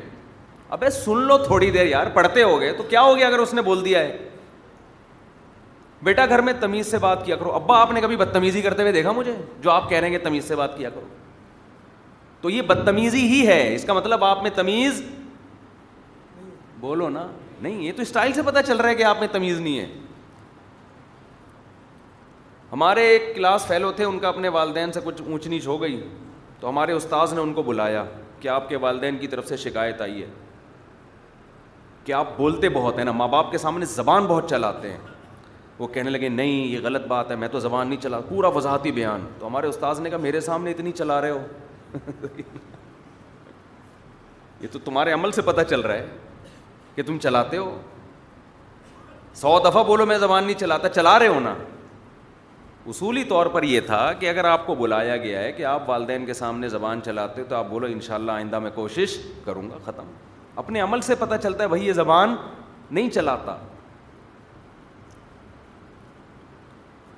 ابے 0.73 0.91
سن 0.91 1.19
لو 1.27 1.39
تھوڑی 1.45 1.71
دیر 1.71 1.87
یار 1.87 2.07
پڑھتے 2.15 2.43
ہو 2.43 2.61
گئے 2.61 2.73
تو 2.73 2.83
کیا 2.91 3.01
ہو 3.03 3.17
گیا 3.17 3.27
اگر 3.27 3.39
اس 3.39 3.55
نے 3.55 3.63
بول 3.63 3.85
دیا 3.85 3.99
ہے 4.03 4.17
بیٹا 6.05 6.27
گھر 6.27 6.41
میں 6.43 6.53
تمیز 6.61 6.91
سے 6.91 6.99
بات 6.99 7.25
کیا 7.27 7.37
کرو 7.37 7.53
ابا 7.55 7.79
آپ 7.81 7.91
نے 7.93 8.01
کبھی 8.01 8.17
بدتمیزی 8.17 8.63
کرتے 8.63 8.83
ہوئے 8.83 8.93
دیکھا 8.93 9.13
مجھے 9.13 9.35
جو 9.63 9.71
آپ 9.71 9.89
کہہ 9.91 9.99
رہے 9.99 10.09
ہیں 10.09 10.17
کہ 10.17 10.25
تمیز 10.25 10.45
سے 10.49 10.57
بات 10.57 10.77
کیا 10.77 10.91
کرو 10.91 11.07
تو 12.41 12.51
یہ 12.51 12.63
بدتمیزی 12.71 13.21
ہی 13.29 13.47
ہے 13.47 13.75
اس 13.75 13.85
کا 13.87 13.93
مطلب 13.93 14.25
آپ 14.25 14.43
میں 14.43 14.51
تمیز 14.55 15.03
بولو 16.83 17.09
نا 17.11 17.27
نہیں 17.63 17.83
یہ 17.85 17.93
تو 17.97 18.03
اسٹائل 18.03 18.33
سے 18.33 18.43
پتا 18.45 18.63
چل 18.63 18.77
رہا 18.77 18.89
ہے 18.89 18.95
کہ 18.95 19.03
آپ 19.05 19.19
میں 19.21 19.27
تمیز 19.33 19.59
نہیں 19.61 19.79
ہے 19.79 19.87
ہمارے 22.73 23.03
ایک 23.09 23.35
کلاس 23.35 23.67
فیلو 23.67 23.91
تھے 23.97 24.05
ان 24.05 24.19
کا 24.19 24.29
اپنے 24.29 24.49
والدین 24.57 24.93
سے 24.93 25.01
کچھ 25.05 25.23
اونچ 25.27 25.47
نیچ 25.55 25.67
ہو 25.67 25.81
گئی 25.83 26.01
تو 26.61 26.69
ہمارے 26.69 26.93
استاذ 26.93 27.35
نے 27.35 27.41
ان 27.41 27.53
کو 27.55 27.63
بلایا 27.63 28.05
کہ 28.41 28.49
آپ 28.55 28.69
کے 28.69 28.77
والدین 28.87 29.19
کی 29.19 29.27
طرف 29.35 29.49
سے 29.49 29.57
شکایت 29.67 30.01
آئی 30.01 30.23
ہے 30.23 30.31
کہ 32.05 32.13
آپ 32.21 32.37
بولتے 32.37 32.69
بہت 32.79 32.99
ہیں 32.99 33.05
نا 33.05 33.13
ماں 33.21 33.29
باپ 33.37 33.51
کے 33.51 33.59
سامنے 33.65 33.85
زبان 33.95 34.25
بہت 34.27 34.49
چلاتے 34.51 34.91
ہیں 34.91 34.99
وہ 35.79 35.87
کہنے 35.97 36.11
لگے 36.11 36.29
نہیں 36.41 36.67
یہ 36.67 36.79
غلط 36.83 37.07
بات 37.15 37.31
ہے 37.31 37.37
میں 37.43 37.49
تو 37.53 37.61
زبان 37.69 37.89
نہیں 37.89 38.01
چلا 38.03 38.21
پورا 38.29 38.49
وضاحتی 38.57 38.93
بیان 38.99 39.27
تو 39.39 39.47
ہمارے 39.47 39.67
استاذ 39.67 40.01
نے 40.01 40.11
کہا 40.11 40.19
میرے 40.27 40.41
سامنے 40.51 40.71
اتنی 40.71 40.93
چلا 41.03 41.21
رہے 41.21 41.31
ہو 41.31 41.97
یہ 44.61 44.69
تو 44.73 44.79
تمہارے 44.85 45.13
عمل 45.13 45.33
سے 45.39 45.43
پتہ 45.43 45.61
چل 45.71 45.81
رہا 45.81 45.95
ہے 45.95 46.07
کہ 46.95 47.03
تم 47.07 47.19
چلاتے 47.23 47.57
ہو 47.57 47.77
سو 49.35 49.59
دفعہ 49.65 49.83
بولو 49.85 50.07
میں 50.07 50.19
زبان 50.19 50.45
نہیں 50.45 50.59
چلاتا 50.59 50.89
چلا 50.89 51.19
رہے 51.19 51.29
ہو 51.29 51.41
نا 51.41 51.55
اصولی 52.89 53.23
طور 53.25 53.47
پر 53.55 53.63
یہ 53.63 53.81
تھا 53.87 54.01
کہ 54.21 54.29
اگر 54.29 54.45
آپ 54.45 54.67
کو 54.67 54.75
بلایا 54.75 55.17
گیا 55.17 55.41
ہے 55.43 55.53
کہ 55.53 55.65
آپ 55.65 55.89
والدین 55.91 56.25
کے 56.27 56.35
سامنے 56.35 56.69
زبان 56.69 57.01
چلاتے 57.05 57.41
ہو 57.41 57.47
تو 57.49 57.57
آپ 57.57 57.67
بولو 57.71 57.87
ان 57.91 58.01
شاء 58.07 58.15
اللہ 58.15 58.33
آئندہ 58.33 58.59
میں 58.59 58.71
کوشش 58.75 59.17
کروں 59.45 59.69
گا 59.71 59.77
ختم 59.85 60.11
اپنے 60.63 60.81
عمل 60.81 61.01
سے 61.01 61.15
پتہ 61.19 61.35
چلتا 61.43 61.63
ہے 61.65 61.69
بھائی 61.69 61.87
یہ 61.87 61.93
زبان 61.99 62.35
نہیں 62.91 63.11
چلاتا 63.11 63.57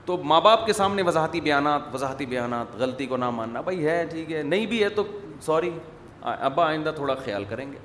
تو 0.04 0.16
ماں 0.30 0.40
باپ 0.40 0.66
کے 0.66 0.72
سامنے 0.72 1.02
وضاحتی 1.06 1.40
بیانات 1.40 1.94
وضاحتی 1.94 2.26
بیانات 2.32 2.74
غلطی 2.80 3.06
کو 3.12 3.16
نہ 3.16 3.30
ماننا 3.36 3.60
بھائی 3.68 3.86
ہے 3.86 4.04
ٹھیک 4.10 4.32
ہے 4.32 4.42
نہیں 4.42 4.66
بھی 4.72 4.82
ہے 4.82 4.88
تو 5.00 5.04
سوری 5.42 5.70
ابا 6.24 6.66
آئندہ 6.68 6.90
تھوڑا 6.96 7.14
خیال 7.24 7.44
کریں 7.48 7.70
گے 7.72 7.78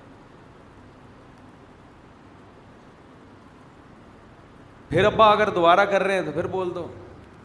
پھر 4.90 5.06
ابا 5.06 5.30
اگر 5.32 5.50
دوبارہ 5.56 5.82
کر 5.90 6.04
رہے 6.04 6.14
ہیں 6.14 6.22
تو 6.26 6.32
پھر 6.34 6.48
بول 6.52 6.70
دو 6.76 6.86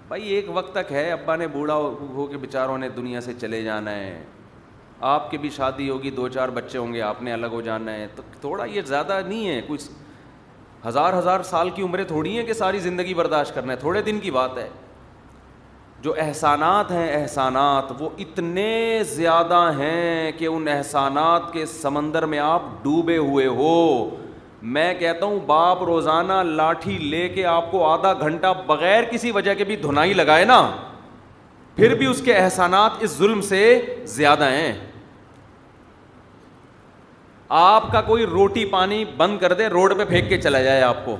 بھائی 0.09 0.29
ایک 0.35 0.47
وقت 0.55 0.73
تک 0.75 0.93
ہے 0.93 1.11
ابا 1.13 1.35
نے 1.37 1.47
بوڑھا 1.53 1.75
ہو 2.15 2.27
کے 2.31 2.37
بیچاروں 2.39 2.77
نے 2.79 2.89
دنیا 2.97 3.21
سے 3.21 3.33
چلے 3.41 3.63
جانا 3.63 3.95
ہے 3.95 4.23
آپ 5.15 5.31
کی 5.31 5.39
بھی 5.39 5.51
شادی 5.57 5.89
ہوگی 5.91 6.11
دو 6.17 6.29
چار 6.35 6.49
بچے 6.55 6.79
ہوں 6.79 6.93
گے 6.95 7.03
آپ 7.03 7.23
نے 7.23 7.33
الگ 7.33 7.47
ہو 7.53 7.61
جانا 7.65 7.93
ہے 7.95 8.07
تو 8.17 8.23
تھوڑا 8.41 8.65
یہ 8.65 8.83
زیادہ 8.89 9.21
نہیں 9.27 9.49
ہے 9.49 9.61
کچھ 9.69 9.89
ہزار 10.87 11.19
ہزار 11.19 11.43
سال 11.51 11.71
کی 11.77 11.83
عمریں 11.83 12.05
تھوڑی 12.05 12.37
ہیں 12.37 12.45
کہ 12.47 12.53
ساری 12.53 12.79
زندگی 12.87 13.15
برداشت 13.15 13.55
کرنا 13.55 13.73
ہے 13.73 13.79
تھوڑے 13.79 14.03
دن 14.03 14.19
کی 14.21 14.31
بات 14.31 14.59
ہے 14.59 14.69
جو 16.03 16.15
احسانات 16.25 16.91
ہیں 16.91 17.13
احسانات 17.23 17.93
وہ 18.01 18.09
اتنے 18.21 19.03
زیادہ 19.15 19.61
ہیں 19.79 20.33
کہ 20.39 20.47
ان 20.47 20.69
احسانات 20.69 21.53
کے 21.53 21.65
سمندر 21.67 22.27
میں 22.35 22.39
آپ 22.39 22.63
ڈوبے 22.83 23.17
ہوئے 23.17 23.47
ہو 23.61 23.75
میں 24.73 24.93
کہتا 24.99 25.27
ہوں 25.27 25.39
باپ 25.47 25.83
روزانہ 25.85 26.33
لاٹھی 26.57 26.97
لے 26.99 27.29
کے 27.29 27.45
آپ 27.47 27.71
کو 27.71 27.85
آدھا 27.87 28.13
گھنٹہ 28.29 28.53
بغیر 28.67 29.05
کسی 29.11 29.31
وجہ 29.31 29.55
کے 29.55 29.65
بھی 29.65 29.77
دھنائی 29.77 30.13
لگائے 30.15 30.45
نا 30.45 30.61
پھر 31.77 31.95
بھی 31.99 32.07
اس 32.07 32.21
کے 32.25 32.35
احسانات 32.37 33.03
اس 33.03 33.17
ظلم 33.19 33.41
سے 33.49 33.61
زیادہ 34.15 34.45
ہیں 34.51 34.73
آپ 37.59 37.91
کا 37.93 38.01
کوئی 38.03 38.27
روٹی 38.27 38.65
پانی 38.71 39.05
بند 39.17 39.39
کر 39.39 39.53
دے 39.55 39.67
روڈ 39.69 39.97
پہ 39.99 40.05
پھینک 40.09 40.29
کے 40.29 40.37
چلا 40.41 40.63
جائے 40.63 40.83
آپ 40.83 41.05
کو 41.05 41.17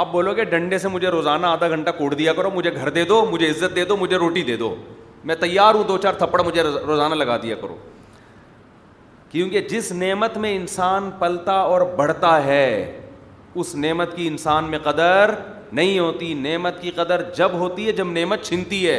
آپ 0.00 0.10
بولو 0.12 0.32
گے 0.36 0.44
ڈنڈے 0.50 0.78
سے 0.78 0.88
مجھے 0.88 1.08
روزانہ 1.10 1.46
آدھا 1.46 1.68
گھنٹہ 1.74 1.90
کوٹ 1.98 2.18
دیا 2.18 2.32
کرو 2.32 2.50
مجھے 2.54 2.72
گھر 2.74 2.88
دے 2.98 3.04
دو 3.04 3.24
مجھے 3.30 3.48
عزت 3.50 3.76
دے 3.76 3.84
دو 3.84 3.96
مجھے 4.00 4.16
روٹی 4.18 4.42
دے 4.52 4.56
دو 4.56 4.74
میں 5.24 5.34
تیار 5.40 5.74
ہوں 5.74 5.84
دو 5.88 5.98
چار 6.02 6.14
تھپڑ 6.18 6.42
مجھے 6.42 6.62
روزانہ 6.62 7.14
لگا 7.14 7.36
دیا 7.42 7.56
کرو 7.60 7.76
کیونکہ 9.32 9.60
جس 9.68 9.90
نعمت 9.92 10.36
میں 10.44 10.54
انسان 10.56 11.10
پلتا 11.18 11.52
اور 11.68 11.80
بڑھتا 11.96 12.32
ہے 12.44 12.64
اس 13.60 13.74
نعمت 13.74 14.14
کی 14.16 14.26
انسان 14.28 14.64
میں 14.70 14.78
قدر 14.84 15.30
نہیں 15.78 15.98
ہوتی 15.98 16.32
نعمت 16.46 16.80
کی 16.80 16.90
قدر 16.96 17.22
جب 17.36 17.52
ہوتی 17.58 17.86
ہے 17.86 17.92
جب 18.00 18.06
نعمت 18.12 18.42
چھنتی 18.48 18.80
ہے 18.88 18.98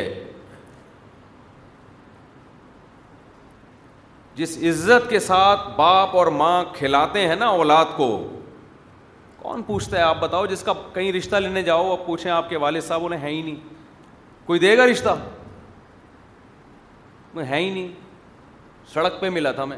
جس 4.35 4.57
عزت 4.69 5.09
کے 5.09 5.19
ساتھ 5.27 5.67
باپ 5.77 6.15
اور 6.17 6.27
ماں 6.41 6.63
کھلاتے 6.77 7.27
ہیں 7.27 7.35
نا 7.39 7.47
اولاد 7.59 7.95
کو 7.97 8.07
کون 9.41 9.61
پوچھتا 9.67 9.97
ہے 9.97 10.01
آپ 10.01 10.19
بتاؤ 10.21 10.45
جس 10.55 10.63
کا 10.63 10.73
کہیں 10.93 11.11
رشتہ 11.13 11.35
لینے 11.35 11.61
جاؤ 11.63 11.91
اب 11.91 12.05
پوچھیں 12.05 12.31
آپ 12.31 12.49
کے 12.49 12.57
والد 12.65 12.83
صاحب 12.87 13.05
انہیں 13.05 13.19
ہے 13.21 13.29
ہی 13.29 13.41
نہیں 13.41 13.55
کوئی 14.45 14.59
دے 14.59 14.77
گا 14.77 14.85
رشتہ 14.91 15.15
ہے 17.35 17.55
ہی 17.59 17.69
نہیں 17.69 17.87
سڑک 18.93 19.19
پہ 19.21 19.29
ملا 19.39 19.51
تھا 19.59 19.65
میں 19.65 19.77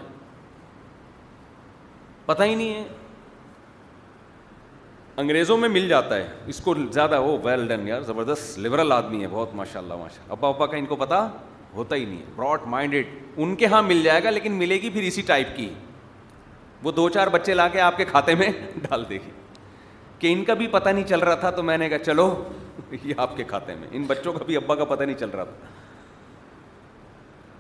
پتہ 2.26 2.44
ہی 2.44 2.54
نہیں 2.56 2.74
ہے 2.74 2.84
انگریزوں 5.24 5.58
میں 5.58 5.70
مل 5.70 5.88
جاتا 5.90 6.16
ہے 6.18 6.28
اس 6.54 6.60
کو 6.64 6.74
زیادہ 6.94 7.20
وہ 7.22 7.38
ویل 7.44 7.68
ڈن 7.68 7.88
یار 7.88 8.02
زبردست 8.08 8.58
لبرل 8.60 8.92
آدمی 8.92 9.22
ہے 9.22 9.28
بہت 9.32 9.54
ماشاء 9.56 9.80
اللہ 9.82 9.94
ماشاء 10.00 10.22
اللہ 10.24 10.34
ابا 10.34 10.48
ابا 10.50 10.66
کا 10.72 10.78
ان 10.78 10.86
کو 10.86 10.96
پتا 11.04 11.28
ہوتا 11.76 11.96
ہی 11.96 12.06
نہیں 12.06 12.18
ہے 12.20 12.24
براڈ 12.36 12.60
مائنڈیڈ 12.74 13.08
ان 13.44 13.56
کے 13.62 13.66
ہاں 13.74 13.82
مل 13.82 14.02
جائے 14.04 14.24
گا 14.24 14.30
لیکن 14.30 14.52
ملے 14.64 14.76
گی 14.82 14.90
پھر 14.90 15.02
اسی 15.04 15.22
ٹائپ 15.32 15.48
کی 15.56 15.70
وہ 16.84 16.92
دو 16.92 17.08
چار 17.10 17.28
بچے 17.36 17.54
لا 17.54 17.68
کے 17.76 17.80
آپ 17.82 17.98
کے 17.98 18.06
کھاتے 18.06 18.36
میں 18.42 18.50
ڈال 18.90 19.04
دے 19.10 19.16
گی 19.24 19.30
کہ 20.20 20.28
ان 20.34 20.44
کا 20.46 20.54
بھی 20.64 20.68
پتہ 20.76 20.90
نہیں 20.90 21.04
چل 21.10 21.20
رہا 21.20 21.36
تھا 21.44 21.50
تو 21.60 21.64
میں 21.70 21.78
نے 21.78 21.90
کہا 21.90 22.04
چلو 22.04 22.30
یہ 22.92 23.14
آپ 23.22 23.36
کے 23.38 23.44
کھاتے 23.48 23.76
میں 23.80 23.88
ان 23.92 24.04
بچوں 24.08 24.34
کا 24.34 24.44
بھی 24.46 24.56
ابا 24.58 24.76
کا 24.76 24.86
پتہ 24.86 25.04
نہیں 25.04 25.18
چل 25.20 25.30
رہا 25.34 25.44
تھا 25.44 25.58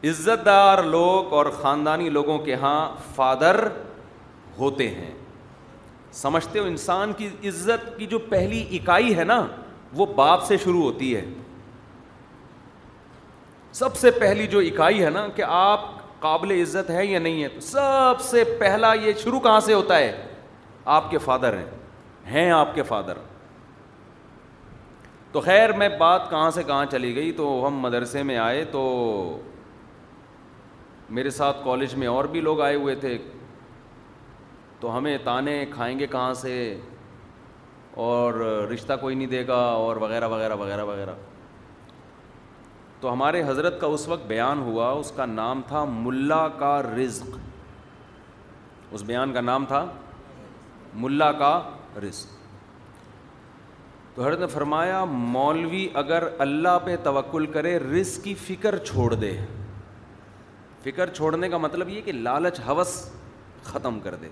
عزت 0.09 0.45
دار 0.45 0.83
لوگ 0.95 1.33
اور 1.33 1.45
خاندانی 1.61 2.09
لوگوں 2.17 2.37
کے 2.45 2.53
ہاں 2.63 2.75
فادر 3.15 3.57
ہوتے 4.59 4.87
ہیں 4.89 5.11
سمجھتے 6.13 6.59
ہو 6.59 6.65
انسان 6.65 7.13
کی 7.17 7.27
عزت 7.47 7.97
کی 7.97 8.05
جو 8.11 8.19
پہلی 8.29 8.65
اکائی 8.77 9.17
ہے 9.17 9.23
نا 9.23 9.45
وہ 9.97 10.05
باپ 10.15 10.43
سے 10.47 10.57
شروع 10.63 10.81
ہوتی 10.81 11.15
ہے 11.15 11.23
سب 13.79 13.95
سے 13.97 14.11
پہلی 14.19 14.47
جو 14.47 14.59
اکائی 14.67 15.03
ہے 15.03 15.09
نا 15.09 15.27
کہ 15.35 15.43
آپ 15.47 15.83
قابل 16.19 16.51
عزت 16.61 16.89
ہے 16.89 17.05
یا 17.05 17.19
نہیں 17.19 17.43
ہے 17.43 17.47
تو 17.49 17.59
سب 17.61 18.21
سے 18.29 18.43
پہلا 18.59 18.93
یہ 19.03 19.13
شروع 19.23 19.39
کہاں 19.39 19.59
سے 19.59 19.73
ہوتا 19.73 19.97
ہے 19.97 20.11
آپ 20.97 21.09
کے 21.11 21.17
فادر 21.25 21.57
ہیں 21.57 21.65
ہیں 22.31 22.49
آپ 22.51 22.73
کے 22.75 22.83
فادر 22.83 23.17
تو 25.31 25.39
خیر 25.41 25.71
میں 25.77 25.89
بات 25.99 26.29
کہاں 26.29 26.49
سے 26.51 26.63
کہاں 26.67 26.85
چلی 26.91 27.15
گئی 27.15 27.31
تو 27.39 27.45
ہم 27.67 27.79
مدرسے 27.79 28.23
میں 28.23 28.37
آئے 28.37 28.63
تو 28.71 28.81
میرے 31.17 31.29
ساتھ 31.29 31.57
کالج 31.63 31.95
میں 32.03 32.07
اور 32.07 32.25
بھی 32.35 32.41
لوگ 32.41 32.61
آئے 32.61 32.75
ہوئے 32.75 32.95
تھے 32.99 33.17
تو 34.85 34.95
ہمیں 34.97 35.17
تانے 35.23 35.53
کھائیں 35.69 35.97
گے 35.99 36.07
کہاں 36.07 36.33
سے 36.39 36.51
اور 38.07 38.33
رشتہ 38.71 38.93
کوئی 39.01 39.15
نہیں 39.15 39.27
دے 39.27 39.41
گا 39.47 39.57
اور 39.77 39.95
وغیرہ 40.03 40.27
وغیرہ 40.29 40.55
وغیرہ 40.55 40.83
وغیرہ 40.85 41.13
تو 43.01 43.13
ہمارے 43.13 43.41
حضرت 43.47 43.79
کا 43.81 43.87
اس 43.95 44.07
وقت 44.07 44.27
بیان 44.27 44.59
ہوا 44.67 44.89
اس 44.99 45.11
کا 45.15 45.25
نام 45.25 45.61
تھا 45.67 45.83
ملا 45.93 46.47
کا 46.59 46.73
رزق 46.83 47.37
اس 48.97 49.03
بیان 49.09 49.33
کا 49.33 49.41
نام 49.41 49.65
تھا 49.73 49.83
ملا 51.05 51.31
کا 51.41 51.51
رزق 52.07 52.37
تو 54.15 54.21
حضرت 54.27 54.39
نے 54.39 54.47
فرمایا 54.57 55.03
مولوی 55.13 55.87
اگر 56.05 56.27
اللہ 56.47 56.77
پہ 56.85 56.95
توکل 57.03 57.45
کرے 57.59 57.77
رزق 57.89 58.23
کی 58.23 58.33
فکر 58.47 58.77
چھوڑ 58.89 59.13
دے 59.13 59.37
فکر 60.83 61.13
چھوڑنے 61.13 61.49
کا 61.49 61.57
مطلب 61.67 61.89
یہ 61.97 62.01
کہ 62.05 62.11
لالچ 62.29 62.59
حوث 62.67 62.95
ختم 63.73 63.99
کر 64.03 64.15
دے 64.21 64.29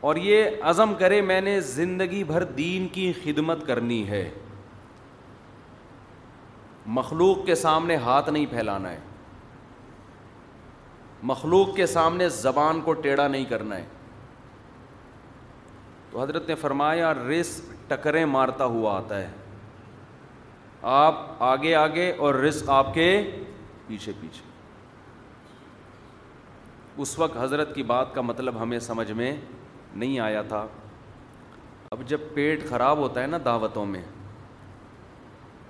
اور 0.00 0.16
یہ 0.22 0.62
عزم 0.70 0.92
کرے 0.98 1.20
میں 1.28 1.40
نے 1.40 1.60
زندگی 1.60 2.22
بھر 2.24 2.44
دین 2.58 2.86
کی 2.92 3.12
خدمت 3.22 3.66
کرنی 3.66 4.06
ہے 4.08 4.28
مخلوق 6.98 7.44
کے 7.46 7.54
سامنے 7.54 7.96
ہاتھ 8.04 8.28
نہیں 8.30 8.46
پھیلانا 8.50 8.90
ہے 8.90 8.98
مخلوق 11.30 11.74
کے 11.76 11.86
سامنے 11.86 12.28
زبان 12.28 12.80
کو 12.80 12.92
ٹیڑھا 13.06 13.26
نہیں 13.28 13.44
کرنا 13.48 13.76
ہے 13.76 13.84
تو 16.10 16.22
حضرت 16.22 16.48
نے 16.48 16.54
فرمایا 16.60 17.12
رس 17.14 17.60
ٹکریں 17.88 18.24
مارتا 18.26 18.64
ہوا 18.76 18.96
آتا 18.96 19.18
ہے 19.22 19.28
آپ 21.00 21.42
آگے 21.42 21.74
آگے 21.74 22.10
اور 22.26 22.34
رس 22.34 22.62
آپ 22.76 22.94
کے 22.94 23.08
پیچھے 23.86 24.12
پیچھے 24.20 24.46
اس 27.02 27.18
وقت 27.18 27.36
حضرت 27.40 27.74
کی 27.74 27.82
بات 27.92 28.14
کا 28.14 28.20
مطلب 28.20 28.62
ہمیں 28.62 28.78
سمجھ 28.86 29.10
میں 29.12 29.32
نہیں 29.96 30.18
آیا 30.20 30.42
تھا 30.48 30.66
اب 31.92 32.02
جب 32.08 32.20
پیٹ 32.34 32.64
خراب 32.68 32.98
ہوتا 32.98 33.22
ہے 33.22 33.26
نا 33.26 33.38
دعوتوں 33.44 33.84
میں 33.86 34.02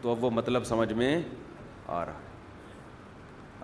تو 0.02 0.11
اب 0.11 0.24
وہ 0.24 0.31
مطلب 0.31 0.64
سمجھ 0.64 0.92
میں 0.92 1.18
آ 1.87 2.04
رہا 2.07 2.12
ہے 2.12 2.26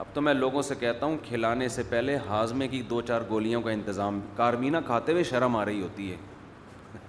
اب 0.00 0.04
تو 0.14 0.20
میں 0.22 0.34
لوگوں 0.34 0.62
سے 0.62 0.74
کہتا 0.78 1.06
ہوں 1.06 1.16
کھلانے 1.24 1.68
سے 1.68 1.82
پہلے 1.88 2.16
ہاضمے 2.28 2.68
کی 2.68 2.80
دو 2.90 3.00
چار 3.08 3.22
گولیاں 3.28 3.60
کا 3.64 3.70
انتظام 3.70 4.20
کارمینہ 4.36 4.76
کھاتے 4.86 5.12
ہوئے 5.12 5.24
شرم 5.24 5.56
آ 5.56 5.64
رہی 5.64 5.82
ہوتی 5.82 6.10
ہے 6.10 6.16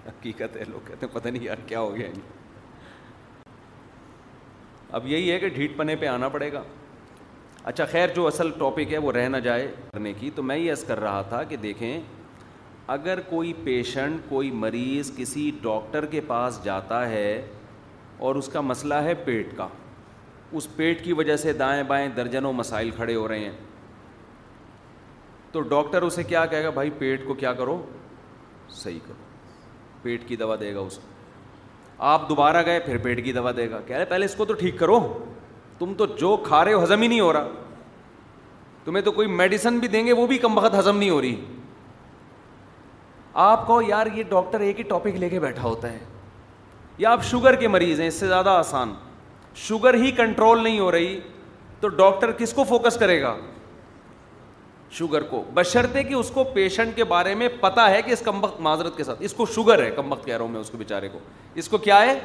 حقیقت 0.08 0.58
ہے 0.58 0.63
لوگ 0.69 0.88
کہتے 0.88 1.05
ہیں 1.05 1.13
پتہ 1.13 1.27
نہیں 1.27 1.43
یار 1.43 1.67
کیا 1.67 1.79
ہو 1.79 1.95
گیا 1.95 2.08
اب 4.97 5.08
یہی 5.08 5.31
ہے 5.31 5.39
کہ 5.39 5.49
ڈھیٹ 5.49 5.77
پنے 5.77 5.95
پہ 5.99 6.08
آنا 6.08 6.27
پڑے 6.36 6.51
گا 6.53 6.62
اچھا 7.71 7.86
خیر 7.91 8.10
جو 8.15 8.27
اصل 8.27 8.49
ٹاپک 8.58 8.91
ہے 8.93 8.97
وہ 8.97 9.12
رہ 9.12 9.27
نہ 9.29 9.38
جائے 9.43 9.67
کرنے 9.93 10.13
کی 10.19 10.29
تو 10.36 10.43
میں 10.43 10.58
یہ 10.58 10.71
عرض 10.71 10.84
کر 10.88 10.99
رہا 10.99 11.21
تھا 11.29 11.43
کہ 11.49 11.55
دیکھیں 11.63 11.99
اگر 12.93 13.19
کوئی 13.29 13.53
پیشنٹ 13.63 14.19
کوئی 14.29 14.49
مریض 14.51 15.11
کسی 15.17 15.49
ڈاکٹر 15.61 16.05
کے 16.05 16.21
پاس 16.27 16.59
جاتا 16.63 17.07
ہے 17.09 17.31
اور 18.27 18.35
اس 18.35 18.47
کا 18.53 18.61
مسئلہ 18.61 18.93
ہے 19.03 19.13
پیٹ 19.25 19.55
کا 19.57 19.67
اس 20.59 20.67
پیٹ 20.75 21.03
کی 21.03 21.13
وجہ 21.13 21.35
سے 21.37 21.53
دائیں 21.53 21.83
بائیں 21.87 22.07
درجنوں 22.15 22.51
مسائل 22.53 22.89
کھڑے 22.95 23.15
ہو 23.15 23.27
رہے 23.27 23.39
ہیں 23.39 23.51
تو 25.51 25.61
ڈاکٹر 25.69 26.01
اسے 26.01 26.23
کیا 26.23 26.45
کہے 26.45 26.63
گا 26.63 26.69
بھائی 26.69 26.89
پیٹ 26.97 27.25
کو 27.27 27.33
کیا 27.33 27.53
کرو 27.53 27.81
صحیح 28.81 28.99
کرو 29.07 29.23
پیٹ 30.01 30.27
کی 30.27 30.35
دوا 30.35 30.55
دے 30.59 30.73
گا 30.75 30.79
اس 30.79 30.97
کو 30.99 31.93
آپ 32.13 32.27
دوبارہ 32.29 32.61
گئے 32.65 32.79
پھر 32.85 32.97
پیٹ 33.03 33.23
کی 33.25 33.33
دوا 33.33 33.51
دے 33.57 33.69
گا 33.71 33.79
کہہ 33.87 33.95
رہے 33.97 34.05
پہلے 34.05 34.25
اس 34.25 34.35
کو 34.35 34.45
تو 34.45 34.53
ٹھیک 34.53 34.79
کرو 34.79 34.99
تم 35.79 35.93
تو 35.97 36.05
جو 36.19 36.35
کھا 36.45 36.63
رہے 36.65 36.73
ہو 36.73 36.83
ہضم 36.83 37.01
ہی 37.01 37.07
نہیں 37.07 37.19
ہو 37.19 37.31
رہا 37.33 37.47
تمہیں 38.85 39.03
تو 39.05 39.11
کوئی 39.11 39.27
میڈیسن 39.27 39.79
بھی 39.79 39.87
دیں 39.87 40.05
گے 40.05 40.13
وہ 40.13 40.27
بھی 40.27 40.37
کم 40.37 40.57
وقت 40.57 40.75
ہضم 40.79 40.97
نہیں 40.97 41.09
ہو 41.09 41.21
رہی 41.21 41.35
آپ 43.43 43.65
کو 43.67 43.81
یار 43.81 44.05
یہ 44.15 44.23
ڈاکٹر 44.29 44.59
ایک 44.61 44.77
ہی 44.79 44.83
ٹاپک 44.89 45.15
لے 45.19 45.29
کے 45.29 45.39
بیٹھا 45.39 45.61
ہوتا 45.63 45.91
ہے 45.91 45.97
یا 46.97 47.11
آپ 47.11 47.23
شوگر 47.25 47.55
کے 47.59 47.67
مریض 47.67 47.99
ہیں 47.99 48.07
اس 48.07 48.13
سے 48.19 48.27
زیادہ 48.27 48.49
آسان 48.49 48.93
شوگر 49.63 49.93
ہی 50.03 50.11
کنٹرول 50.17 50.61
نہیں 50.63 50.79
ہو 50.79 50.91
رہی 50.91 51.19
تو 51.81 51.87
ڈاکٹر 51.97 52.31
کس 52.37 52.53
کو 52.53 52.63
فوکس 52.69 52.97
کرے 52.99 53.21
گا 53.21 53.35
شوگر 54.97 55.23
کو 55.29 55.43
بشرطے 55.53 56.03
کہ 56.03 56.13
اس 56.13 56.29
کو 56.33 56.43
پیشنٹ 56.53 56.95
کے 56.95 57.03
بارے 57.03 57.33
میں 57.35 57.47
پتا 57.59 57.89
ہے 57.91 58.01
کہ 58.01 58.11
اس 58.11 58.21
کم 58.25 58.43
وقت 58.43 58.59
معذرت 58.67 58.97
کے 58.97 59.03
ساتھ 59.03 59.23
اس 59.25 59.33
کو 59.33 59.45
شوگر 59.55 59.83
ہے 59.83 59.89
کم 59.95 60.11
وقت 60.11 60.25
کہہ 60.25 60.33
رہا 60.35 60.43
ہوں 60.43 60.51
میں 60.51 60.61
اس 60.61 60.69
کو 60.69 60.77
بیچارے 60.77 61.09
کو 61.11 61.19
اس 61.63 61.67
کو 61.69 61.77
کیا 61.87 61.99
ہے 62.05 62.17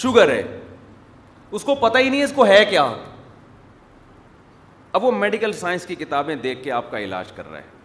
شوگر 0.00 0.30
ہے 0.30 0.42
اس 1.50 1.64
کو 1.64 1.74
پتا 1.80 1.98
ہی 1.98 2.08
نہیں 2.08 2.22
اس 2.24 2.32
کو 2.36 2.46
ہے 2.46 2.64
کیا 2.70 2.86
اب 4.92 5.04
وہ 5.04 5.10
میڈیکل 5.12 5.52
سائنس 5.62 5.86
کی 5.86 5.94
کتابیں 5.94 6.34
دیکھ 6.36 6.62
کے 6.64 6.70
آپ 6.72 6.90
کا 6.90 6.98
علاج 6.98 7.32
کر 7.32 7.50
رہا 7.50 7.58
ہے 7.58 7.80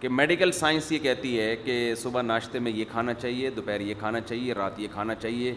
کہ 0.00 0.08
میڈیکل 0.08 0.52
سائنس 0.52 0.90
یہ 0.92 0.98
کہتی 1.02 1.38
ہے 1.40 1.54
کہ 1.64 1.76
صبح 2.02 2.22
ناشتے 2.22 2.58
میں 2.64 2.72
یہ 2.74 2.84
کھانا 2.90 3.14
چاہیے 3.14 3.50
دوپہر 3.56 3.80
یہ 3.80 3.94
کھانا 3.98 4.20
چاہیے 4.20 4.54
رات 4.54 4.78
یہ 4.80 4.88
کھانا 4.92 5.14
چاہیے 5.14 5.54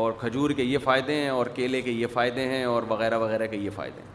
اور 0.00 0.12
کھجور 0.20 0.50
کے 0.56 0.62
یہ 0.62 0.78
فائدے 0.84 1.14
ہیں 1.14 1.28
اور 1.28 1.46
کیلے 1.54 1.80
کے 1.82 1.90
یہ 1.90 2.06
فائدے 2.12 2.46
ہیں 2.48 2.62
اور 2.64 2.82
وغیرہ 2.88 3.18
وغیرہ 3.18 3.46
کے 3.50 3.56
یہ 3.56 3.70
فائدے 3.74 4.00
ہیں 4.00 4.10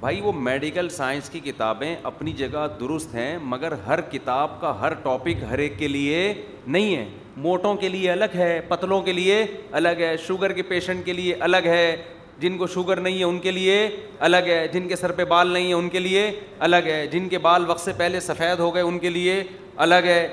بھائی 0.00 0.20
وہ 0.20 0.32
میڈیکل 0.42 0.88
سائنس 0.90 1.28
کی 1.30 1.40
کتابیں 1.40 1.94
اپنی 2.10 2.32
جگہ 2.38 2.66
درست 2.80 3.14
ہیں 3.14 3.36
مگر 3.50 3.72
ہر 3.86 4.00
کتاب 4.12 4.60
کا 4.60 4.80
ہر 4.80 4.94
ٹاپک 5.02 5.42
ہر 5.50 5.58
ایک 5.66 5.78
کے 5.78 5.88
لیے 5.88 6.32
نہیں 6.66 6.96
ہے 6.96 7.04
موٹوں 7.44 7.74
کے 7.84 7.88
لیے 7.88 8.10
الگ 8.10 8.34
ہے 8.34 8.60
پتلوں 8.68 9.00
کے 9.02 9.12
لیے 9.12 9.44
الگ 9.80 10.00
ہے 10.00 10.16
شوگر 10.26 10.52
کے 10.52 10.62
پیشنٹ 10.72 11.04
کے 11.04 11.12
لیے 11.12 11.34
الگ 11.48 11.66
ہے 11.66 11.96
جن 12.40 12.56
کو 12.58 12.66
شوگر 12.66 13.00
نہیں 13.00 13.18
ہے 13.18 13.24
ان 13.24 13.38
کے 13.40 13.50
لیے 13.50 13.88
الگ 14.18 14.46
ہے 14.46 14.66
جن 14.72 14.88
کے 14.88 14.96
سر 14.96 15.12
پہ 15.16 15.24
بال 15.28 15.48
نہیں 15.48 15.68
ہے 15.68 15.72
ان 15.74 15.88
کے 15.88 15.98
لیے 15.98 16.30
الگ 16.58 16.86
ہے 16.86 17.06
جن 17.12 17.28
کے 17.28 17.38
بال 17.38 17.68
وقت 17.70 17.80
سے 17.80 17.92
پہلے 17.96 18.20
سفید 18.20 18.58
ہو 18.60 18.74
گئے 18.74 18.82
ان 18.82 18.98
کے 18.98 19.10
لیے 19.10 19.42
الگ 19.86 20.04
ہے 20.06 20.26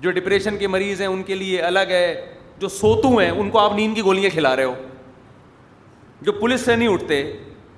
جو 0.00 0.10
ڈپریشن 0.10 0.56
کے 0.58 0.66
مریض 0.68 1.00
ہیں 1.00 1.08
ان 1.08 1.22
کے 1.22 1.34
لیے 1.34 1.60
الگ 1.62 1.90
ہے 1.90 2.14
جو 2.60 2.68
سوتو 2.68 3.16
ہیں 3.16 3.30
ان 3.30 3.50
کو 3.50 3.58
آپ 3.58 3.72
نیند 3.76 3.94
کی 3.94 4.02
گولیاں 4.04 4.30
کھلا 4.32 4.54
رہے 4.56 4.64
ہو 4.64 4.74
جو 6.26 6.32
پولیس 6.32 6.60
سے 6.64 6.76
نہیں 6.76 6.88
اٹھتے 6.88 7.22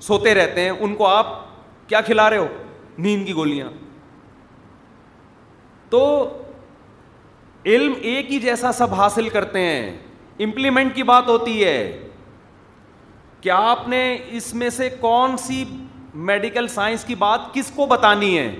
سوتے 0.00 0.34
رہتے 0.34 0.60
ہیں 0.60 0.70
ان 0.70 0.94
کو 0.94 1.06
آپ 1.06 1.26
کیا 1.88 2.00
کھلا 2.06 2.28
رہے 2.30 2.38
ہو 2.38 2.46
نیند 2.98 3.26
کی 3.26 3.32
گولیاں 3.34 3.68
تو 5.90 6.02
علم 7.68 7.92
ایک 8.00 8.30
ہی 8.32 8.38
جیسا 8.40 8.72
سب 8.72 8.94
حاصل 8.94 9.28
کرتے 9.28 9.60
ہیں 9.60 9.90
امپلیمنٹ 10.44 10.94
کی 10.94 11.02
بات 11.02 11.28
ہوتی 11.28 11.62
ہے 11.64 12.05
آپ 13.52 13.86
نے 13.88 14.16
اس 14.36 14.52
میں 14.54 14.68
سے 14.70 14.88
کون 15.00 15.36
سی 15.36 15.64
میڈیکل 16.26 16.68
سائنس 16.68 17.04
کی 17.04 17.14
بات 17.18 17.40
کس 17.54 17.70
کو 17.74 17.86
بتانی 17.86 18.36
ہے 18.38 18.50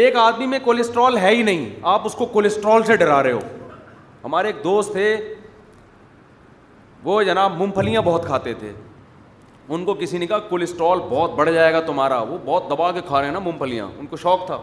ایک 0.00 0.16
آدمی 0.16 0.46
میں 0.46 0.58
کولیسٹرول 0.64 1.16
ہے 1.18 1.30
ہی 1.34 1.42
نہیں 1.42 1.68
آپ 1.92 2.06
اس 2.06 2.14
کو 2.14 2.26
کولیسٹرول 2.32 2.82
سے 2.86 2.96
ڈرا 2.96 3.22
رہے 3.22 3.32
ہو 3.32 3.38
ہمارے 4.24 4.48
ایک 4.48 4.62
دوست 4.64 4.92
تھے 4.92 5.16
وہ 7.04 7.22
جناب 7.22 7.56
مونگ 7.56 7.72
پھلیاں 7.72 8.02
بہت 8.04 8.26
کھاتے 8.26 8.54
تھے 8.58 8.72
ان 9.68 9.84
کو 9.84 9.94
کسی 10.00 10.18
نے 10.18 10.26
کہا 10.26 10.38
کولیسٹرول 10.48 11.00
بہت 11.10 11.34
بڑھ 11.36 11.50
جائے 11.52 11.72
گا 11.72 11.80
تمہارا 11.86 12.18
وہ 12.28 12.38
بہت 12.44 12.70
دبا 12.70 12.90
کے 12.92 13.00
کھا 13.06 13.18
رہے 13.18 13.26
ہیں 13.26 13.32
نا 13.32 13.38
مونگ 13.38 13.58
پھلیاں 13.58 13.86
ان 13.98 14.06
کو 14.06 14.16
شوق 14.16 14.46
تھا 14.46 14.58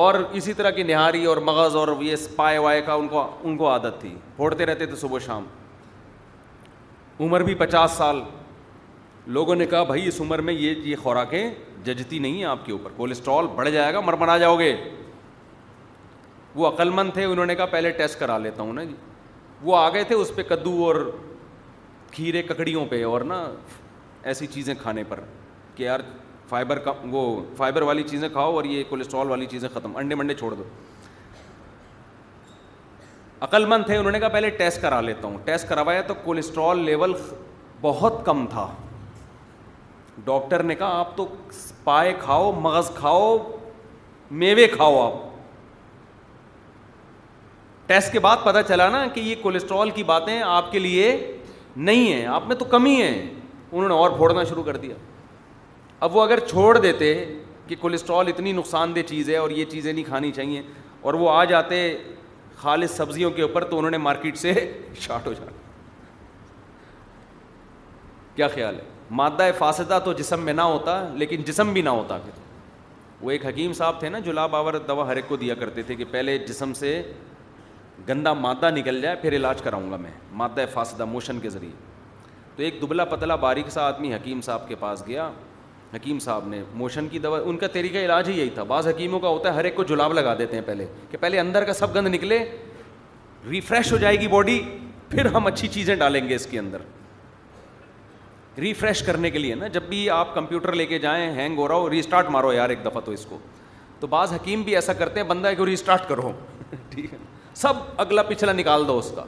اور 0.00 0.14
اسی 0.32 0.52
طرح 0.54 0.70
کی 0.70 0.82
نہاری 0.82 1.24
اور 1.26 1.36
مغز 1.46 1.74
اور 1.76 1.88
یہ 2.02 2.16
پائے 2.36 2.58
وائے 2.58 2.80
کا 2.82 2.92
ان 2.92 3.08
کو 3.08 3.24
ان 3.42 3.56
کو 3.56 3.68
عادت 3.70 4.00
تھی 4.00 4.14
پھوڑتے 4.36 4.66
رہتے 4.66 4.86
تھے 4.86 4.96
صبح 4.96 5.18
شام 5.24 5.44
عمر 7.20 7.42
بھی 7.48 7.54
پچاس 7.54 7.90
سال 7.96 8.20
لوگوں 9.38 9.54
نے 9.56 9.66
کہا 9.70 9.82
بھائی 9.90 10.06
اس 10.08 10.20
عمر 10.20 10.38
میں 10.46 10.54
یہ 10.54 10.74
یہ 10.84 10.96
خوراکیں 11.02 11.50
ججتی 11.84 12.18
نہیں 12.18 12.36
ہیں 12.36 12.44
آپ 12.44 12.64
کے 12.66 12.72
اوپر 12.72 12.90
کولیسٹرول 12.96 13.46
بڑھ 13.54 13.70
جائے 13.70 13.92
گا 13.94 14.00
مر 14.04 14.28
آ 14.28 14.36
جاؤ 14.38 14.58
گے 14.58 14.74
وہ 16.54 16.66
عقلمند 16.68 17.12
تھے 17.14 17.24
انہوں 17.24 17.46
نے 17.46 17.54
کہا 17.54 17.66
پہلے 17.76 17.90
ٹیسٹ 17.98 18.18
کرا 18.20 18.38
لیتا 18.38 18.62
ہوں 18.62 18.72
نا 18.72 18.84
جی 18.84 18.94
وہ 19.62 19.76
آ 19.76 19.88
گئے 19.92 20.04
تھے 20.04 20.14
اس 20.14 20.34
پہ 20.36 20.42
کدو 20.48 20.74
اور 20.86 20.96
کھیرے 22.12 22.42
ککڑیوں 22.42 22.84
پہ 22.90 23.04
اور 23.04 23.20
نا 23.34 23.42
ایسی 24.30 24.46
چیزیں 24.46 24.74
کھانے 24.82 25.04
پر 25.08 25.20
کہ 25.74 25.82
یار 25.84 26.00
فائبر 26.48 26.78
کا 26.84 26.92
وہ 27.10 27.20
فائبر 27.56 27.82
والی 27.82 28.02
چیزیں 28.10 28.28
کھاؤ 28.32 28.52
اور 28.56 28.64
یہ 28.64 28.82
کولیسٹرول 28.88 29.30
والی 29.30 29.46
چیزیں 29.50 29.68
ختم 29.74 29.96
انڈے 29.96 30.14
منڈے 30.14 30.34
چھوڑ 30.34 30.52
دو 30.54 30.62
عقل 33.44 33.64
مند 33.66 33.86
تھے 33.86 33.96
انہوں 33.96 34.12
نے 34.12 34.18
کہا 34.20 34.28
پہلے 34.28 34.50
ٹیسٹ 34.58 34.80
کرا 34.82 35.00
لیتا 35.00 35.28
ہوں 35.28 35.36
ٹیسٹ 35.44 35.68
کروایا 35.68 36.00
تو 36.06 36.14
کولیسٹرول 36.24 36.84
لیول 36.84 37.14
بہت 37.80 38.20
کم 38.24 38.44
تھا 38.50 38.66
ڈاکٹر 40.24 40.62
نے 40.62 40.74
کہا 40.74 40.98
آپ 40.98 41.16
تو 41.16 41.26
پائے 41.84 42.12
کھاؤ 42.20 42.50
مغز 42.62 42.90
کھاؤ 42.94 43.36
میوے 44.42 44.66
کھاؤ 44.74 45.00
آپ 45.06 45.12
ٹیسٹ 47.86 48.12
کے 48.12 48.18
بعد 48.24 48.36
پتا 48.44 48.62
چلا 48.62 48.88
نا 48.90 49.04
کہ 49.14 49.20
یہ 49.20 49.34
کولیسٹرول 49.42 49.90
کی 49.94 50.02
باتیں 50.10 50.40
آپ 50.42 50.70
کے 50.72 50.78
لیے 50.78 51.16
نہیں 51.76 52.12
ہیں 52.12 52.26
آپ 52.26 52.46
میں 52.48 52.56
تو 52.56 52.64
کمی 52.74 53.00
ہے 53.00 53.08
انہوں 53.10 53.88
نے 53.88 53.94
اور 53.94 54.10
پھوڑنا 54.16 54.44
شروع 54.44 54.62
کر 54.62 54.76
دیا 54.76 54.94
اب 56.04 56.14
وہ 56.16 56.22
اگر 56.22 56.38
چھوڑ 56.50 56.76
دیتے 56.78 57.12
کہ 57.66 57.76
کولیسٹرول 57.80 58.28
اتنی 58.28 58.52
نقصان 58.52 58.94
دہ 58.94 59.00
چیز 59.08 59.28
ہے 59.30 59.36
اور 59.36 59.50
یہ 59.50 59.64
چیزیں 59.70 59.92
نہیں 59.92 60.04
کھانی 60.04 60.30
چاہیے 60.36 60.62
اور 61.02 61.14
وہ 61.20 61.28
آ 61.30 61.42
جاتے 61.50 61.76
خالص 62.58 62.96
سبزیوں 62.96 63.30
کے 63.36 63.42
اوپر 63.42 63.64
تو 63.70 63.78
انہوں 63.78 63.90
نے 63.90 63.98
مارکیٹ 64.06 64.38
سے 64.38 64.52
شاٹ 65.00 65.26
ہو 65.26 65.32
جاتا 65.32 65.52
کیا 68.36 68.48
خیال 68.54 68.74
ہے 68.80 68.90
مادہ 69.20 69.48
فاصدہ 69.58 69.98
تو 70.04 70.12
جسم 70.22 70.44
میں 70.44 70.52
نہ 70.52 70.62
ہوتا 70.74 71.00
لیکن 71.22 71.42
جسم 71.46 71.72
بھی 71.72 71.82
نہ 71.82 71.88
ہوتا 71.98 72.18
پھر 72.24 72.40
وہ 73.24 73.30
ایک 73.30 73.46
حکیم 73.46 73.72
صاحب 73.80 74.00
تھے 74.00 74.08
نا 74.08 74.18
جو 74.28 74.32
لاب 74.32 74.56
آور 74.56 74.74
دوا 74.88 75.06
ہر 75.08 75.16
ایک 75.16 75.28
کو 75.28 75.36
دیا 75.44 75.54
کرتے 75.62 75.82
تھے 75.86 75.94
کہ 75.96 76.04
پہلے 76.10 76.36
جسم 76.48 76.72
سے 76.80 77.00
گندا 78.08 78.32
مادہ 78.40 78.70
نکل 78.76 79.00
جائے 79.02 79.16
پھر 79.22 79.36
علاج 79.36 79.62
کراؤں 79.62 79.90
گا 79.90 79.96
میں 80.02 80.10
مادہ 80.42 80.64
فاصدہ 80.72 81.04
موشن 81.14 81.40
کے 81.40 81.50
ذریعے 81.56 82.28
تو 82.56 82.62
ایک 82.62 82.80
دبلا 82.82 83.04
پتلا 83.14 83.34
باریک 83.46 83.68
سا 83.72 83.86
آدمی 83.86 84.14
حکیم 84.14 84.40
صاحب 84.50 84.68
کے 84.68 84.74
پاس 84.80 85.02
گیا 85.06 85.30
حکیم 85.94 86.18
صاحب 86.18 86.46
نے 86.48 86.62
موشن 86.74 87.08
کی 87.08 87.18
دوا 87.18 87.38
ان 87.44 87.56
کا 87.58 87.66
طریقہ 87.72 87.98
علاج 88.04 88.28
ہی 88.28 88.38
یہی 88.38 88.50
تھا 88.54 88.62
بعض 88.68 88.86
حکیموں 88.88 89.18
کا 89.20 89.28
ہوتا 89.28 89.48
ہے 89.48 89.54
ہر 89.54 89.64
ایک 89.64 89.74
کو 89.76 89.84
جلاب 89.84 90.12
لگا 90.12 90.34
دیتے 90.38 90.56
ہیں 90.56 90.62
پہلے 90.66 90.86
کہ 91.10 91.18
پہلے 91.20 91.40
اندر 91.40 91.64
کا 91.64 91.72
سب 91.74 91.94
گند 91.94 92.08
نکلے 92.14 92.38
ریفریش 93.50 93.92
ہو 93.92 93.96
جائے 93.98 94.20
گی 94.20 94.28
باڈی 94.28 94.60
پھر 95.10 95.26
ہم 95.34 95.46
اچھی 95.46 95.68
چیزیں 95.68 95.94
ڈالیں 95.96 96.28
گے 96.28 96.34
اس 96.34 96.46
کے 96.50 96.58
اندر 96.58 96.82
ریفریش 98.60 99.02
کرنے 99.02 99.30
کے 99.30 99.38
لیے 99.38 99.54
نا 99.54 99.66
جب 99.72 99.82
بھی 99.88 100.08
آپ 100.10 100.34
کمپیوٹر 100.34 100.72
لے 100.74 100.86
کے 100.86 100.98
جائیں 100.98 101.26
ہینگ 101.34 101.58
ہو 101.58 101.66
رہا 101.68 101.74
ہو 101.74 101.90
ریسٹارٹ 101.90 102.30
مارو 102.30 102.52
یار 102.52 102.70
ایک 102.70 102.84
دفعہ 102.84 103.00
تو 103.04 103.12
اس 103.12 103.24
کو 103.28 103.38
تو 104.00 104.06
بعض 104.16 104.32
حکیم 104.32 104.62
بھی 104.62 104.74
ایسا 104.74 104.92
کرتے 104.98 105.20
ہیں 105.20 105.26
بندہ 105.26 105.48
ہے 105.48 105.54
کہ 105.56 105.62
ریسٹارٹ 105.64 106.08
کرو 106.08 106.32
ٹھیک 106.90 107.12
ہے 107.12 107.18
سب 107.56 107.76
اگلا 108.04 108.22
پچھلا 108.28 108.52
نکال 108.52 108.86
دو 108.88 108.96
اس 108.98 109.12
کا 109.16 109.24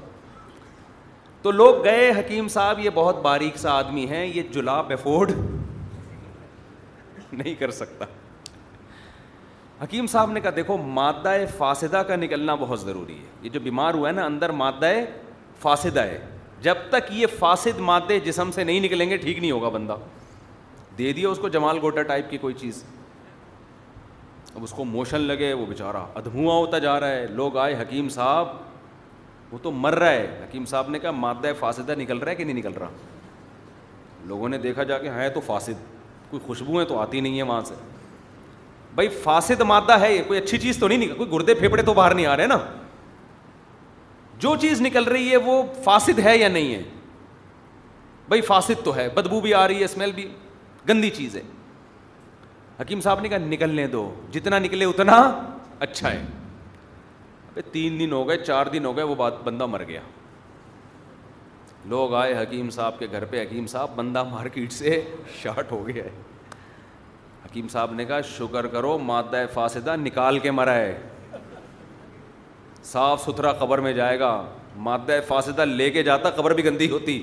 تو 1.43 1.51
لوگ 1.51 1.85
گئے 1.85 2.11
حکیم 2.19 2.49
صاحب 2.49 2.79
یہ 2.81 2.91
بہت 2.95 3.21
باریک 3.23 3.57
سا 3.59 3.73
آدمی 3.79 4.07
ہیں 4.11 4.25
یہ 4.27 4.43
جلاب 4.53 4.93
افورڈ 4.93 5.33
نہیں 7.37 7.55
کر 7.59 7.71
سکتا 7.81 8.05
حکیم 9.83 10.07
صاحب 10.07 10.31
نے 10.33 10.41
کہا 10.41 10.51
دیکھو 10.57 10.77
مادہ 10.99 11.37
فاسدہ 11.57 12.03
کا 12.09 12.17
نکلنا 12.17 12.55
بہت 12.61 12.81
ضروری 12.81 13.19
ہے 13.19 13.25
یہ 13.43 13.49
جو 13.57 13.61
بیمار 13.61 13.95
ہوا 13.95 14.09
ہے 14.09 14.13
نا 14.15 14.25
اندر 14.25 14.51
مادہ 14.63 14.93
فاسدہ 15.63 16.03
ہے 16.11 16.19
جب 16.63 16.75
تک 16.91 17.13
یہ 17.13 17.27
فاسد 17.39 17.79
مادے 17.91 18.19
جسم 18.25 18.51
سے 18.55 18.65
نہیں 18.65 18.81
نکلیں 18.81 19.09
گے 19.11 19.17
ٹھیک 19.25 19.39
نہیں 19.39 19.51
ہوگا 19.51 19.69
بندہ 19.69 19.97
دے 20.99 21.13
دیا 21.13 21.29
اس 21.29 21.39
کو 21.41 21.49
جمال 21.57 21.79
گوٹا 21.83 22.03
ٹائپ 22.13 22.31
کی 22.31 22.39
کوئی 22.39 22.55
چیز 22.59 22.83
اب 24.55 24.63
اس 24.65 24.71
کو 24.77 24.85
موشن 24.85 25.21
لگے 25.21 25.53
وہ 25.53 25.67
بیچارہ 25.67 26.05
ادھواں 26.15 26.55
ہوتا 26.57 26.79
جا 26.79 26.99
رہا 27.01 27.11
ہے 27.15 27.27
لوگ 27.31 27.57
آئے 27.59 27.75
حکیم 27.81 28.09
صاحب 28.17 28.49
وہ 29.53 29.59
تو 29.63 29.71
مر 29.71 29.95
رہا 29.99 30.11
ہے 30.11 30.27
حکیم 30.43 30.65
صاحب 30.67 30.91
نے 30.91 30.99
کہا 30.99 31.11
مادہ 31.27 31.51
فاسدہ 31.61 31.95
نکل 31.99 32.19
رہا 32.19 32.31
ہے 32.31 32.37
کہ 32.37 32.45
نہیں 32.45 32.55
نکل 32.57 32.75
رہا 32.81 32.89
لوگوں 34.27 34.49
نے 34.49 34.59
دیکھا 34.59 34.83
جا 34.93 34.99
کے 34.99 35.11
ہے 35.11 35.29
تو 35.31 35.41
فاسد 35.47 35.83
کوئی 36.31 36.43
خوشبوئیں 36.47 36.87
تو 36.89 36.99
آتی 36.99 37.21
نہیں 37.21 37.35
ہیں 37.37 37.43
وہاں 37.43 37.61
سے 37.69 37.75
بھائی 38.95 39.09
فاسد 39.23 39.61
مادہ 39.67 39.99
ہے 40.01 40.13
یہ 40.15 40.23
کوئی 40.27 40.39
اچھی 40.41 40.59
چیز 40.59 40.79
تو 40.79 40.89
نہیں 40.89 40.99
نکل 40.99 41.15
کوئی 41.17 41.31
گردے 41.33 41.55
پھیپڑے 41.55 41.83
تو 41.83 41.95
باہر 41.95 42.15
نہیں 42.15 42.27
آ 42.27 42.37
رہے 42.37 42.47
نا 42.47 42.59
جو 44.41 44.55
چیز 44.61 44.81
نکل 44.83 45.05
رہی 45.09 45.31
ہے 45.31 45.37
وہ 45.45 45.63
فاسد 45.85 46.19
ہے 46.25 46.37
یا 46.37 46.49
نہیں 46.49 46.75
ہے 46.75 46.83
بھائی 48.29 48.41
فاسد 48.43 48.85
تو 48.85 48.95
ہے 48.97 49.09
بدبو 49.15 49.41
بھی 49.41 49.53
آ 49.55 49.67
رہی 49.69 49.79
ہے 49.79 49.85
اسمیل 49.85 50.13
بھی 50.15 50.29
گندی 50.89 51.11
چیز 51.17 51.37
ہے 51.37 51.43
حکیم 52.81 53.01
صاحب 53.01 53.21
نے 53.21 53.29
کہا 53.29 53.39
نکلنے 53.49 53.87
دو 53.87 54.11
جتنا 54.33 54.59
نکلے 54.59 54.85
اتنا 54.85 55.17
اچھا 55.87 56.11
ہے 56.13 57.61
تین 57.73 57.99
دن 57.99 58.13
ہو 58.13 58.27
گئے 58.29 58.37
چار 58.39 58.67
دن 58.73 58.85
ہو 58.85 58.95
گئے 58.97 59.05
وہ 59.05 59.15
بات 59.15 59.35
بندہ 59.45 59.67
مر 59.67 59.83
گیا 59.89 60.01
لوگ 61.89 62.15
آئے 62.15 62.35
حکیم 62.41 62.69
صاحب 62.71 62.99
کے 62.99 63.07
گھر 63.13 63.25
پہ 63.31 63.43
حکیم 63.43 63.67
صاحب 63.67 63.91
بندہ 63.97 64.23
مارکیٹ 64.31 64.73
سے 64.73 65.01
شارٹ 65.43 65.73
ہو 65.73 65.87
گیا 65.89 66.05
ہے 66.05 66.11
حکیم 67.45 67.69
صاحب 67.73 67.93
نے 67.95 68.05
کہا 68.05 68.21
شکر 68.37 68.67
کرو 68.75 68.97
مادہ 68.99 69.45
فاسدہ 69.55 69.97
نکال 69.97 70.39
کے 70.47 70.51
مرا 70.51 70.75
ہے 70.75 70.97
صاف 72.93 73.21
ستھرا 73.25 73.53
قبر 73.61 73.79
میں 73.89 73.93
جائے 73.93 74.19
گا 74.21 74.33
مادہ 74.87 75.19
فاسدہ 75.29 75.63
لے 75.65 75.91
کے 75.91 76.03
جاتا 76.03 76.31
قبر 76.37 76.55
بھی 76.55 76.65
گندی 76.65 76.91
ہوتی 76.91 77.23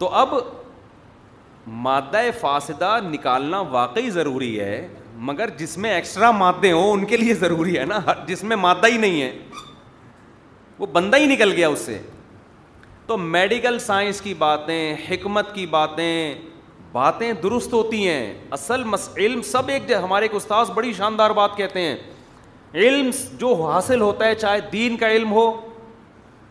تو 0.00 0.08
اب 0.16 0.28
مادہ 1.86 2.20
فاصدہ 2.40 2.96
نکالنا 3.08 3.58
واقعی 3.70 4.10
ضروری 4.10 4.58
ہے 4.60 4.86
مگر 5.30 5.48
جس 5.58 5.76
میں 5.84 5.90
ایکسٹرا 5.94 6.30
مادے 6.30 6.70
ہوں 6.72 6.92
ان 6.92 7.04
کے 7.06 7.16
لیے 7.16 7.34
ضروری 7.40 7.76
ہے 7.78 7.84
نا 7.84 7.98
جس 8.26 8.42
میں 8.52 8.56
مادہ 8.56 8.86
ہی 8.92 8.96
نہیں 8.98 9.20
ہے 9.22 9.30
وہ 10.78 10.86
بندہ 10.92 11.16
ہی 11.18 11.26
نکل 11.34 11.52
گیا 11.56 11.68
اس 11.68 11.78
سے 11.84 11.98
تو 13.06 13.16
میڈیکل 13.16 13.78
سائنس 13.86 14.20
کی 14.20 14.34
باتیں 14.38 14.94
حکمت 15.10 15.54
کی 15.54 15.66
باتیں 15.78 16.34
باتیں 16.92 17.32
درست 17.42 17.72
ہوتی 17.72 18.06
ہیں 18.08 18.34
اصل 18.56 18.84
مس 18.92 19.08
علم 19.16 19.42
سب 19.52 19.68
ایک 19.72 19.92
ہمارے 20.02 20.24
ایک 20.24 20.34
استاذ 20.34 20.70
بڑی 20.74 20.92
شاندار 20.98 21.30
بات 21.40 21.56
کہتے 21.56 21.80
ہیں 21.80 21.96
علم 22.84 23.10
جو 23.40 23.52
حاصل 23.64 24.00
ہوتا 24.00 24.24
ہے 24.26 24.34
چاہے 24.34 24.60
دین 24.72 24.96
کا 24.96 25.10
علم 25.14 25.32
ہو 25.32 25.50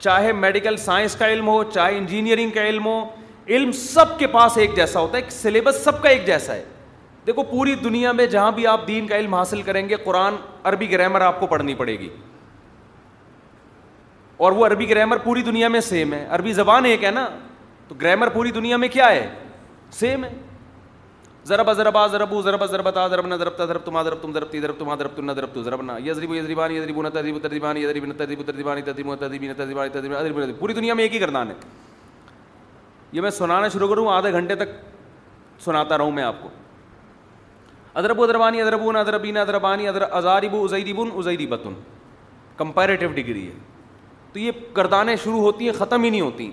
چاہے 0.07 0.31
میڈیکل 0.45 0.77
سائنس 0.85 1.15
کا 1.19 1.29
علم 1.31 1.47
ہو 1.47 1.63
چاہے 1.73 1.97
انجینئرنگ 1.97 2.49
کا 2.55 2.67
علم 2.67 2.85
ہو 2.87 3.03
علم 3.55 3.71
سب 3.73 4.17
کے 4.19 4.27
پاس 4.31 4.57
ایک 4.61 4.75
جیسا 4.75 4.99
ہوتا 4.99 5.17
ہے 5.17 5.29
سلیبس 5.31 5.83
سب 5.83 6.01
کا 6.01 6.09
ایک 6.09 6.25
جیسا 6.25 6.55
ہے 6.55 6.63
دیکھو 7.27 7.43
پوری 7.43 7.73
دنیا 7.83 8.11
میں 8.11 8.25
جہاں 8.33 8.51
بھی 8.51 8.65
آپ 8.67 8.87
دین 8.87 9.07
کا 9.07 9.17
علم 9.17 9.33
حاصل 9.35 9.61
کریں 9.61 9.87
گے 9.89 9.95
قرآن 10.03 10.35
عربی 10.69 10.91
گرامر 10.91 11.21
آپ 11.21 11.39
کو 11.39 11.47
پڑھنی 11.53 11.73
پڑے 11.75 11.97
گی 11.99 12.09
اور 14.47 14.51
وہ 14.59 14.65
عربی 14.65 14.89
گرامر 14.89 15.17
پوری 15.23 15.41
دنیا 15.43 15.67
میں 15.67 15.79
سیم 15.87 16.13
ہے 16.13 16.25
عربی 16.31 16.53
زبان 16.53 16.85
ایک 16.85 17.03
ہے 17.03 17.11
نا 17.11 17.27
تو 17.87 17.95
گرامر 18.01 18.29
پوری 18.33 18.51
دنیا 18.51 18.77
میں 18.77 18.87
کیا 18.91 19.09
ہے 19.11 19.27
سیم 19.99 20.23
ہے 20.23 20.29
ضرب 21.47 21.69
ازرب 21.69 21.97
ازربو 21.97 22.41
ضرب 22.41 22.63
ازرب 22.63 22.89
تا 22.95 23.07
ضرب 23.07 23.27
نہ 23.27 23.35
ضرب 23.39 23.57
ضرب 23.67 23.85
تما 23.85 24.01
ضرب 24.03 24.21
تم 24.21 24.33
ضرب 24.33 24.49
تی 24.51 24.59
ضرب 24.61 24.77
تما 24.79 24.95
ضرب 24.95 25.15
تن 25.15 25.25
نہ 25.25 25.31
ضرب 25.35 25.53
تو 25.53 25.63
ضرب 25.63 25.81
نہ 25.85 25.91
یزربو 26.05 26.35
یزربان 26.35 26.71
یزربو 26.71 27.01
نہ 27.01 27.07
تذیب 27.13 27.37
تذیبان 27.47 27.77
یزربو 27.77 28.05
نہ 28.05 28.13
تذیب 28.17 28.41
تذیبان 28.51 28.81
تذیب 28.85 29.11
نہ 29.43 29.53
تذیبان 29.63 29.89
تذیب 29.93 30.13
ادرب 30.15 30.59
پوری 30.59 30.73
دنیا 30.73 30.93
میں 30.93 31.03
ایک 31.03 31.13
ہی 31.15 31.21
گردان 31.21 31.49
ہے 31.49 31.53
یہ 33.11 33.21
میں 33.21 33.29
سنانا 33.37 33.67
شروع 33.73 33.87
کروں 33.89 34.07
آدھے 34.13 34.31
گھنٹے 34.31 34.55
تک 34.55 34.69
سناتا 35.63 35.97
رہوں 35.97 36.11
میں 36.11 36.23
آپ 36.23 36.35
کو 36.41 36.49
ادرب 37.99 38.21
ادربانی 38.23 38.61
ادربون 38.61 38.95
ادربین 38.95 39.37
ادربانی 39.37 39.87
ازاربو 39.97 40.63
ازری 40.63 41.47
بتن 41.49 41.73
کمپیریٹیو 42.57 43.09
ڈگری 43.15 43.45
ہے 43.47 43.53
تو 44.33 44.39
یہ 44.39 44.51
کردانیں 44.73 45.15
شروع 45.23 45.39
ہوتی 45.41 45.65
ہیں 45.65 45.73
ختم 45.77 46.03
ہی 46.03 46.09
نہیں 46.09 46.21
ہوتی 46.21 46.49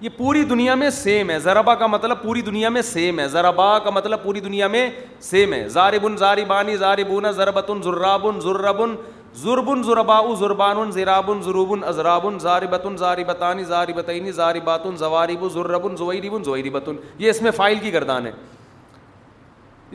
یہ 0.00 0.08
پوری 0.16 0.42
دنیا 0.44 0.74
میں 0.74 0.88
سیم 0.90 1.30
ہے 1.30 1.38
ذربا 1.40 1.74
کا 1.74 1.86
مطلب 1.86 2.22
پوری 2.22 2.40
دنیا 2.48 2.68
میں 2.68 2.82
سیم 2.82 3.18
ہے 3.20 3.26
ذربا 3.28 3.78
کا 3.84 3.90
مطلب 3.90 4.22
پوری 4.22 4.40
دنیا 4.40 4.66
میں 4.68 4.88
سیم 5.28 5.52
ہے 5.54 5.68
زاربن 5.68 6.16
زاربانی 6.16 6.76
زاربون 6.76 7.30
ذربتن 7.36 7.82
ذرابن 7.82 8.40
ذربن 8.42 8.94
ضربن 9.38 9.82
ظربا 9.86 10.14
ضربان 10.42 10.90
ذرابن 10.96 11.40
ضروبن 11.46 11.82
ازرابن 11.88 12.36
ضاربتن 12.44 12.94
ضاربتانی 13.00 13.64
ظہر 13.70 13.90
بتانی 13.96 14.30
ذار 14.38 14.58
ضربن 15.54 15.96
ظار 15.96 16.68
بات 16.72 16.88
یہ 17.18 17.30
اس 17.30 17.42
میں 17.42 17.50
فائل 17.56 17.78
کی 17.78 17.92
گردان 17.94 18.26
ہے 18.26 18.32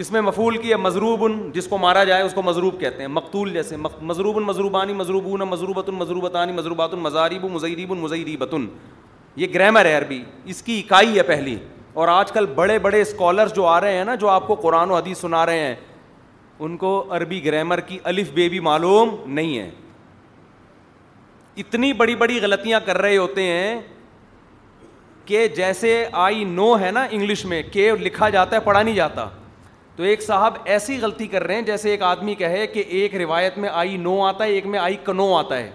اس 0.03 0.11
میں 0.11 0.21
مفول 0.21 0.57
کی 0.57 0.71
ہے 0.71 0.75
مضروبن 0.83 1.37
جس 1.53 1.67
کو 1.67 1.77
مارا 1.77 2.03
جائے 2.09 2.23
اس 2.23 2.33
کو 2.33 2.41
مضروب 2.41 2.79
کہتے 2.79 3.01
ہیں 3.01 3.07
مقتول 3.13 3.51
جیسے 3.53 3.75
مضروبن 4.01 4.43
مضروبانی 4.47 4.93
مضروبون 5.01 5.39
مضروبۃ 5.49 5.89
مضروبتانی 6.03 6.53
مضروبات 6.61 6.93
مزاریب 7.07 7.43
و 7.45 7.49
مضیرریبُن 7.55 8.67
یہ 9.35 9.47
گرامر 9.53 9.85
ہے 9.85 9.97
عربی 9.97 10.23
اس 10.53 10.61
کی 10.63 10.81
اکائی 10.85 11.17
ہے 11.17 11.23
پہلی 11.33 11.55
اور 12.01 12.07
آج 12.07 12.31
کل 12.31 12.45
بڑے 12.55 12.79
بڑے 12.79 13.01
اسکالرس 13.01 13.55
جو 13.55 13.65
آ 13.67 13.79
رہے 13.81 13.97
ہیں 13.97 14.03
نا 14.05 14.15
جو 14.19 14.29
آپ 14.29 14.47
کو 14.47 14.55
قرآن 14.61 14.91
و 14.91 14.95
حدیث 14.95 15.17
سنا 15.21 15.45
رہے 15.45 15.59
ہیں 15.59 15.75
ان 16.65 16.75
کو 16.77 16.91
عربی 17.17 17.43
گرامر 17.43 17.79
کی 17.87 17.97
الف 18.09 18.29
بے 18.33 18.47
بھی 18.49 18.59
معلوم 18.65 19.15
نہیں 19.35 19.57
ہے 19.57 19.69
اتنی 21.63 21.91
بڑی 22.01 22.15
بڑی 22.15 22.39
غلطیاں 22.41 22.79
کر 22.85 22.97
رہے 23.01 23.15
ہوتے 23.17 23.43
ہیں 23.43 23.79
کہ 25.25 25.47
جیسے 25.55 25.93
آئی 26.25 26.43
نو 26.47 26.69
ہے 26.81 26.91
نا 26.99 27.03
انگلش 27.11 27.45
میں 27.45 27.61
کہ 27.71 27.91
لکھا 28.01 28.29
جاتا 28.37 28.55
ہے 28.55 28.61
پڑھا 28.65 28.81
نہیں 28.81 28.95
جاتا 28.95 29.27
تو 29.95 30.03
ایک 30.09 30.21
صاحب 30.23 30.53
ایسی 30.73 30.99
غلطی 31.01 31.27
کر 31.27 31.43
رہے 31.43 31.55
ہیں 31.55 31.61
جیسے 31.71 31.89
ایک 31.91 32.01
آدمی 32.13 32.35
کہے 32.35 32.65
کہ 32.73 32.83
ایک 32.99 33.15
روایت 33.25 33.57
میں 33.63 33.69
آئی 33.81 33.97
نو 34.07 34.19
آتا 34.25 34.43
ہے 34.43 34.51
ایک 34.53 34.65
میں 34.75 34.79
آئی 34.79 34.95
کنو 35.05 35.33
آتا 35.37 35.57
ہے 35.57 35.69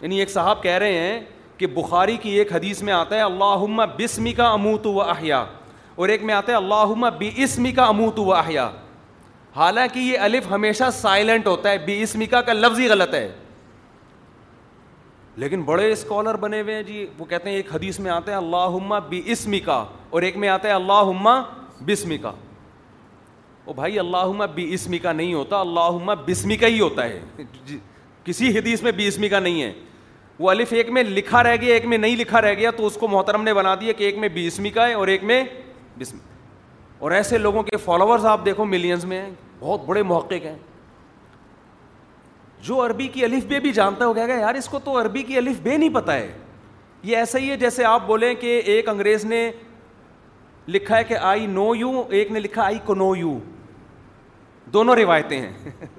یعنی 0.00 0.18
ایک 0.20 0.30
صاحب 0.30 0.62
کہہ 0.62 0.78
رہے 0.84 0.98
ہیں 0.98 1.20
کہ 1.58 1.66
بخاری 1.74 2.16
کی 2.22 2.30
ایک 2.38 2.52
حدیث 2.52 2.82
میں 2.82 2.92
آتا 2.92 3.16
ہے 3.16 3.20
اللہ 3.20 3.66
بسمی 3.98 4.32
کا 4.40 4.48
اموت 4.50 4.86
و 4.86 5.00
احیا 5.02 5.44
اور 5.96 6.08
ایک 6.08 6.22
میں 6.24 6.34
آتا 6.34 6.52
ہے 6.52 6.56
اللہ 6.56 7.08
بی 7.18 7.30
اسمی 7.42 7.72
کا 7.72 7.84
اموت 7.86 8.18
ہوا 8.18 8.42
حیا 8.48 8.68
حالانکہ 9.56 9.98
یہ 9.98 10.18
الف 10.26 10.50
ہمیشہ 10.50 10.84
سائلنٹ 10.98 11.46
ہوتا 11.46 11.70
ہے 11.70 11.78
بی 11.86 12.00
اسمی 12.02 12.26
کا 12.26 12.40
کا 12.42 12.52
لفظ 12.52 12.78
ہی 12.80 12.86
غلط 12.88 13.14
ہے 13.14 13.30
لیکن 15.42 15.62
بڑے 15.64 15.90
اسکالر 15.92 16.36
بنے 16.36 16.60
ہوئے 16.60 16.74
ہیں 16.74 16.82
جی 16.82 17.04
وہ 17.18 17.24
کہتے 17.24 17.48
ہیں 17.50 17.56
ایک 17.56 17.74
حدیث 17.74 17.98
میں 18.00 18.10
آتا 18.10 18.32
ہے 18.32 18.36
اللہ 18.36 18.98
بی 19.08 19.20
اسمی 19.32 19.60
کا 19.60 19.84
اور 20.10 20.22
ایک 20.22 20.36
میں 20.36 20.48
آتا 20.48 20.68
ہے 20.68 20.72
اللہ 20.72 21.62
بسمی 21.86 22.18
کا 22.18 22.32
بھائی 23.76 23.98
اللہ 23.98 24.46
بی 24.54 24.66
اسمی 24.74 24.98
کا 24.98 25.12
نہیں 25.12 25.34
ہوتا 25.34 25.60
اللہ 25.60 26.12
بسمی 26.26 26.56
کا 26.56 26.66
ہی 26.66 26.78
ہوتا 26.80 27.04
ہے 27.08 27.44
جی، 27.64 27.78
کسی 28.24 28.48
حدیث 28.58 28.82
میں 28.82 28.92
بی 28.92 29.06
اسمی 29.08 29.28
کا 29.28 29.38
نہیں 29.40 29.62
ہے 29.62 29.72
وہ 30.38 30.50
الف 30.50 30.72
ایک 30.76 30.90
میں 30.96 31.02
لکھا 31.02 31.42
رہ 31.42 31.56
گیا 31.60 31.74
ایک 31.74 31.84
میں 31.92 31.98
نہیں 31.98 32.16
لکھا 32.16 32.40
رہ 32.42 32.54
گیا 32.58 32.70
تو 32.76 32.86
اس 32.86 32.94
کو 33.00 33.08
محترم 33.08 33.42
نے 33.44 33.54
بنا 33.54 33.74
دیا 33.80 33.92
کہ 33.98 34.04
ایک 34.04 34.18
میں 34.18 34.28
بی 34.34 34.46
اسمی 34.46 34.70
کا 34.70 34.86
ہے 34.88 34.94
اور 34.94 35.08
ایک 35.08 35.24
میں 35.24 35.42
بسم 36.02 36.18
اور 37.04 37.10
ایسے 37.12 37.38
لوگوں 37.38 37.62
کے 37.62 37.76
فالوورز 37.84 38.24
آپ 38.26 38.44
دیکھو 38.44 38.64
ملینز 38.74 39.04
میں 39.12 39.20
ہیں 39.22 39.30
بہت 39.60 39.84
بڑے 39.86 40.02
محقق 40.10 40.44
ہیں 40.50 40.58
جو 42.68 42.84
عربی 42.84 43.06
کی 43.16 43.24
الف 43.24 43.44
بے 43.50 43.60
بھی 43.60 43.72
جانتا 43.78 44.06
ہو 44.06 44.12
کہے 44.14 44.28
گا 44.28 44.34
یار 44.40 44.54
اس 44.60 44.68
کو 44.68 44.78
تو 44.84 45.00
عربی 45.00 45.22
کی 45.30 45.36
الف 45.38 45.60
بے 45.62 45.76
نہیں 45.76 45.94
پتہ 45.94 46.12
ہے 46.20 46.30
یہ 47.10 47.16
ایسا 47.16 47.38
ہی 47.38 47.50
ہے 47.50 47.56
جیسے 47.64 47.84
آپ 47.84 48.06
بولیں 48.06 48.34
کہ 48.40 48.58
ایک 48.74 48.88
انگریز 48.88 49.24
نے 49.34 49.40
لکھا 50.74 50.96
ہے 50.96 51.04
کہ 51.04 51.16
آئی 51.30 51.46
نو 51.54 51.74
یو 51.76 52.02
ایک 52.18 52.30
نے 52.32 52.40
لکھا 52.40 52.62
آئی 52.64 52.78
کو 52.86 52.94
نو 52.94 53.14
یو 53.20 53.38
دونوں 54.74 54.94
روایتیں 54.96 55.38
ہیں 55.40 55.70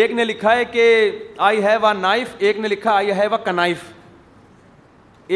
ایک 0.00 0.10
نے 0.20 0.24
لکھا 0.24 0.54
ہے 0.56 0.64
کہ 0.76 0.84
آئی 1.48 1.64
ہیو 1.64 1.86
آ 1.86 1.92
نائف 1.92 2.34
ایک 2.46 2.58
نے 2.60 2.68
لکھا 2.68 2.94
آئی 2.94 3.12
ہیو 3.20 3.34
اے 3.34 3.38
کنائف 3.44 3.82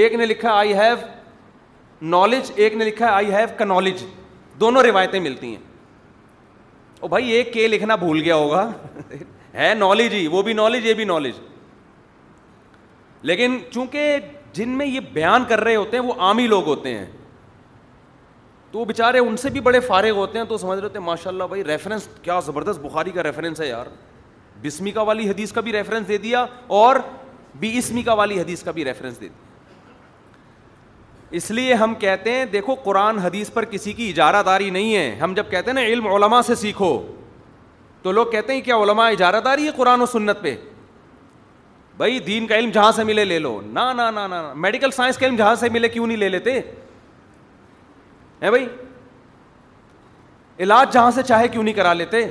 ایک 0.02 0.14
نے 0.14 0.26
لکھا 0.32 0.52
آئی 0.58 0.74
ہیو 0.78 0.94
نالج 2.02 2.50
ایک 2.56 2.74
نے 2.74 2.84
لکھا 2.84 3.06
ہے 3.06 3.10
آئی 3.12 3.32
ہیو 3.34 3.46
کا 3.58 3.64
نالج 3.64 4.04
دونوں 4.60 4.82
روایتیں 4.82 5.18
ملتی 5.20 5.46
ہیں 5.54 5.62
اور 7.00 7.08
بھائی 7.10 7.30
ایک 7.32 7.52
کے 7.54 7.66
لکھنا 7.68 7.94
بھول 7.96 8.22
گیا 8.24 8.34
ہوگا 8.34 8.68
ہے 9.54 9.72
نالج 9.78 10.14
ہی 10.14 10.26
وہ 10.32 10.42
بھی 10.42 10.52
نالج 10.52 10.86
یہ 10.86 10.94
بھی 10.94 11.04
نالج 11.04 11.40
لیکن 13.28 13.58
چونکہ 13.72 14.16
جن 14.54 14.68
میں 14.78 14.86
یہ 14.86 15.00
بیان 15.12 15.44
کر 15.48 15.60
رہے 15.60 15.76
ہوتے 15.76 15.96
ہیں 15.96 16.04
وہ 16.04 16.12
عام 16.18 16.38
ہی 16.38 16.46
لوگ 16.46 16.66
ہوتے 16.66 16.94
ہیں 16.96 17.06
تو 18.70 18.78
وہ 18.78 18.84
بےچارے 18.84 19.18
ان 19.18 19.36
سے 19.36 19.50
بھی 19.50 19.60
بڑے 19.60 19.80
فارغ 19.80 20.16
ہوتے 20.16 20.38
ہیں 20.38 20.44
تو 20.48 20.56
سمجھ 20.58 20.78
رہے 20.78 20.86
ہوتے 20.86 20.98
ہیں 20.98 21.04
ماشاء 21.06 21.30
اللہ 21.30 21.44
بھائی 21.48 21.64
ریفرنس 21.64 22.08
کیا 22.22 22.38
زبردست 22.46 22.80
بخاری 22.80 23.10
کا 23.12 23.22
ریفرنس 23.22 23.60
ہے 23.60 23.68
یار 23.68 23.86
بسمیکا 24.62 25.02
والی 25.02 25.28
حدیث 25.30 25.52
کا 25.52 25.60
بھی 25.68 25.72
ریفرنس 25.72 26.08
دے 26.08 26.16
دیا 26.18 26.44
اور 26.78 26.96
بی 27.60 27.76
اسمیکا 27.78 28.12
والی 28.14 28.40
حدیث 28.40 28.62
کا 28.62 28.70
بھی 28.70 28.84
ریفرنس 28.84 29.20
دے 29.20 29.28
دیا 29.28 29.48
اس 31.38 31.50
لیے 31.50 31.74
ہم 31.74 31.94
کہتے 32.00 32.30
ہیں 32.32 32.44
دیکھو 32.52 32.74
قرآن 32.84 33.18
حدیث 33.18 33.50
پر 33.54 33.64
کسی 33.70 33.92
کی 33.92 34.08
اجارہ 34.10 34.42
داری 34.46 34.70
نہیں 34.70 34.94
ہے 34.96 35.14
ہم 35.20 35.34
جب 35.34 35.50
کہتے 35.50 35.70
ہیں 35.70 35.74
نا 35.74 35.80
علم 35.86 36.06
علماء 36.14 36.40
سے 36.46 36.54
سیکھو 36.54 37.00
تو 38.02 38.12
لوگ 38.12 38.26
کہتے 38.32 38.52
ہیں 38.54 38.60
کیا 38.68 38.76
علماء 38.82 39.08
اجارہ 39.10 39.40
داری 39.44 39.66
ہے 39.66 39.70
قرآن 39.76 40.00
و 40.02 40.06
سنت 40.12 40.40
پہ 40.42 40.54
بھائی 41.96 42.18
دین 42.26 42.46
کا 42.46 42.56
علم 42.56 42.70
جہاں 42.74 42.92
سے 42.96 43.04
ملے 43.04 43.24
لے 43.24 43.38
لو 43.38 43.60
نہ 43.72 44.10
میڈیکل 44.54 44.90
سائنس 44.96 45.18
کا 45.18 45.26
علم 45.26 45.36
جہاں 45.36 45.54
سے 45.60 45.68
ملے 45.72 45.88
کیوں 45.88 46.06
نہیں 46.06 46.16
لے 46.16 46.28
لیتے 46.28 46.52
ہیں 46.52 46.60
بھائی 48.50 48.66
علاج 50.64 50.92
جہاں 50.92 51.10
سے 51.14 51.22
چاہے 51.26 51.48
کیوں 51.48 51.62
نہیں 51.62 51.74
کرا 51.74 51.92
لیتے 51.94 52.24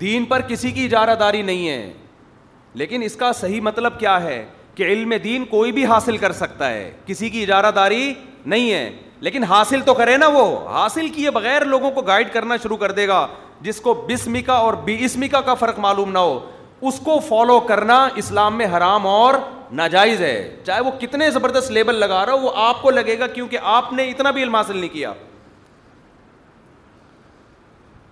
دین 0.00 0.24
پر 0.24 0.40
کسی 0.48 0.70
کی 0.70 0.84
اجارہ 0.84 1.14
داری 1.20 1.42
نہیں 1.42 1.68
ہے 1.68 1.92
لیکن 2.78 3.02
اس 3.02 3.14
کا 3.16 3.32
صحیح 3.40 3.60
مطلب 3.60 3.98
کیا 4.00 4.22
ہے 4.22 4.44
کہ 4.76 4.84
علم 4.92 5.12
دین 5.24 5.44
کوئی 5.50 5.72
بھی 5.72 5.84
حاصل 5.86 6.16
کر 6.22 6.32
سکتا 6.40 6.68
ہے 6.70 6.90
کسی 7.06 7.28
کی 7.30 7.42
اجارہ 7.42 7.70
داری 7.74 8.12
نہیں 8.52 8.72
ہے 8.72 8.88
لیکن 9.26 9.44
حاصل 9.50 9.80
تو 9.84 9.94
کرے 9.94 10.16
نا 10.16 10.26
وہ 10.32 10.42
حاصل 10.70 11.08
کیے 11.14 11.30
بغیر 11.36 11.64
لوگوں 11.64 11.90
کو 11.90 12.00
گائڈ 12.10 12.32
کرنا 12.32 12.56
شروع 12.62 12.76
کر 12.76 12.92
دے 12.98 13.06
گا 13.08 13.26
جس 13.60 13.80
کو 13.80 13.94
بسمکا 14.08 14.52
اور 14.64 14.74
کا 15.44 15.54
فرق 15.60 15.78
معلوم 15.84 16.10
نہ 16.12 16.18
ہو 16.18 16.38
اس 16.88 16.98
کو 17.04 17.18
فالو 17.28 17.58
کرنا 17.68 17.96
اسلام 18.22 18.56
میں 18.58 18.66
حرام 18.76 19.06
اور 19.06 19.34
ناجائز 19.78 20.20
ہے 20.22 20.34
چاہے 20.66 20.80
وہ 20.86 20.90
کتنے 21.00 21.30
زبردست 21.36 21.70
لیبل 21.72 21.94
لگا 22.00 22.24
رہا 22.26 22.32
ہو 22.32 22.38
وہ 22.40 22.50
آپ 22.66 22.82
کو 22.82 22.90
لگے 22.90 23.18
گا 23.18 23.26
کیونکہ 23.36 23.58
آپ 23.76 23.92
نے 23.92 24.08
اتنا 24.10 24.30
بھی 24.38 24.42
علم 24.42 24.54
حاصل 24.56 24.76
نہیں 24.78 24.92
کیا 24.92 25.12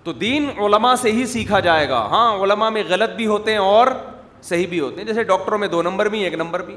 تو 0.04 0.12
دین 0.26 0.48
علماء 0.64 0.94
سے 1.02 1.12
ہی 1.12 1.26
سیکھا 1.36 1.60
جائے 1.68 1.88
گا 1.88 1.98
ہاں 2.12 2.24
علماء 2.44 2.70
میں 2.78 2.82
غلط 2.88 3.14
بھی 3.16 3.26
ہوتے 3.26 3.50
ہیں 3.52 3.58
اور 3.68 3.86
صحیح 4.48 4.66
بھی 4.68 4.78
ہوتے 4.80 5.00
ہیں 5.00 5.06
جیسے 5.06 5.22
ڈاکٹروں 5.28 5.58
میں 5.58 5.68
دو 5.68 5.82
نمبر 5.82 6.08
بھی 6.10 6.18
ہیں 6.18 6.24
ایک 6.30 6.34
نمبر 6.38 6.62
بھی 6.62 6.76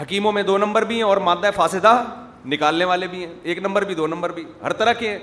حکیموں 0.00 0.32
میں 0.32 0.42
دو 0.42 0.56
نمبر 0.58 0.84
بھی 0.90 0.96
ہیں 0.96 1.02
اور 1.02 1.16
مادہ 1.28 1.50
فاصدہ 1.54 1.92
نکالنے 2.52 2.84
والے 2.90 3.06
بھی 3.06 3.24
ہیں 3.24 3.32
ایک 3.42 3.58
نمبر 3.66 3.84
بھی 3.84 3.94
دو 3.94 4.06
نمبر 4.06 4.32
بھی 4.32 4.44
ہر 4.62 4.72
طرح 4.82 4.92
کے 4.98 5.16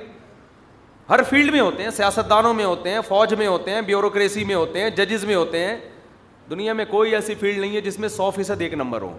ہر 1.10 1.22
فیلڈ 1.30 1.52
میں 1.52 1.60
ہوتے 1.60 1.84
ہیں 1.84 1.90
سیاستدانوں 1.98 2.54
میں 2.54 2.66
ہوتے 2.66 2.90
ہیں 2.94 3.02
فوج 3.08 3.34
میں 3.40 3.48
ہوتے 3.48 3.72
ہیں 3.72 3.82
بیوروکریسی 3.90 4.44
میں 4.46 4.56
ہوتے 4.56 4.82
ہیں 4.84 4.90
ججز 4.98 5.24
میں 5.26 5.36
ہوتے 5.36 5.64
ہیں 5.66 5.78
دنیا 6.50 6.74
میں 6.80 6.86
کوئی 6.90 7.14
ایسی 7.16 7.36
فیلڈ 7.40 7.60
نہیں 7.60 7.76
ہے 7.76 7.82
جس 7.82 8.00
میں 8.00 8.10
سو 8.10 8.30
فیصد 8.36 8.62
ایک 8.62 8.74
نمبر 8.82 9.02
ہو 9.02 9.16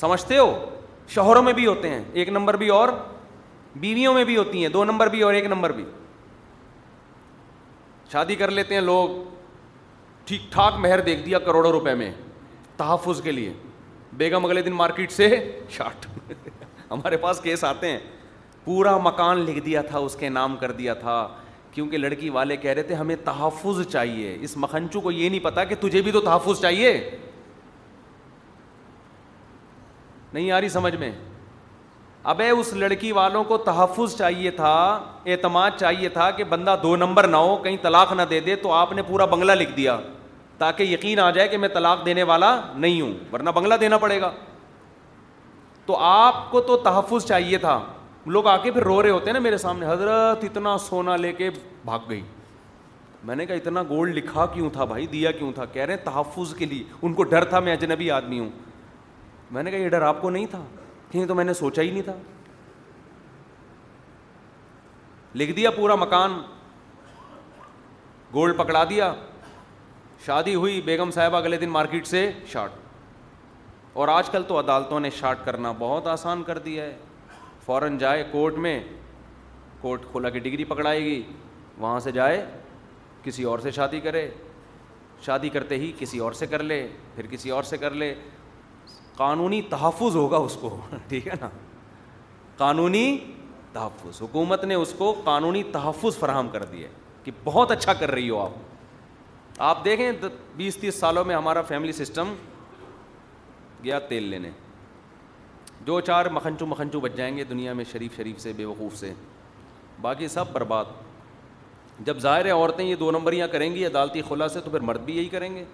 سمجھتے 0.00 0.38
ہو 0.38 0.54
شوہروں 1.14 1.42
میں 1.42 1.52
بھی 1.52 1.66
ہوتے 1.66 1.88
ہیں 1.88 2.02
ایک 2.12 2.28
نمبر 2.38 2.56
بھی 2.56 2.68
اور 2.78 2.88
بیویوں 3.80 4.14
میں 4.14 4.24
بھی 4.24 4.36
ہوتی 4.36 4.62
ہیں 4.62 4.68
دو 4.72 4.84
نمبر 4.84 5.08
بھی 5.14 5.22
اور 5.22 5.34
ایک 5.34 5.46
نمبر 5.46 5.72
بھی 5.72 5.84
شادی 8.12 8.34
کر 8.36 8.50
لیتے 8.50 8.74
ہیں 8.74 8.80
لوگ 8.80 9.08
ٹھیک 10.26 10.40
ٹھاک 10.52 10.74
مہر 10.80 11.00
دیکھ 11.06 11.24
دیا 11.26 11.38
کروڑوں 11.38 11.70
روپے 11.72 11.94
میں 11.94 12.10
تحفظ 12.76 13.20
کے 13.22 13.32
لیے 13.32 13.52
بیگم 14.16 14.44
اگلے 14.44 14.62
دن 14.62 14.72
مارکیٹ 14.72 15.12
سے 15.12 15.28
شاٹ 15.70 16.06
ہمارے 16.90 17.16
پاس 17.16 17.40
کیس 17.40 17.64
آتے 17.64 17.90
ہیں 17.90 17.98
پورا 18.64 18.96
مکان 19.04 19.38
لکھ 19.44 19.58
دیا 19.64 19.82
تھا 19.82 19.98
اس 19.98 20.16
کے 20.16 20.28
نام 20.28 20.56
کر 20.56 20.72
دیا 20.72 20.94
تھا 20.94 21.26
کیونکہ 21.72 21.98
لڑکی 21.98 22.28
والے 22.30 22.56
کہہ 22.56 22.70
رہے 22.72 22.82
تھے 22.82 22.94
ہمیں 22.94 23.14
تحفظ 23.24 23.84
چاہیے 23.92 24.36
اس 24.42 24.56
مکھنچو 24.56 25.00
کو 25.00 25.10
یہ 25.12 25.28
نہیں 25.28 25.44
پتا 25.44 25.64
کہ 25.70 25.74
تجھے 25.80 26.02
بھی 26.02 26.12
تو 26.12 26.20
تحفظ 26.20 26.60
چاہیے 26.60 26.92
نہیں 30.32 30.50
آ 30.52 30.60
رہی 30.60 30.68
سمجھ 30.68 30.94
میں 30.96 31.10
اب 32.32 32.40
اس 32.58 32.72
لڑکی 32.72 33.10
والوں 33.12 33.44
کو 33.44 33.56
تحفظ 33.64 34.14
چاہیے 34.18 34.50
تھا 34.58 34.74
اعتماد 35.32 35.70
چاہیے 35.80 36.08
تھا 36.08 36.30
کہ 36.36 36.44
بندہ 36.48 36.76
دو 36.82 36.94
نمبر 36.96 37.26
نہ 37.28 37.36
ہو 37.36 37.56
کہیں 37.64 37.76
طلاق 37.82 38.12
نہ 38.16 38.22
دے 38.30 38.38
دے 38.40 38.54
تو 38.62 38.72
آپ 38.72 38.92
نے 38.92 39.02
پورا 39.08 39.24
بنگلہ 39.32 39.52
لکھ 39.52 39.72
دیا 39.76 39.96
تاکہ 40.58 40.82
یقین 40.92 41.18
آ 41.20 41.28
جائے 41.30 41.48
کہ 41.48 41.58
میں 41.58 41.68
طلاق 41.74 42.04
دینے 42.06 42.22
والا 42.30 42.54
نہیں 42.74 43.00
ہوں 43.00 43.12
ورنہ 43.32 43.50
بنگلہ 43.54 43.74
دینا 43.80 43.98
پڑے 44.06 44.20
گا 44.20 44.30
تو 45.86 45.96
آپ 46.06 46.50
کو 46.50 46.60
تو 46.70 46.76
تحفظ 46.84 47.24
چاہیے 47.28 47.58
تھا 47.66 47.78
لوگ 48.36 48.46
آ 48.48 48.56
کے 48.62 48.70
پھر 48.72 48.82
رو 48.82 49.02
رہے 49.02 49.10
ہوتے 49.10 49.26
ہیں 49.26 49.32
نا 49.32 49.40
میرے 49.40 49.56
سامنے 49.64 49.86
حضرت 49.88 50.44
اتنا 50.44 50.76
سونا 50.84 51.16
لے 51.16 51.32
کے 51.38 51.48
بھاگ 51.84 52.08
گئی 52.10 52.22
میں 53.24 53.36
نے 53.36 53.46
کہا 53.46 53.54
اتنا 53.56 53.82
گولڈ 53.88 54.16
لکھا 54.16 54.46
کیوں 54.54 54.70
تھا 54.72 54.84
بھائی 54.92 55.06
دیا 55.06 55.30
کیوں 55.32 55.50
تھا 55.54 55.64
کہہ 55.72 55.82
رہے 55.84 55.94
ہیں 55.94 56.04
تحفظ 56.04 56.54
کے 56.58 56.66
لیے 56.66 56.84
ان 57.02 57.14
کو 57.14 57.24
ڈر 57.34 57.44
تھا 57.52 57.60
میں 57.68 57.72
اجنبی 57.76 58.10
آدمی 58.10 58.38
ہوں 58.38 58.48
میں 59.50 59.62
نے 59.62 59.70
کہا 59.70 59.78
یہ 59.78 59.88
ڈر 59.88 60.02
آپ 60.02 60.20
کو 60.22 60.30
نہیں 60.30 60.46
تھا 60.50 60.62
تو 61.28 61.34
میں 61.34 61.44
نے 61.44 61.54
سوچا 61.54 61.82
ہی 61.82 61.90
نہیں 61.90 62.02
تھا 62.02 62.12
لکھ 65.34 65.52
دیا 65.56 65.70
پورا 65.76 65.94
مکان 65.94 66.40
گولڈ 68.34 68.56
پکڑا 68.58 68.82
دیا 68.90 69.12
شادی 70.26 70.54
ہوئی 70.54 70.80
بیگم 70.84 71.10
صاحب 71.14 71.36
اگلے 71.36 71.56
دن 71.58 71.68
مارکیٹ 71.70 72.06
سے 72.06 72.30
شارٹ 72.52 72.78
اور 74.02 74.08
آج 74.08 74.30
کل 74.30 74.42
تو 74.48 74.58
عدالتوں 74.58 75.00
نے 75.00 75.10
شارٹ 75.18 75.44
کرنا 75.44 75.72
بہت 75.78 76.06
آسان 76.06 76.42
کر 76.42 76.58
دیا 76.58 76.84
ہے 76.84 76.96
فوراً 77.66 77.98
جائے 77.98 78.24
کورٹ 78.30 78.54
میں 78.66 78.78
کورٹ 79.80 80.02
کھولا 80.10 80.30
کی 80.30 80.38
ڈگری 80.38 80.64
پکڑائے 80.64 81.00
گی 81.04 81.22
وہاں 81.78 81.98
سے 82.00 82.12
جائے 82.12 82.44
کسی 83.24 83.42
اور 83.52 83.58
سے 83.58 83.70
شادی 83.78 84.00
کرے 84.06 84.28
شادی 85.26 85.48
کرتے 85.48 85.78
ہی 85.78 85.92
کسی 85.98 86.18
اور 86.28 86.32
سے 86.40 86.46
کر 86.46 86.62
لے 86.62 86.86
پھر 87.14 87.26
کسی 87.30 87.50
اور 87.50 87.62
سے 87.64 87.76
کر 87.78 87.90
لے 87.94 88.14
قانونی 89.16 89.60
تحفظ 89.70 90.16
ہوگا 90.16 90.36
اس 90.46 90.56
کو 90.60 90.76
ٹھیک 91.08 91.26
ہے 91.28 91.32
نا 91.40 91.48
قانونی 92.56 93.08
تحفظ 93.72 94.20
حکومت 94.22 94.64
نے 94.64 94.74
اس 94.74 94.94
کو 94.98 95.12
قانونی 95.24 95.62
تحفظ 95.72 96.18
فراہم 96.18 96.48
کر 96.48 96.64
دیا 96.72 96.88
کہ 97.24 97.32
بہت 97.44 97.70
اچھا 97.72 97.92
کر 98.00 98.10
رہی 98.10 98.30
ہو 98.30 98.40
آپ 98.44 99.60
آپ 99.70 99.84
دیکھیں 99.84 100.10
بیس 100.56 100.76
تیس 100.80 100.94
سالوں 101.00 101.24
میں 101.24 101.34
ہمارا 101.36 101.62
فیملی 101.68 101.92
سسٹم 101.92 102.34
گیا 103.84 103.98
تیل 104.08 104.22
لینے 104.30 104.50
جو 105.86 106.00
چار 106.00 106.26
مکھنچو 106.32 106.66
مکھنچو 106.66 107.00
بچ 107.00 107.14
جائیں 107.16 107.36
گے 107.36 107.44
دنیا 107.44 107.72
میں 107.78 107.84
شریف 107.92 108.16
شریف 108.16 108.40
سے 108.40 108.52
بے 108.56 108.64
وقوف 108.64 108.96
سے 108.98 109.12
باقی 110.00 110.28
سب 110.28 110.52
برباد 110.52 110.84
جب 112.06 112.18
ظاہر 112.20 112.44
ہے 112.46 112.50
عورتیں 112.50 112.84
یہ 112.84 112.94
دو 113.00 113.10
نمبریاں 113.10 113.46
کریں 113.48 113.70
گی 113.74 113.84
عدالتی 113.86 114.22
خلا 114.28 114.48
سے 114.48 114.60
تو 114.60 114.70
پھر 114.70 114.80
مرد 114.90 115.00
بھی 115.04 115.16
یہی 115.16 115.28
کریں 115.28 115.54
گے 115.56 115.64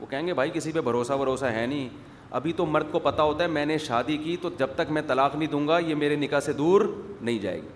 وہ 0.00 0.06
کہیں 0.10 0.26
گے 0.26 0.34
بھائی 0.34 0.50
کسی 0.54 0.72
پہ 0.72 0.80
بھروسہ 0.88 1.12
بھروسہ 1.18 1.44
ہے 1.54 1.64
نہیں 1.66 1.88
ابھی 2.36 2.52
تو 2.52 2.64
مرد 2.66 2.90
کو 2.92 2.98
پتہ 2.98 3.22
ہوتا 3.22 3.42
ہے 3.42 3.48
میں 3.48 3.64
نے 3.66 3.76
شادی 3.78 4.16
کی 4.24 4.36
تو 4.40 4.48
جب 4.58 4.68
تک 4.76 4.90
میں 4.92 5.02
طلاق 5.06 5.34
نہیں 5.36 5.50
دوں 5.50 5.66
گا 5.68 5.78
یہ 5.86 5.94
میرے 5.94 6.16
نکاح 6.16 6.40
سے 6.44 6.52
دور 6.52 6.80
نہیں 7.20 7.38
جائے 7.38 7.56
گی 7.62 7.68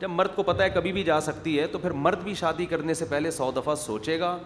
جب 0.00 0.10
مرد 0.10 0.34
کو 0.36 0.42
پتہ 0.42 0.62
ہے 0.62 0.70
کبھی 0.70 0.92
بھی 0.92 1.02
جا 1.04 1.20
سکتی 1.20 1.58
ہے 1.58 1.66
تو 1.72 1.78
پھر 1.78 1.90
مرد 2.06 2.22
بھی 2.24 2.34
شادی 2.40 2.66
کرنے 2.66 2.94
سے 2.94 3.04
پہلے 3.10 3.30
سو 3.30 3.50
دفعہ 3.56 3.74
سوچے 3.84 4.18
گا 4.20 4.36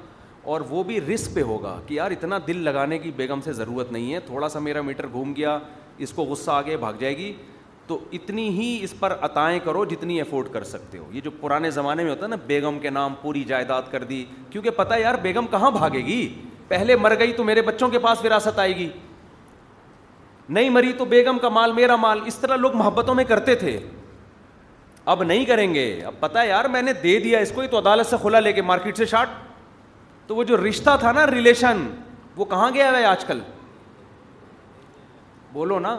اور 0.53 0.61
وہ 0.69 0.83
بھی 0.83 1.01
رسک 1.15 1.35
پہ 1.35 1.43
ہوگا 1.49 1.79
کہ 1.87 1.95
یار 1.95 2.11
اتنا 2.11 2.39
دل 2.47 2.61
لگانے 2.65 2.99
کی 2.99 3.11
بیگم 3.17 3.41
سے 3.45 3.53
ضرورت 3.53 3.93
نہیں 3.93 4.13
ہے 4.15 4.21
تھوڑا 4.27 4.49
سا 4.49 4.59
میرا 4.69 4.83
میٹر 4.83 5.07
گھوم 5.13 5.33
گیا 5.37 5.59
اس 6.07 6.13
کو 6.17 6.25
غصہ 6.25 6.51
آگے 6.51 6.77
بھاگ 6.85 6.93
جائے 7.01 7.17
گی 7.17 7.33
تو 7.87 7.99
اتنی 8.13 8.49
ہی 8.59 8.69
اس 8.85 8.95
پر 8.99 9.17
عطائیں 9.23 9.59
کرو 9.65 9.85
جتنی 9.91 10.21
افورڈ 10.21 10.49
کر 10.53 10.65
سکتے 10.65 10.99
ہو 10.99 11.09
یہ 11.13 11.21
جو 11.25 11.31
پرانے 11.41 11.71
زمانے 11.71 12.03
میں 12.03 12.11
ہوتا 12.11 12.23
ہے 12.25 12.29
نا 12.29 12.37
بیگم 12.47 12.79
کے 12.83 12.91
نام 12.91 13.15
پوری 13.23 13.43
جائیداد 13.45 13.83
کر 13.91 14.05
دی 14.13 14.25
کیونکہ 14.51 14.71
پتہ 14.77 14.95
ہے 14.95 15.01
یار 15.01 15.15
بیگم 15.23 15.47
کہاں 15.51 15.71
بھاگے 15.71 16.05
گی 16.07 16.27
پہلے 16.69 16.97
مر 16.97 17.15
گئی 17.19 17.33
تو 17.37 17.45
میرے 17.45 17.63
بچوں 17.63 17.89
کے 17.91 17.99
پاس 17.99 18.25
وراثت 18.25 18.59
آئے 18.59 18.77
گی 18.77 18.89
نہیں 20.55 20.71
مری 20.71 20.93
تو 20.99 21.05
بیگم 21.05 21.39
کا 21.39 21.49
مال 21.49 21.73
میرا 21.73 21.97
مال 21.97 22.21
اس 22.27 22.39
طرح 22.39 22.57
لوگ 22.57 22.75
محبتوں 22.77 23.15
میں 23.15 23.25
کرتے 23.25 23.55
تھے 23.55 23.79
اب 25.13 25.23
نہیں 25.23 25.45
کریں 25.45 25.73
گے 25.75 25.87
اب 26.07 26.15
پتہ 26.21 26.39
یار 26.47 26.65
میں 26.73 26.81
نے 26.83 26.93
دے 27.03 27.19
دیا 27.25 27.39
اس 27.41 27.53
کو 27.55 27.61
ہی 27.61 27.67
تو 27.71 27.79
عدالت 27.79 28.07
سے 28.07 28.17
کھلا 28.23 28.41
لے 28.41 28.53
کے 28.53 28.63
مارکیٹ 28.63 28.97
سے 28.99 29.07
شاٹ 29.13 29.29
تو 30.27 30.37
وہ 30.37 30.45
جو 30.45 30.57
رشتہ 30.69 30.97
تھا 31.01 31.13
نا 31.13 31.27
ریلیشن 31.31 31.87
وہ 32.37 32.45
کہاں 32.53 32.71
گیا 32.75 32.91
ہے 32.97 33.05
آج 33.05 33.25
کل 33.25 33.41
بولو 35.53 35.79
نا 35.81 35.97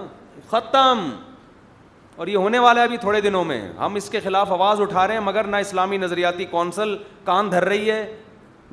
ختم 0.49 1.09
اور 2.17 2.27
یہ 2.27 2.37
ہونے 2.37 2.59
والا 2.59 2.81
ہے 2.81 2.85
ابھی 2.85 2.97
تھوڑے 2.97 3.21
دنوں 3.21 3.43
میں 3.45 3.61
ہم 3.77 3.95
اس 3.95 4.09
کے 4.09 4.19
خلاف 4.23 4.51
آواز 4.51 4.81
اٹھا 4.81 5.07
رہے 5.07 5.13
ہیں 5.13 5.21
مگر 5.25 5.47
نہ 5.47 5.55
اسلامی 5.67 5.97
نظریاتی 5.97 6.45
کونسل 6.55 6.95
کان 7.25 7.51
دھر 7.51 7.65
رہی 7.67 7.89
ہے 7.91 8.05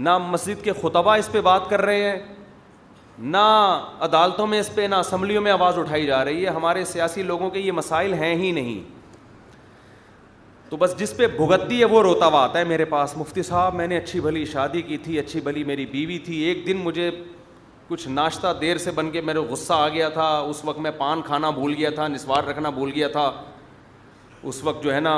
نہ 0.09 0.17
مسجد 0.27 0.65
کے 0.65 0.73
خطبہ 0.83 1.15
اس 1.17 1.31
پہ 1.33 1.41
بات 1.51 1.69
کر 1.71 1.83
رہے 1.85 2.11
ہیں 2.11 2.17
نہ 3.21 3.39
عدالتوں 4.01 4.47
میں 4.47 4.59
اس 4.61 4.75
پہ 4.75 4.81
نہ 4.91 4.95
اسمبلیوں 4.95 5.41
میں 5.43 5.53
آواز 5.53 5.79
اٹھائی 5.79 6.07
جا 6.07 6.25
رہی 6.25 6.45
ہے 6.45 6.51
ہمارے 6.55 6.85
سیاسی 6.85 7.23
لوگوں 7.23 7.49
کے 7.51 7.59
یہ 7.61 7.73
مسائل 7.73 8.13
ہیں 8.15 8.35
ہی 8.43 8.51
نہیں 8.53 8.83
تو 10.71 10.77
بس 10.77 10.95
جس 10.99 11.17
پہ 11.17 11.27
بھگتتی 11.37 11.81
ہے 11.81 11.85
وہ 11.91 12.03
روتا 12.03 12.27
ہوا 12.27 12.43
آتا 12.45 12.59
ہے 12.59 12.65
میرے 12.65 12.85
پاس 12.85 13.17
مفتی 13.17 13.43
صاحب 13.43 13.75
میں 13.75 13.87
نے 13.89 13.97
اچھی 13.97 14.21
بھلی 14.21 14.45
شادی 14.53 14.83
کی 14.83 14.97
تھی 15.05 15.19
اچھی 15.19 15.41
بھلی 15.45 15.65
میری 15.65 15.87
بیوی 15.93 16.19
تھی 16.25 16.39
ایک 16.43 16.67
دن 16.67 16.77
مجھے 16.83 17.11
کچھ 17.89 18.07
ناشتہ 18.09 18.53
دیر 18.61 18.79
سے 18.79 18.91
بن 18.95 19.11
کے 19.11 19.21
میرے 19.25 19.39
غصہ 19.51 19.73
آ 19.73 19.89
گیا 19.89 20.09
تھا 20.19 20.29
اس 20.49 20.65
وقت 20.65 20.79
میں 20.87 20.91
پان 20.99 21.23
کھانا 21.27 21.51
بھول 21.51 21.75
گیا 21.79 21.91
تھا 21.95 22.09
نسوار 22.09 22.45
رکھنا 22.49 22.71
بھول 22.79 22.91
گیا 22.95 23.09
تھا 23.13 23.31
اس 24.43 24.63
وقت 24.65 24.83
جو 24.85 24.95
ہے 24.95 25.01
نا 25.01 25.15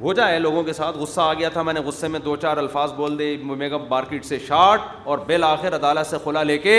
ہو 0.00 0.12
جائے 0.14 0.38
لوگوں 0.38 0.62
کے 0.62 0.72
ساتھ 0.72 0.96
غصہ 0.98 1.20
آ 1.20 1.32
گیا 1.34 1.48
تھا 1.52 1.62
میں 1.62 1.72
نے 1.74 1.80
غصے 1.84 2.08
میں 2.08 2.18
دو 2.24 2.34
چار 2.42 2.56
الفاظ 2.56 2.92
بول 2.96 3.18
دے 3.18 3.36
میگا 3.44 3.76
مارکیٹ 3.88 4.24
سے 4.24 4.38
شارٹ 4.48 4.80
اور 5.04 5.18
بالآخر 5.26 5.74
عدالت 5.76 6.06
سے 6.10 6.16
کھلا 6.22 6.42
لے 6.42 6.58
کے 6.58 6.76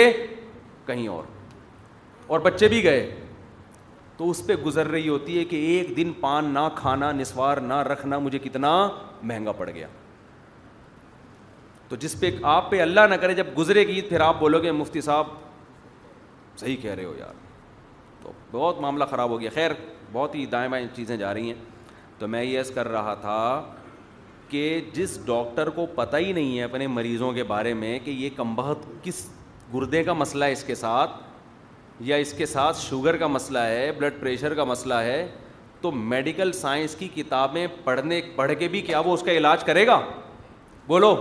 کہیں 0.86 1.06
اور 1.08 1.22
اور 2.26 2.40
بچے 2.40 2.68
بھی 2.68 2.82
گئے 2.84 3.10
تو 4.16 4.30
اس 4.30 4.44
پہ 4.46 4.54
گزر 4.64 4.86
رہی 4.90 5.08
ہوتی 5.08 5.38
ہے 5.38 5.44
کہ 5.50 5.56
ایک 5.76 5.96
دن 5.96 6.12
پان 6.20 6.52
نہ 6.54 6.68
کھانا 6.76 7.10
نسوار 7.12 7.56
نہ 7.66 7.74
رکھنا 7.92 8.18
مجھے 8.18 8.38
کتنا 8.42 8.72
مہنگا 9.22 9.52
پڑ 9.58 9.68
گیا 9.74 9.86
تو 11.88 11.96
جس 12.00 12.18
پہ 12.20 12.30
آپ 12.56 12.70
پہ 12.70 12.80
اللہ 12.82 13.06
نہ 13.10 13.14
کرے 13.20 13.34
جب 13.34 13.46
گزرے 13.58 13.86
گی 13.86 14.00
پھر 14.08 14.20
آپ 14.20 14.40
بولو 14.40 14.58
گے 14.62 14.72
مفتی 14.72 15.00
صاحب 15.00 15.26
صحیح 16.60 16.76
کہہ 16.82 16.92
رہے 16.94 17.04
ہو 17.04 17.14
یار 17.18 17.34
تو 18.22 18.32
بہت 18.52 18.80
معاملہ 18.80 19.04
خراب 19.10 19.30
ہو 19.30 19.40
گیا 19.40 19.50
خیر 19.54 19.70
بہت 20.12 20.34
ہی 20.34 20.44
دائیں 20.52 20.68
بائیں 20.70 20.86
چیزیں 20.94 21.16
جا 21.16 21.32
رہی 21.34 21.52
ہیں 21.52 21.58
تو 22.20 22.26
میں 22.28 22.42
یس 22.44 22.70
کر 22.74 22.88
رہا 22.92 23.12
تھا 23.20 23.42
کہ 24.48 24.60
جس 24.94 25.18
ڈاکٹر 25.26 25.68
کو 25.76 25.84
پتہ 25.94 26.16
ہی 26.16 26.32
نہیں 26.32 26.58
ہے 26.58 26.62
اپنے 26.62 26.86
مریضوں 26.86 27.30
کے 27.32 27.44
بارے 27.52 27.72
میں 27.74 27.98
کہ 28.04 28.10
یہ 28.10 28.30
کم 28.36 28.54
بہت 28.54 28.78
کس 29.02 29.22
گردے 29.74 30.02
کا 30.04 30.12
مسئلہ 30.12 30.44
ہے 30.44 30.52
اس 30.52 30.64
کے 30.66 30.74
ساتھ 30.74 31.10
یا 32.08 32.16
اس 32.24 32.32
کے 32.36 32.46
ساتھ 32.46 32.80
شوگر 32.80 33.16
کا 33.16 33.26
مسئلہ 33.26 33.58
ہے 33.58 33.90
بلڈ 33.98 34.20
پریشر 34.20 34.54
کا 34.54 34.64
مسئلہ 34.64 34.94
ہے 35.08 35.26
تو 35.80 35.90
میڈیکل 36.12 36.52
سائنس 36.58 36.94
کی 36.98 37.08
کتابیں 37.14 37.66
پڑھنے 37.84 38.20
پڑھ 38.36 38.52
کے 38.58 38.68
بھی 38.68 38.80
کیا 38.90 38.98
وہ 39.04 39.14
اس 39.14 39.22
کا 39.26 39.32
علاج 39.32 39.64
کرے 39.64 39.86
گا 39.86 40.00
بولو 40.86 41.14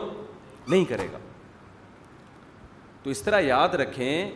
نہیں 0.68 0.84
کرے 0.90 1.08
گا 1.14 1.18
تو 3.04 3.10
اس 3.10 3.22
طرح 3.24 3.40
یاد 3.40 3.76
رکھیں 3.84 4.30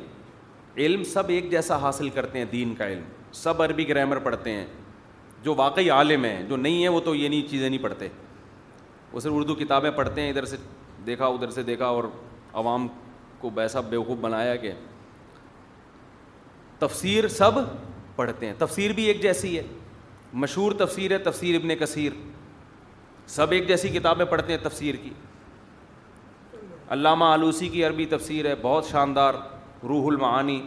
علم 0.85 1.03
سب 1.13 1.29
ایک 1.29 1.49
جیسا 1.51 1.77
حاصل 1.81 2.09
کرتے 2.09 2.37
ہیں 2.39 2.45
دین 2.51 2.73
کا 2.75 2.87
علم 2.87 3.03
سب 3.43 3.61
عربی 3.63 3.87
گرامر 3.89 4.19
پڑھتے 4.29 4.51
ہیں 4.53 4.65
جو 5.43 5.53
واقعی 5.57 5.89
عالم 5.89 6.23
ہیں 6.25 6.41
جو 6.49 6.55
نہیں 6.57 6.81
ہیں 6.81 6.89
وہ 6.95 6.99
تو 7.05 7.13
یہ 7.15 7.29
نہیں 7.29 7.49
چیزیں 7.49 7.67
نہیں 7.69 7.81
پڑھتے 7.83 8.07
وہ 9.11 9.19
صرف 9.19 9.31
اردو 9.37 9.55
کتابیں 9.55 9.91
پڑھتے 9.95 10.21
ہیں 10.21 10.29
ادھر 10.29 10.45
سے 10.51 10.57
دیکھا 11.05 11.25
ادھر 11.25 11.49
سے 11.51 11.63
دیکھا 11.63 11.85
اور 11.95 12.03
عوام 12.61 12.87
کو 13.39 13.49
ویسا 13.55 13.79
بیوقوف 13.93 14.17
بنایا 14.21 14.55
کہ 14.55 14.71
تفسیر 16.79 17.27
سب 17.37 17.59
پڑھتے 18.15 18.45
ہیں 18.45 18.53
تفسیر 18.57 18.91
بھی 18.93 19.03
ایک 19.07 19.21
جیسی 19.21 19.57
ہے 19.57 19.63
مشہور 20.43 20.71
تفسیر 20.77 21.11
ہے 21.11 21.17
تفسیر 21.29 21.55
ابن 21.55 21.75
کثیر 21.79 22.11
سب 23.35 23.51
ایک 23.57 23.67
جیسی 23.67 23.89
کتابیں 23.89 24.25
پڑھتے 24.33 24.53
ہیں 24.53 24.59
تفسیر 24.63 24.95
کی 25.03 25.09
علامہ 26.93 27.25
آلوسی 27.33 27.67
کی 27.69 27.83
عربی 27.85 28.05
تفسیر 28.09 28.45
ہے 28.45 28.53
بہت 28.61 28.85
شاندار 28.85 29.33
روح 29.89 30.07
المعانی 30.11 30.61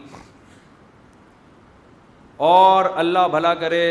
اور 2.48 2.84
اللہ 3.02 3.28
بھلا 3.32 3.54
کرے 3.60 3.82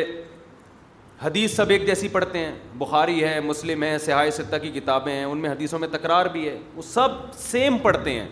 حدیث 1.23 1.55
سب 1.55 1.69
ایک 1.69 1.85
جیسی 1.87 2.07
پڑھتے 2.11 2.39
ہیں 2.45 2.55
بخاری 2.77 3.23
ہے 3.23 3.39
مسلم 3.41 3.83
ہے 3.83 3.97
سیاہ 4.05 4.29
سطح 4.37 4.55
کی 4.61 4.71
کتابیں 4.79 5.11
ہیں 5.11 5.23
ان 5.25 5.37
میں 5.41 5.49
حدیثوں 5.49 5.79
میں 5.79 5.87
تکرار 5.91 6.25
بھی 6.31 6.47
ہے 6.47 6.57
وہ 6.75 6.81
سب 6.81 7.09
سیم 7.39 7.77
پڑھتے 7.83 8.19
ہیں 8.19 8.27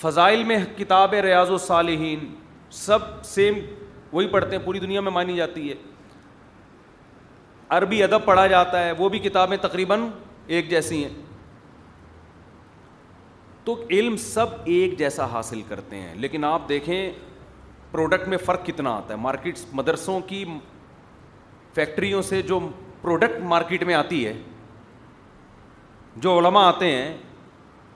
فضائل 0.00 0.44
میں 0.44 0.58
کتاب 0.78 1.14
ریاض 1.24 1.50
و 1.50 1.58
صالحین 1.66 2.26
سب 2.84 2.98
سیم 3.24 3.54
وہی 4.12 4.26
پڑھتے 4.28 4.56
ہیں 4.56 4.62
پوری 4.64 4.78
دنیا 4.80 5.00
میں 5.00 5.12
مانی 5.12 5.36
جاتی 5.36 5.68
ہے 5.68 5.74
عربی 7.76 8.02
ادب 8.02 8.24
پڑھا 8.24 8.46
جاتا 8.46 8.82
ہے 8.84 8.90
وہ 8.98 9.08
بھی 9.08 9.18
کتابیں 9.18 9.56
تقریباً 9.60 10.08
ایک 10.56 10.68
جیسی 10.70 11.02
ہیں 11.04 11.12
تو 13.64 13.76
علم 13.90 14.16
سب 14.24 14.46
ایک 14.74 14.98
جیسا 14.98 15.24
حاصل 15.32 15.62
کرتے 15.68 16.00
ہیں 16.00 16.14
لیکن 16.24 16.44
آپ 16.44 16.68
دیکھیں 16.68 17.10
پروڈکٹ 17.96 18.26
میں 18.28 18.36
فرق 18.44 18.64
کتنا 18.64 18.90
آتا 18.94 19.12
ہے 19.14 19.18
مارکیٹ 19.18 19.58
مدرسوں 19.74 20.18
کی 20.28 20.44
فیکٹریوں 21.74 22.20
سے 22.22 22.40
جو 22.48 22.58
پروڈکٹ 23.02 23.40
مارکیٹ 23.52 23.82
میں 23.90 23.94
آتی 23.94 24.26
ہے 24.26 24.32
جو 26.24 26.36
علماء 26.38 26.64
آتے 26.68 26.90
ہیں 26.92 27.16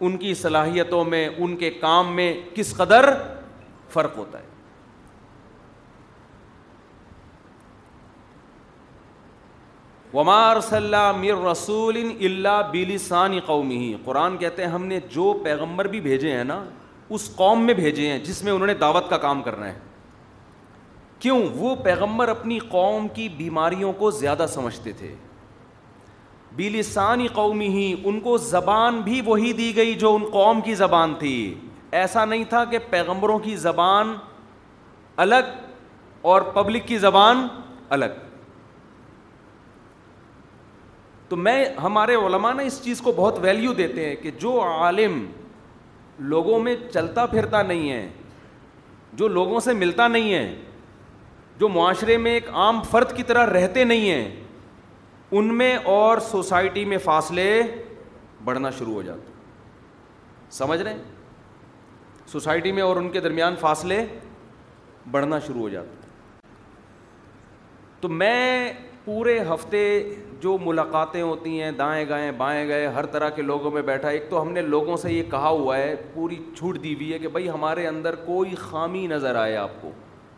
ان 0.09 0.17
کی 0.19 0.33
صلاحیتوں 0.43 1.05
میں 1.05 1.29
ان 1.37 1.57
کے 1.63 1.71
کام 1.81 2.15
میں 2.17 2.33
کس 2.55 2.73
قدر 2.77 3.09
فرق 3.93 4.17
ہوتا 4.19 4.39
ہے 4.39 4.47
ومار 10.15 10.57
ومارس 10.63 10.73
میر 11.19 11.45
رسول 11.51 11.97
اللہ 12.07 12.61
بیلی 12.71 12.97
قومی 13.11 13.41
قومی 13.47 13.95
قرآن 14.05 14.37
کہتے 14.39 14.65
ہیں 14.65 14.71
ہم 14.71 14.87
نے 14.87 15.01
جو 15.15 15.33
پیغمبر 15.45 15.89
بھی 15.97 16.01
بھیجے 16.09 16.33
ہیں 16.37 16.45
نا 16.55 16.63
اس 17.17 17.31
قوم 17.37 17.65
میں 17.67 17.75
بھیجے 17.85 18.09
ہیں 18.13 18.19
جس 18.25 18.43
میں 18.45 18.53
انہوں 18.53 18.67
نے 18.67 18.75
دعوت 18.87 19.11
کا 19.11 19.17
کام 19.29 19.43
کرنا 19.43 19.69
ہے 19.73 19.79
کیوں 21.21 21.39
وہ 21.55 21.75
پیغمبر 21.85 22.29
اپنی 22.29 22.59
قوم 22.71 23.09
کی 23.14 23.29
بیماریوں 23.37 23.93
کو 23.99 24.11
زیادہ 24.18 24.45
سمجھتے 24.53 24.93
تھے 24.99 25.14
بیلسانی 26.57 27.27
قومی 27.33 27.68
ہی 27.73 27.95
ان 28.05 28.21
کو 28.21 28.37
زبان 28.47 29.01
بھی 29.05 29.21
وہی 29.27 29.53
دی 29.59 29.75
گئی 29.77 29.95
جو 30.03 30.14
ان 30.14 30.25
قوم 30.33 30.61
کی 30.61 30.75
زبان 30.75 31.14
تھی 31.18 31.35
ایسا 32.01 32.25
نہیں 32.25 32.45
تھا 32.49 32.64
کہ 32.71 32.79
پیغمبروں 32.91 33.39
کی 33.39 33.57
زبان 33.66 34.14
الگ 35.25 35.51
اور 36.31 36.43
پبلک 36.55 36.87
کی 36.89 36.99
زبان 36.99 37.47
الگ 37.97 38.18
تو 41.29 41.37
میں 41.47 41.64
ہمارے 41.83 42.14
علماء 42.27 42.53
نا 42.53 42.62
اس 42.71 42.81
چیز 42.85 43.01
کو 43.01 43.12
بہت 43.16 43.39
ویلیو 43.43 43.73
دیتے 43.83 44.09
ہیں 44.09 44.14
کہ 44.23 44.31
جو 44.41 44.61
عالم 44.62 45.25
لوگوں 46.33 46.59
میں 46.61 46.75
چلتا 46.93 47.27
پھرتا 47.35 47.62
نہیں 47.62 47.91
ہے 47.91 48.09
جو 49.21 49.29
لوگوں 49.29 49.61
سے 49.61 49.73
ملتا 49.73 50.09
نہیں 50.09 50.33
ہے 50.35 50.45
جو 51.61 51.69
معاشرے 51.69 52.17
میں 52.17 52.31
ایک 52.35 52.49
عام 52.59 52.81
فرد 52.91 53.11
کی 53.17 53.23
طرح 53.31 53.47
رہتے 53.47 53.83
نہیں 53.85 54.11
ہیں 54.11 54.45
ان 55.39 55.55
میں 55.57 55.75
اور 55.95 56.19
سوسائٹی 56.31 56.85
میں 56.93 56.99
فاصلے 57.07 57.47
بڑھنا 58.45 58.71
شروع 58.79 58.93
ہو 58.95 59.03
جاتے 59.09 59.33
سمجھ 60.59 60.81
رہے 60.81 60.93
ہیں 60.93 62.27
سوسائٹی 62.33 62.73
میں 62.73 62.83
اور 62.83 62.97
ان 62.97 63.11
کے 63.17 63.21
درمیان 63.29 63.57
فاصلے 63.61 64.03
بڑھنا 65.11 65.39
شروع 65.47 65.61
ہو 65.61 65.69
جاتے 65.69 66.49
تو 68.01 68.09
میں 68.23 68.73
پورے 69.05 69.39
ہفتے 69.55 69.85
جو 70.43 70.57
ملاقاتیں 70.67 71.23
ہوتی 71.23 71.61
ہیں 71.63 71.71
دائیں 71.83 72.05
گائیں 72.09 72.31
بائیں 72.37 72.67
گئے 72.69 72.87
ہر 72.95 73.07
طرح 73.17 73.29
کے 73.37 73.43
لوگوں 73.43 73.71
میں 73.71 73.83
بیٹھا 73.93 74.09
ایک 74.09 74.29
تو 74.31 74.43
ہم 74.43 74.53
نے 74.53 74.63
لوگوں 74.63 74.97
سے 75.03 75.13
یہ 75.13 75.31
کہا 75.31 75.49
ہوا 75.49 75.77
ہے 75.79 75.95
پوری 76.15 76.39
چھوٹ 76.57 76.83
دی 76.85 76.95
ہوئی 76.95 77.13
ہے 77.13 77.19
کہ 77.19 77.29
بھائی 77.37 77.51
ہمارے 77.51 77.87
اندر 77.89 78.15
کوئی 78.27 78.55
خامی 78.59 79.07
نظر 79.11 79.35
آئے 79.45 79.57
آپ 79.57 79.81
کو 79.83 79.91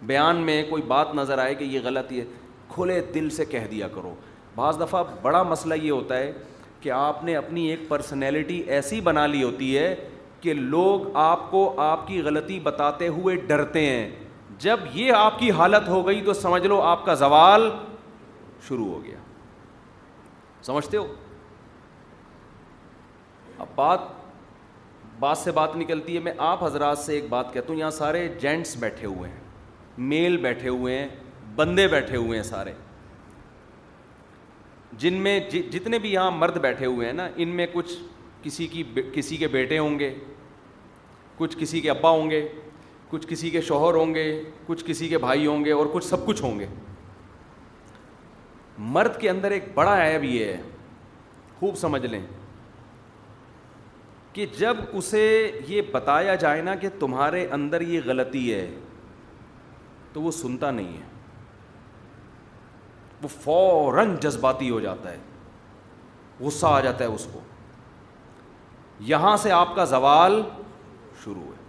بیان 0.07 0.37
میں 0.47 0.63
کوئی 0.69 0.83
بات 0.89 1.15
نظر 1.15 1.39
آئے 1.39 1.55
کہ 1.55 1.65
یہ 1.65 1.81
غلط 1.85 2.13
ہے 2.13 2.25
کھلے 2.69 3.01
دل 3.15 3.29
سے 3.31 3.45
کہہ 3.45 3.67
دیا 3.71 3.89
کرو 3.95 4.15
بعض 4.55 4.81
دفعہ 4.81 5.03
بڑا 5.23 5.43
مسئلہ 5.43 5.75
یہ 5.83 5.91
ہوتا 5.91 6.17
ہے 6.19 6.33
کہ 6.81 6.91
آپ 6.91 7.23
نے 7.25 7.37
اپنی 7.37 7.67
ایک 7.71 7.89
پرسنالٹی 7.89 8.59
ایسی 8.77 9.01
بنا 9.01 9.27
لی 9.27 9.43
ہوتی 9.43 9.77
ہے 9.79 9.95
کہ 10.41 10.55
لوگ 10.55 11.01
آپ 11.23 11.51
کو 11.51 11.73
آپ 11.81 12.07
کی 12.07 12.21
غلطی 12.23 12.59
بتاتے 12.63 13.09
ہوئے 13.09 13.37
ڈرتے 13.47 13.85
ہیں 13.87 14.09
جب 14.61 14.81
یہ 14.95 15.13
آپ 15.17 15.39
کی 15.39 15.51
حالت 15.59 15.89
ہو 15.89 16.07
گئی 16.07 16.21
تو 16.25 16.33
سمجھ 16.41 16.67
لو 16.67 16.81
آپ 16.83 17.05
کا 17.05 17.15
زوال 17.21 17.69
شروع 18.69 18.87
ہو 18.87 19.03
گیا 19.05 19.19
سمجھتے 20.63 20.97
ہو 20.97 21.07
اب 23.59 23.67
بات 23.75 24.01
بات 25.21 25.39
سے 25.39 25.51
بات 25.53 25.77
نکلتی 25.77 26.15
ہے 26.15 26.21
میں 26.23 26.33
آپ 26.51 26.63
حضرات 26.65 26.99
سے 26.99 27.15
ایک 27.15 27.25
بات 27.29 27.53
کہتا 27.55 27.73
ہوں 27.73 27.79
یہاں 27.81 27.91
سارے 27.91 28.29
جینٹس 28.41 28.77
بیٹھے 28.81 29.07
ہوئے 29.07 29.31
ہیں 29.31 29.41
میل 29.99 30.37
بیٹھے 30.43 30.69
ہوئے 30.69 30.99
ہیں 30.99 31.09
بندے 31.57 31.87
بیٹھے 31.89 32.17
ہوئے 32.17 32.39
ہیں 32.39 32.45
سارے 32.45 32.73
جن 34.99 35.15
میں 35.23 35.39
جی، 35.51 35.63
جتنے 35.73 35.99
بھی 35.99 36.13
یہاں 36.13 36.31
مرد 36.31 36.57
بیٹھے 36.63 36.87
ہوئے 36.87 37.07
ہیں 37.07 37.13
نا 37.15 37.27
ان 37.37 37.49
میں 37.57 37.67
کچھ 37.73 37.93
کسی 38.43 38.67
کی 38.67 38.83
کسی 39.13 39.37
کے 39.37 39.49
بیٹے 39.49 39.79
ہوں 39.79 39.99
گے 39.99 40.13
کچھ 41.37 41.57
کسی 41.59 41.81
کے 41.81 41.91
ابا 41.91 42.11
ہوں 42.11 42.31
گے 42.31 42.47
کچھ 43.11 43.27
کسی 43.29 43.51
کے 43.51 43.61
شوہر 43.61 43.95
ہوں 43.95 44.15
گے 44.15 44.25
کچھ 44.67 44.85
کسی 44.87 45.09
کے 45.09 45.19
بھائی 45.19 45.47
ہوں 45.47 45.65
گے 45.65 45.73
اور 45.73 45.87
کچھ 45.93 46.05
سب 46.05 46.27
کچھ 46.27 46.43
ہوں 46.43 46.59
گے 46.61 46.67
مرد 48.79 49.19
کے 49.21 49.31
اندر 49.31 49.51
ایک 49.51 49.65
بڑا 49.75 49.97
عیب 50.07 50.25
یہ 50.25 50.45
ہے 50.45 50.61
خوب 51.59 51.77
سمجھ 51.77 52.05
لیں 52.07 52.21
کہ 54.33 54.47
جب 54.59 54.77
اسے 54.99 55.51
یہ 55.69 55.81
بتایا 55.93 56.35
جائے 56.35 56.63
نا 56.63 56.75
کہ 56.81 56.89
تمہارے 57.01 57.47
اندر 57.53 57.81
یہ 57.81 58.01
غلطی 58.05 58.53
ہے 58.53 58.67
تو 60.13 60.23
وہ 60.23 60.31
سنتا 60.39 60.71
نہیں 60.71 60.97
ہے 60.97 61.11
وہ 63.23 63.29
فوراً 63.43 64.15
جذباتی 64.23 64.71
ہو 64.71 64.81
جاتا 64.81 65.11
ہے 65.13 65.19
غصہ 66.41 66.67
آ 66.67 66.81
جاتا 66.87 67.05
ہے 67.05 67.09
اس 67.15 67.27
کو 67.33 67.41
یہاں 69.11 69.37
سے 69.43 69.51
آپ 69.53 69.75
کا 69.77 69.85
زوال 69.93 70.41
شروع 71.25 71.43
ہے 71.45 71.61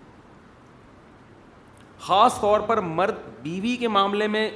خاص 2.05 2.39
طور 2.39 2.59
پر 2.67 2.79
مرد 2.99 3.17
بیوی 3.41 3.75
کے 3.79 3.87
معاملے 3.97 4.27
میں 4.35 4.49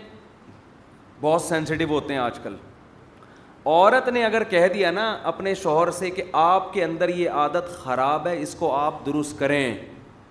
بہت 1.22 1.42
سینسٹیو 1.42 1.88
ہوتے 1.90 2.14
ہیں 2.14 2.20
آج 2.22 2.40
کل 2.44 2.56
عورت 3.66 4.08
نے 4.18 4.24
اگر 4.26 4.44
کہہ 4.52 4.68
دیا 4.74 4.92
نا 4.92 5.06
اپنے 5.32 5.54
شوہر 5.62 5.92
سے 5.92 6.10
کہ 6.18 6.24
آپ 6.42 6.72
کے 6.74 6.84
اندر 6.84 7.10
یہ 7.10 7.30
عادت 7.44 7.70
خراب 7.84 8.28
ہے 8.28 8.40
اس 8.42 8.54
کو 8.60 8.76
آپ 8.78 9.06
درست 9.06 9.40
کریں 9.40 9.64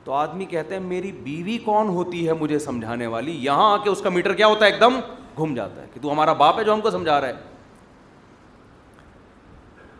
تو 0.06 0.12
آدمی 0.14 0.44
کہتے 0.46 0.74
ہیں 0.74 0.80
میری 0.82 1.10
بیوی 1.22 1.56
کون 1.64 1.88
ہوتی 1.94 2.26
ہے 2.26 2.32
مجھے 2.40 2.58
سمجھانے 2.64 3.06
والی 3.14 3.32
یہاں 3.44 3.70
آ 3.72 3.76
کے 3.84 3.90
اس 3.90 4.00
کا 4.00 4.08
میٹر 4.16 4.32
کیا 4.40 4.46
ہوتا 4.46 4.64
ہے 4.66 4.70
ایک 4.70 4.78
دم 4.80 4.98
گھوم 5.36 5.54
جاتا 5.54 5.82
ہے 5.82 5.86
کہ 5.94 6.00
تو 6.02 6.12
ہمارا 6.12 6.32
باپ 6.42 6.58
ہے 6.58 6.64
جو 6.64 6.72
ہم 6.74 6.80
کو 6.80 6.90
سمجھا 6.90 7.20
رہا 7.20 7.28
ہے 7.28 7.34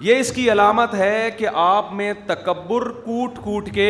یہ 0.00 0.18
اس 0.20 0.30
کی 0.34 0.50
علامت 0.52 0.94
ہے 0.94 1.30
کہ 1.38 1.48
آپ 1.64 1.92
میں 2.00 2.12
تکبر 2.26 2.88
کوٹ 3.04 3.38
کوٹ 3.44 3.70
کے 3.74 3.88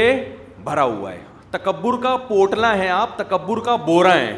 بھرا 0.64 0.84
ہوا 0.94 1.12
ہے 1.12 1.20
تکبر 1.50 2.00
کا 2.02 2.16
پوٹلا 2.28 2.76
ہے 2.78 2.88
آپ 2.90 3.16
تکبر 3.18 3.60
کا 3.64 3.76
بورا 3.86 4.14
ہے 4.14 4.36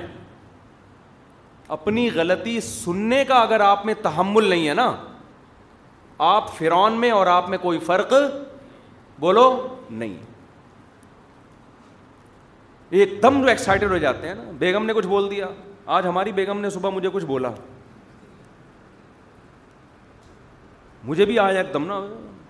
اپنی 1.76 2.08
غلطی 2.14 2.60
سننے 2.74 3.24
کا 3.28 3.36
اگر 3.42 3.60
آپ 3.70 3.86
میں 3.86 3.94
تحمل 4.02 4.44
نہیں 4.50 4.68
ہے 4.68 4.74
نا 4.74 4.92
آپ 6.34 6.56
فرون 6.56 6.92
میں 7.00 7.10
اور 7.10 7.26
آپ 7.38 7.48
میں 7.50 7.58
کوئی 7.62 7.78
فرق 7.88 8.12
بولو 9.20 9.46
نہیں 9.90 10.16
ایک 12.90 13.10
دم 13.22 13.40
جو 13.40 13.48
ایکسائٹیڈ 13.48 13.90
ہو 13.90 13.98
جاتے 13.98 14.28
ہیں 14.28 14.34
نا 14.34 14.42
بیگم 14.58 14.84
نے 14.86 14.92
کچھ 14.96 15.06
بول 15.06 15.30
دیا 15.30 15.46
آج 15.96 16.06
ہماری 16.06 16.32
بیگم 16.32 16.60
نے 16.60 16.70
صبح 16.70 16.90
مجھے 16.90 17.08
کچھ 17.12 17.24
بولا 17.24 17.50
مجھے 21.04 21.24
بھی 21.24 21.38
آیا 21.38 21.60
ایک 21.60 21.72
دم 21.74 21.84
نا 21.86 21.94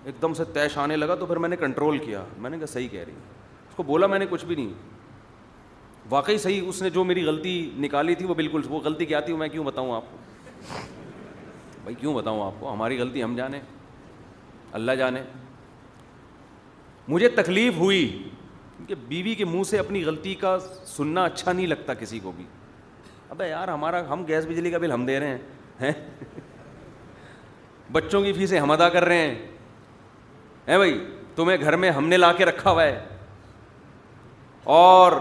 ایک 0.03 0.21
دم 0.21 0.33
سے 0.33 0.43
تیش 0.53 0.77
آنے 0.77 0.95
لگا 0.97 1.15
تو 1.15 1.25
پھر 1.25 1.37
میں 1.37 1.49
نے 1.49 1.55
کنٹرول 1.57 1.97
کیا 2.05 2.23
میں 2.37 2.49
نے 2.49 2.57
کہا 2.57 2.65
صحیح 2.73 2.87
کہہ 2.91 3.03
رہی 3.07 3.13
اس 3.67 3.75
کو 3.75 3.83
بولا 3.83 4.07
میں 4.07 4.19
نے 4.19 4.25
کچھ 4.29 4.45
بھی 4.45 4.55
نہیں 4.55 4.71
واقعی 6.09 6.37
صحیح 6.37 6.67
اس 6.67 6.81
نے 6.81 6.89
جو 6.89 7.03
میری 7.03 7.23
غلطی 7.25 7.59
نکالی 7.79 8.15
تھی 8.15 8.25
وہ 8.25 8.33
بالکل 8.35 8.61
وہ 8.69 8.79
غلطی 8.85 9.05
کیا 9.05 9.19
تھی 9.25 9.35
میں 9.41 9.47
کیوں 9.47 9.63
بتاؤں 9.63 9.91
آپ 9.95 10.11
کو 10.11 10.17
بھائی 11.83 11.95
کیوں 11.99 12.13
بتاؤں 12.13 12.45
آپ 12.45 12.53
کو 12.59 12.73
ہماری 12.73 12.99
غلطی 12.99 13.23
ہم 13.23 13.35
جانے 13.37 13.59
اللہ 14.79 14.91
جانے 14.97 15.21
مجھے 17.07 17.29
تکلیف 17.35 17.77
ہوئی 17.77 18.05
کیونکہ 18.79 19.07
بیوی 19.07 19.33
کے 19.35 19.45
منہ 19.45 19.63
سے 19.69 19.79
اپنی 19.79 20.03
غلطی 20.03 20.33
کا 20.41 20.57
سننا 20.85 21.23
اچھا 21.25 21.51
نہیں 21.51 21.67
لگتا 21.67 21.93
کسی 21.93 22.19
کو 22.23 22.31
بھی 22.35 22.43
اب 23.29 23.41
یار 23.49 23.67
ہمارا 23.67 24.01
ہم 24.11 24.23
گیس 24.27 24.45
بجلی 24.49 24.71
کا 24.71 24.77
بل 24.81 24.91
ہم 24.91 25.05
دے 25.05 25.19
رہے 25.19 25.37
ہیں 25.81 25.91
بچوں 27.91 28.21
کی 28.23 28.31
فیسیں 28.33 28.59
ہم 28.59 28.71
ادا 28.71 28.87
کر 28.89 29.05
رہے 29.05 29.27
ہیں 30.67 30.77
بھائی 30.77 30.97
تمہیں 31.35 31.57
گھر 31.61 31.75
میں 31.83 31.89
ہم 31.91 32.07
نے 32.09 32.17
لا 32.17 32.31
کے 32.37 32.45
رکھا 32.45 32.69
ہوا 32.71 32.83
ہے 32.83 32.99
اور 34.81 35.11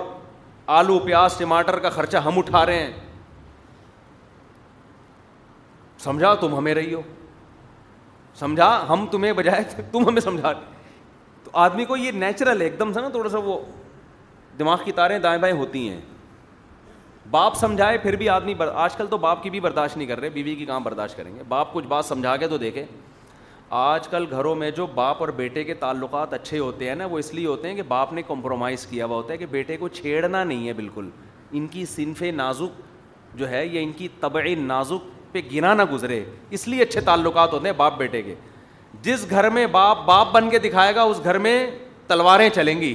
آلو 0.79 0.99
پیاز 1.07 1.37
ٹماٹر 1.39 1.79
کا 1.81 1.91
خرچہ 1.91 2.17
ہم 2.27 2.39
اٹھا 2.39 2.65
رہے 2.67 2.83
ہیں 2.85 2.91
سمجھا 6.05 6.35
تم 6.41 6.55
ہمیں 6.59 6.75
رہی 6.75 6.95
ہو 6.95 7.01
سمجھا 8.41 8.69
ہم 8.89 9.07
تمہیں 9.11 9.33
بجائے 9.33 9.83
تم 9.93 10.09
ہمیں 10.09 10.21
سمجھا 10.21 10.53
رہے 10.53 10.77
تو 11.51 11.57
آدمی 11.61 11.85
کو 11.85 11.97
یہ 11.97 12.11
نیچرل 12.15 12.61
ہے 12.61 12.65
ایک 12.67 12.79
دم 12.79 12.93
سے 12.93 13.01
نا 13.01 13.09
تھوڑا 13.09 13.29
سا 13.31 13.39
وہ 13.45 13.57
دماغ 14.59 14.79
کی 14.85 14.93
تاریں 14.93 15.19
دائیں 15.19 15.37
بائیں 15.43 15.55
ہوتی 15.57 15.89
ہیں 15.89 16.01
باپ 17.31 17.55
سمجھائے 17.57 17.99
پھر 17.99 18.17
بھی 18.17 18.29
آدمی 18.29 18.55
بر... 18.55 18.69
آج 18.75 18.97
کل 18.97 19.07
تو 19.11 19.17
باپ 19.19 19.43
کی 19.43 19.51
بھی 19.51 19.61
برداشت 19.61 19.97
نہیں 19.97 20.09
کر 20.09 20.21
رہے 20.21 20.29
بیوی 20.31 20.55
کی 20.55 20.65
کام 20.67 20.83
برداشت 20.83 21.17
کریں 21.17 21.35
گے 21.37 21.43
باپ 21.49 21.73
کچھ 21.75 21.87
بات 21.87 22.05
سمجھا 22.05 22.37
کے 22.37 22.49
تو 22.49 22.59
دیکھے 22.59 22.85
آج 23.81 24.09
کل 24.09 24.25
گھروں 24.31 24.55
میں 24.55 24.71
جو 24.77 24.87
باپ 24.95 25.21
اور 25.21 25.29
بیٹے 25.37 25.63
کے 25.65 25.75
تعلقات 25.81 26.33
اچھے 26.35 26.59
ہوتے 26.59 26.89
ہیں 26.89 26.95
نا 26.97 27.07
وہ 27.07 27.19
اس 27.19 27.33
لیے 27.35 27.47
ہوتے 27.47 27.69
ہیں 27.69 27.75
کہ 27.77 27.83
باپ 27.89 28.13
نے 28.13 28.23
کمپرومائز 28.29 28.87
کیا 28.87 29.07
ہوا 29.07 29.17
ہوتا 29.17 29.33
ہے 29.33 29.39
کہ 29.39 29.47
بیٹے 29.51 29.77
کو 29.77 29.89
چھیڑنا 29.89 30.43
نہیں 30.45 30.67
ہے 30.69 30.73
بالکل 30.81 31.09
ان 31.53 31.67
کی 31.71 31.85
صنف 31.95 32.23
نازک 32.37 33.37
جو 33.39 33.49
ہے 33.51 33.65
یا 33.67 33.81
ان 33.81 33.93
کی 33.97 34.09
طبعی 34.21 34.55
نازک 34.67 35.11
پہ 35.33 35.41
گنا 35.55 35.75
نہ 35.75 35.83
گزرے 35.93 36.25
اس 36.59 36.69
لیے 36.69 36.83
اچھے 36.83 37.01
تعلقات 37.09 37.53
ہوتے 37.53 37.69
ہیں 37.69 37.77
باپ 37.79 37.97
بیٹے 37.99 38.23
کے 38.23 38.35
جس 39.03 39.25
گھر 39.31 39.49
میں 39.51 39.67
باپ 39.73 40.05
باپ 40.07 40.33
بن 40.33 40.49
کے 40.51 40.59
دکھائے 40.59 40.95
گا 40.95 41.03
اس 41.03 41.21
گھر 41.25 41.39
میں 41.39 41.57
تلواریں 42.09 42.49
چلیں 42.55 42.81
گی 42.81 42.95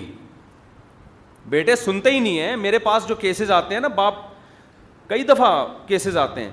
بیٹے 1.49 1.75
سنتے 1.75 2.11
ہی 2.11 2.19
نہیں 2.19 2.39
ہیں 2.39 2.55
میرے 2.57 2.79
پاس 2.79 3.07
جو 3.07 3.15
کیسز 3.15 3.51
آتے 3.51 3.73
ہیں 3.73 3.81
نا 3.81 3.87
باپ 3.95 4.15
کئی 5.07 5.23
دفعہ 5.23 5.65
کیسز 5.87 6.17
آتے 6.17 6.43
ہیں 6.43 6.51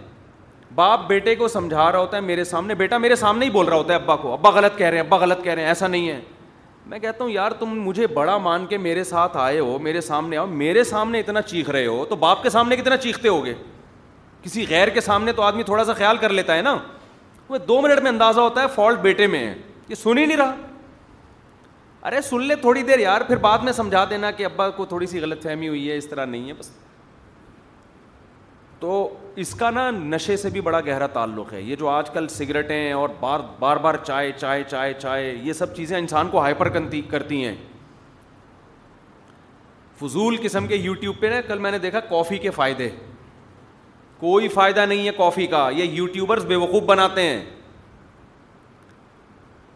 باپ 0.75 1.07
بیٹے 1.09 1.35
کو 1.37 1.49
سمجھا 1.49 1.91
رہا 1.93 1.99
ہوتا 1.99 2.17
ہے 2.17 2.23
میرے 2.23 2.45
سامنے 2.45 2.75
بیٹا 2.75 2.99
میرے 2.99 3.17
سامنے 3.17 3.45
ہی 3.47 3.51
بول 3.51 3.67
رہا 3.67 3.77
ہوتا 3.77 3.95
ہے 3.95 3.99
ابا 3.99 4.17
کو 4.17 4.33
ابا 4.33 4.51
غلط 4.55 4.77
کہہ 4.79 4.87
رہے 4.87 4.99
ہیں 4.99 5.05
ابا 5.05 5.17
غلط 5.19 5.43
کہہ 5.45 5.53
رہے 5.53 5.63
ہیں 5.63 5.69
ایسا 5.69 5.87
نہیں 5.89 6.09
ہے 6.09 6.21
میں 6.91 6.99
کہتا 6.99 7.25
ہوں 7.25 7.31
یار 7.31 7.51
تم 7.59 7.77
مجھے 7.85 8.07
بڑا 8.15 8.37
مان 8.45 8.67
کے 8.67 8.79
میرے 8.79 9.05
ساتھ 9.05 9.37
آئے 9.37 9.59
ہو 9.59 9.79
میرے 9.83 10.01
سامنے 10.01 10.37
آؤ 10.37 10.47
میرے 10.47 10.85
سامنے 10.85 11.21
اتنا 11.21 11.43
چیخ 11.43 11.71
رہے 11.71 11.87
ہو 11.87 12.05
تو 12.11 12.17
باپ 12.17 12.43
کے 12.43 12.51
سامنے 12.51 12.77
کتنا 12.77 12.97
چیختے 12.97 13.29
ہو 13.29 13.45
گے 13.45 13.55
کسی 14.43 14.65
غیر 14.69 14.89
کے 14.89 15.01
سامنے 15.01 15.33
تو 15.37 15.43
آدمی 15.43 15.63
تھوڑا 15.63 15.85
سا 15.85 15.93
خیال 15.95 16.17
کر 16.17 16.31
لیتا 16.33 16.57
ہے 16.57 16.63
نا 16.63 16.77
دو 17.69 17.81
منٹ 17.83 18.01
میں 18.03 18.11
اندازہ 18.11 18.41
ہوتا 18.41 18.63
ہے 18.63 18.67
فالٹ 18.75 18.99
بیٹے 19.01 19.27
میں 19.27 19.47
ہے 19.47 19.55
یہ 19.89 19.95
سن 19.95 20.19
ہی 20.19 20.27
نہیں 20.27 20.37
رہا 20.37 20.55
ارے 22.09 22.21
سن 22.29 22.43
لے 22.47 22.55
تھوڑی 22.57 22.83
دیر 22.83 22.99
یار 22.99 23.21
پھر 23.27 23.37
بعد 23.39 23.59
میں 23.65 23.73
سمجھا 23.73 24.05
دینا 24.11 24.31
کہ 24.31 24.45
ابا 24.45 24.69
کو 24.77 24.85
تھوڑی 24.93 25.07
سی 25.07 25.21
غلط 25.21 25.43
فہمی 25.43 25.69
ہوئی 25.69 25.91
ہے 25.91 25.97
اس 25.97 26.07
طرح 26.09 26.25
نہیں 26.27 26.49
ہے 26.49 26.53
بس 26.59 26.71
تو 28.81 28.93
اس 29.37 29.55
کا 29.55 29.69
نا 29.71 29.91
نشے 29.91 30.37
سے 30.37 30.51
بھی 30.51 30.61
بڑا 30.67 30.81
گہرا 30.87 31.07
تعلق 31.13 31.53
ہے 31.53 31.61
یہ 31.63 31.77
جو 31.77 31.89
آج 31.89 32.11
کل 32.11 32.29
سگریٹیں 32.29 32.93
اور 32.93 33.09
بار 33.59 33.77
بار 33.83 33.95
چائے 34.05 34.31
چائے 34.39 34.63
چائے 34.71 34.93
چائے 34.99 35.35
یہ 35.43 35.53
سب 35.53 35.75
چیزیں 35.77 35.97
انسان 35.99 36.29
کو 36.31 36.41
ہائپر 36.43 36.69
کرتی 37.11 37.45
ہیں 37.45 37.55
فضول 40.01 40.37
قسم 40.43 40.67
کے 40.67 40.75
یوٹیوب 40.75 41.17
پہ 41.21 41.27
نا 41.31 41.41
کل 41.47 41.59
میں 41.59 41.71
نے 41.71 41.79
دیکھا 41.79 42.01
کافی 42.11 42.39
کے 42.39 42.51
فائدے 42.51 42.89
کوئی 44.21 44.49
فائدہ 44.55 44.85
نہیں 44.87 45.07
ہے 45.07 45.13
کافی 45.17 45.47
کا 45.55 45.69
یہ 45.77 45.85
یوٹیوبرز 45.99 46.45
بے 46.47 46.57
وقوف 46.63 46.83
بناتے 46.87 47.23
ہیں 47.23 47.45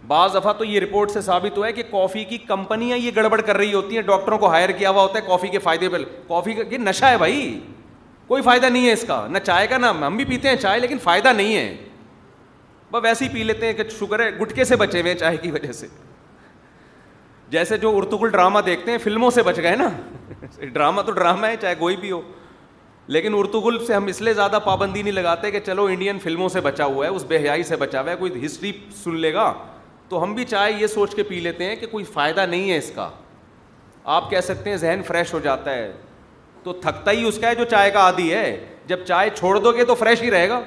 بعض 0.06 0.34
دفعہ 0.34 0.52
تو 0.52 0.64
یہ 0.64 0.80
رپورٹ 0.80 1.10
سے 1.10 1.20
ثابت 1.28 1.56
ہوا 1.58 1.66
ہے 1.66 1.72
کہ 1.72 1.82
کافی 1.90 2.24
کی 2.32 2.38
کمپنیاں 2.48 2.96
یہ 2.96 3.10
گڑبڑ 3.16 3.40
کر 3.40 3.56
رہی 3.56 3.72
ہوتی 3.74 3.94
ہیں 3.96 4.02
ڈاکٹروں 4.08 4.38
کو 4.38 4.48
ہائر 4.50 4.70
کیا 4.78 4.90
ہوا 4.90 5.02
ہوتا 5.02 5.18
ہے 5.18 5.22
کافی 5.26 5.48
کے 5.48 5.58
فائدے 5.68 5.88
پہ 5.92 5.96
کافی 6.28 6.54
کا 6.54 6.62
یہ 6.70 6.78
نشہ 6.78 7.04
ہے 7.04 7.18
بھائی 7.18 7.38
کوئی 8.26 8.42
فائدہ 8.42 8.66
نہیں 8.66 8.86
ہے 8.86 8.92
اس 8.92 9.04
کا 9.08 9.26
نہ 9.30 9.38
چائے 9.46 9.66
کا 9.66 9.78
نہ 9.78 9.86
ہم 10.04 10.16
بھی 10.16 10.24
پیتے 10.24 10.48
ہیں 10.48 10.56
چائے 10.56 10.80
لیکن 10.80 10.98
فائدہ 11.02 11.32
نہیں 11.36 11.56
ہے 11.56 11.76
بس 12.90 13.02
ویسے 13.04 13.24
ہی 13.24 13.30
پی 13.32 13.42
لیتے 13.44 13.66
ہیں 13.66 13.72
کہ 13.74 13.82
شوگر 13.98 14.22
ہے 14.24 14.30
گٹکے 14.40 14.64
سے 14.64 14.76
بچے 14.84 15.00
ہوئے 15.00 15.12
ہیں 15.12 15.18
چائے 15.20 15.36
کی 15.36 15.50
وجہ 15.50 15.72
سے 15.80 15.86
جیسے 17.50 17.76
جو 17.78 17.96
اردو 17.96 18.24
ڈرامہ 18.26 18.58
دیکھتے 18.66 18.90
ہیں 18.90 18.98
فلموں 18.98 19.30
سے 19.30 19.42
بچ 19.42 19.56
گئے 19.62 19.74
نا 19.76 19.88
ڈرامہ 20.60 21.02
تو 21.06 21.12
ڈرامہ 21.12 21.46
ہے 21.46 21.56
چاہے 21.60 21.74
کوئی 21.78 21.96
بھی 21.96 22.10
ہو 22.10 22.20
لیکن 23.08 23.34
اردو 23.36 23.60
سے 23.86 23.94
ہم 23.94 24.06
اس 24.08 24.20
لیے 24.22 24.32
زیادہ 24.34 24.58
پابندی 24.64 25.02
نہیں 25.02 25.12
لگاتے 25.14 25.50
کہ 25.50 25.60
چلو 25.66 25.84
انڈین 25.92 26.18
فلموں 26.18 26.48
سے 26.48 26.60
بچا 26.60 26.84
ہوا 26.84 27.06
ہے 27.06 27.10
اس 27.10 27.24
بے 27.28 27.38
حیائی 27.38 27.62
سے 27.62 27.76
بچا 27.76 28.00
ہوا 28.00 28.10
ہے 28.10 28.16
کوئی 28.16 28.44
ہسٹری 28.44 28.72
سن 29.02 29.16
لے 29.20 29.32
گا 29.34 29.52
تو 30.08 30.22
ہم 30.22 30.32
بھی 30.34 30.44
چائے 30.44 30.72
یہ 30.80 30.86
سوچ 30.94 31.14
کے 31.14 31.22
پی 31.22 31.40
لیتے 31.40 31.64
ہیں 31.64 31.76
کہ 31.76 31.86
کوئی 31.90 32.04
فائدہ 32.12 32.46
نہیں 32.48 32.70
ہے 32.70 32.76
اس 32.78 32.90
کا 32.94 33.08
آپ 34.14 34.30
کہہ 34.30 34.40
سکتے 34.44 34.70
ہیں 34.70 34.76
ذہن 34.76 35.00
فریش 35.06 35.32
ہو 35.34 35.38
جاتا 35.44 35.74
ہے 35.74 35.90
تو 36.62 36.72
تھکتا 36.82 37.10
ہی 37.10 37.24
اس 37.28 37.38
کا 37.40 37.48
ہے 37.48 37.54
جو 37.54 37.64
چائے 37.70 37.90
کا 37.90 38.00
عادی 38.00 38.32
ہے 38.32 38.56
جب 38.86 39.04
چائے 39.08 39.30
چھوڑ 39.38 39.58
دو 39.58 39.72
گے 39.76 39.84
تو 39.84 39.94
فریش 39.94 40.22
ہی 40.22 40.30
رہے 40.30 40.48
گا 40.48 40.60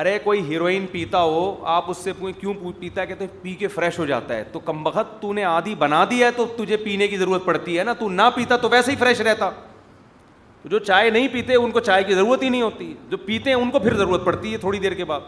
ارے 0.00 0.18
کوئی 0.24 0.40
ہیروئن 0.48 0.86
پیتا 0.92 1.22
ہو 1.22 1.54
آپ 1.68 1.90
اس 1.90 1.96
سے 2.04 2.12
کیوں 2.40 2.54
پیتا 2.78 3.00
ہے 3.00 3.06
کہتے 3.06 3.24
ہیں 3.24 3.42
پی 3.42 3.54
کے 3.58 3.68
فریش 3.68 3.98
ہو 3.98 4.04
جاتا 4.06 4.34
ہے 4.36 4.44
تو 4.52 4.58
کم 4.60 4.82
بخت 4.84 5.20
تو 5.22 5.32
نے 5.32 5.44
آدھی 5.44 5.74
بنا 5.78 6.04
دیا 6.10 6.26
ہے 6.26 6.32
تو 6.36 6.46
تجھے 6.56 6.76
پینے 6.84 7.08
کی 7.08 7.16
ضرورت 7.18 7.44
پڑتی 7.44 7.78
ہے 7.78 7.84
نا 7.84 7.92
تو 7.98 8.08
نہ 8.10 8.30
پیتا 8.34 8.56
تو 8.62 8.68
ویسے 8.70 8.90
ہی 8.92 8.96
فریش 9.00 9.20
رہتا 9.20 9.50
جو 10.70 10.78
چائے 10.78 11.10
نہیں 11.10 11.28
پیتے 11.32 11.54
ان 11.54 11.70
کو 11.70 11.80
چائے 11.80 12.02
کی 12.04 12.14
ضرورت 12.14 12.42
ہی 12.42 12.48
نہیں 12.48 12.62
ہوتی 12.62 12.92
جو 13.10 13.16
پیتے 13.24 13.50
ہیں 13.50 13.56
ان 13.56 13.70
کو 13.70 13.78
پھر 13.78 13.96
ضرورت 13.96 14.24
پڑتی 14.24 14.52
ہے 14.52 14.58
تھوڑی 14.58 14.78
دیر 14.78 14.94
کے 14.94 15.04
بعد 15.04 15.20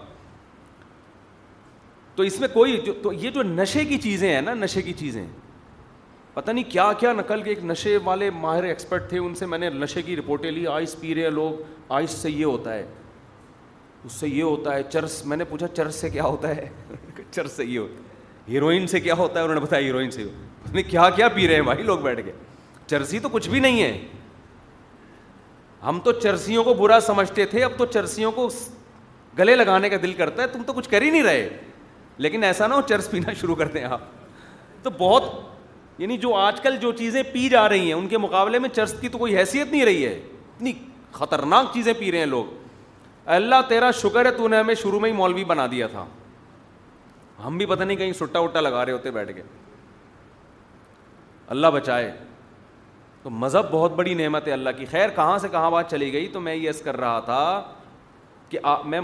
تو 2.17 2.23
اس 2.23 2.39
میں 2.41 2.49
کوئی 2.53 2.77
جو 2.85 2.93
تو 3.03 3.13
یہ 3.13 3.31
جو 3.35 3.43
نشے 3.43 3.85
کی 3.85 3.99
چیزیں 4.03 4.29
ہیں 4.35 4.41
نا 4.43 4.55
نشے 4.55 4.83
کی 4.83 4.93
چیزیں 4.99 5.25
پتہ 6.35 6.51
نہیں 6.51 6.71
کیا 6.71 6.91
کیا 6.99 7.13
نقل 7.13 7.43
کے 7.43 7.51
ایک 7.51 7.65
نشے 7.65 7.97
والے 8.05 8.31
ماہر 8.41 8.65
ایکسپرٹ 8.65 9.09
تھے 9.09 9.19
ان 9.19 9.35
سے 9.35 9.47
میں 9.47 9.59
نے 9.59 9.71
نشے 9.71 10.03
کی 10.03 10.17
رپورٹیں 10.17 10.51
لی 10.51 10.67
آئس 10.67 10.95
پی 11.01 11.15
رہے 11.15 11.23
ہیں 11.23 11.31
لوگ 11.31 11.63
آئس 11.99 12.11
سے 12.23 12.31
یہ 12.31 12.45
ہوتا 12.45 12.75
ہے 12.75 12.85
اس 14.05 14.13
سے 14.13 14.29
یہ 14.29 14.43
ہوتا 14.43 14.75
ہے 14.75 14.83
چرس 14.93 15.25
میں 15.27 15.37
نے 15.37 15.45
پوچھا 15.49 15.67
چرس 15.77 15.95
سے 16.01 16.11
کیا 16.11 16.25
ہوتا 16.25 16.55
ہے 16.57 16.69
چرس 17.31 17.53
سے 17.57 17.65
یہ 17.65 17.79
ہوتا 17.79 17.95
ہے 18.03 18.53
ہیروئن 18.53 18.87
سے 18.87 19.01
کیا 19.01 19.15
ہوتا 19.19 19.39
ہے 19.39 19.45
انہوں 19.45 19.55
نے 19.55 19.61
بتایا 19.61 19.87
ہیروئن 19.87 20.11
سے 20.11 20.83
کیا 20.91 21.09
کیا 21.17 21.29
پی 21.35 21.47
رہے 21.49 21.55
ہیں 21.55 21.63
بھائی 21.63 21.83
لوگ 21.83 21.99
بیٹھ 22.03 22.21
کے 22.25 22.33
چرسی 22.87 23.19
تو 23.19 23.29
کچھ 23.33 23.49
بھی 23.49 23.61
نہیں 23.61 23.83
ہے 23.83 23.99
ہم 25.85 25.99
تو 26.05 26.13
چرسیوں 26.13 26.63
کو 26.65 26.75
برا 26.75 26.99
سمجھتے 27.07 27.45
تھے 27.47 27.63
اب 27.65 27.73
تو 27.79 27.87
چرسیوں 27.87 28.31
کو 28.33 28.49
گلے 29.39 29.55
لگانے 29.57 29.89
کا 29.91 29.97
دل 30.03 30.13
کرتا 30.19 30.43
ہے 30.43 30.47
تم 30.49 30.63
تو 30.67 30.73
کچھ 30.73 30.89
کر 30.89 31.03
ہی 31.03 31.11
نہیں 31.11 31.23
رہے 31.23 31.49
لیکن 32.25 32.45
ایسا 32.45 32.67
نہ 32.67 32.75
ہو 32.75 32.81
چرس 32.89 33.11
پینا 33.11 33.33
شروع 33.41 33.55
کر 33.55 33.69
دیں 33.75 33.83
آپ 33.85 34.01
تو 34.83 34.91
بہت 34.99 35.23
یعنی 35.99 36.17
جو 36.19 36.35
آج 36.37 36.61
کل 36.61 36.77
جو 36.81 36.93
چیزیں 36.99 37.23
پی 37.33 37.49
جا 37.49 37.69
رہی 37.69 37.87
ہیں 37.87 37.93
ان 37.93 38.07
کے 38.09 38.19
مقابلے 38.19 38.59
میں 38.59 38.69
چرس 38.77 38.95
کی 39.01 39.09
تو 39.09 39.19
کوئی 39.19 39.37
حیثیت 39.39 39.73
نہیں 39.73 39.85
رہی 39.85 40.05
ہے 40.07 40.13
اتنی 40.13 40.73
خطرناک 41.13 41.73
چیزیں 41.73 41.93
پی 41.99 42.11
رہے 42.13 42.19
ہیں 42.19 42.27
لوگ 42.27 42.47
اللہ 43.35 43.61
تیرا 43.69 43.91
شکر 44.03 44.27
ہے 44.27 44.31
تو 44.37 44.49
نے 44.49 44.57
ہمیں 44.59 44.75
شروع 44.83 45.01
میں 45.01 45.11
ہی 45.11 45.15
مولوی 45.17 45.45
بنا 45.45 45.67
دیا 45.71 45.87
تھا 45.87 46.05
ہم 47.47 47.57
بھی 47.59 47.67
پتہ 47.67 47.83
نہیں 47.83 47.97
کہیں 47.97 48.13
سٹا 48.19 48.39
وٹا 48.39 48.61
لگا 48.61 48.85
رہے 48.85 48.93
ہوتے 48.93 49.11
بیٹھ 49.11 49.33
کے 49.35 49.43
اللہ 51.55 51.67
بچائے 51.75 52.11
تو 53.25 53.31
مذہب 53.31 53.71
بہت 53.71 53.93
بڑی 53.97 54.15
نعمت 54.15 54.47
ہے 54.49 54.53
اللہ 54.53 54.71
کی 54.79 54.85
خیر 54.87 55.09
کہاں 55.17 55.37
سے 55.43 55.49
کہاں 55.53 55.71
بات 55.71 55.91
چلی 55.91 56.13
گئی 56.13 56.27
تو 56.33 56.41
میں 56.41 56.55
یس 56.55 56.81
کر 56.85 56.97
رہا 57.01 57.21
تھا 57.25 57.39
کہ 58.49 58.59
میں 58.85 59.01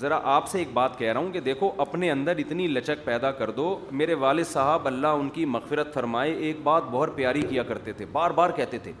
ذرا 0.00 0.18
آپ 0.34 0.48
سے 0.48 0.58
ایک 0.58 0.68
بات 0.74 0.98
کہہ 0.98 1.12
رہا 1.12 1.20
ہوں 1.20 1.30
کہ 1.32 1.40
دیکھو 1.40 1.70
اپنے 1.84 2.10
اندر 2.10 2.36
اتنی 2.44 2.66
لچک 2.68 3.04
پیدا 3.04 3.30
کر 3.40 3.50
دو 3.58 3.76
میرے 4.00 4.14
والد 4.24 4.46
صاحب 4.52 4.86
اللہ 4.86 5.06
ان 5.20 5.28
کی 5.34 5.44
مغفرت 5.52 5.94
فرمائے 5.94 6.32
ایک 6.48 6.56
بات 6.62 6.88
بہت 6.90 7.14
پیاری 7.16 7.42
کیا 7.50 7.62
کرتے 7.68 7.92
تھے 7.96 8.06
بار 8.12 8.30
بار 8.40 8.50
کہتے 8.56 8.78
تھے 8.82 8.92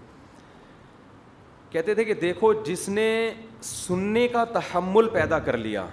کہتے 1.70 1.94
تھے 1.94 2.04
کہ 2.04 2.14
دیکھو 2.20 2.52
جس 2.66 2.88
نے 2.88 3.08
سننے 3.62 4.26
کا 4.32 4.44
تحمل 4.58 5.08
پیدا 5.12 5.38
کر 5.48 5.56
لیا 5.56 5.86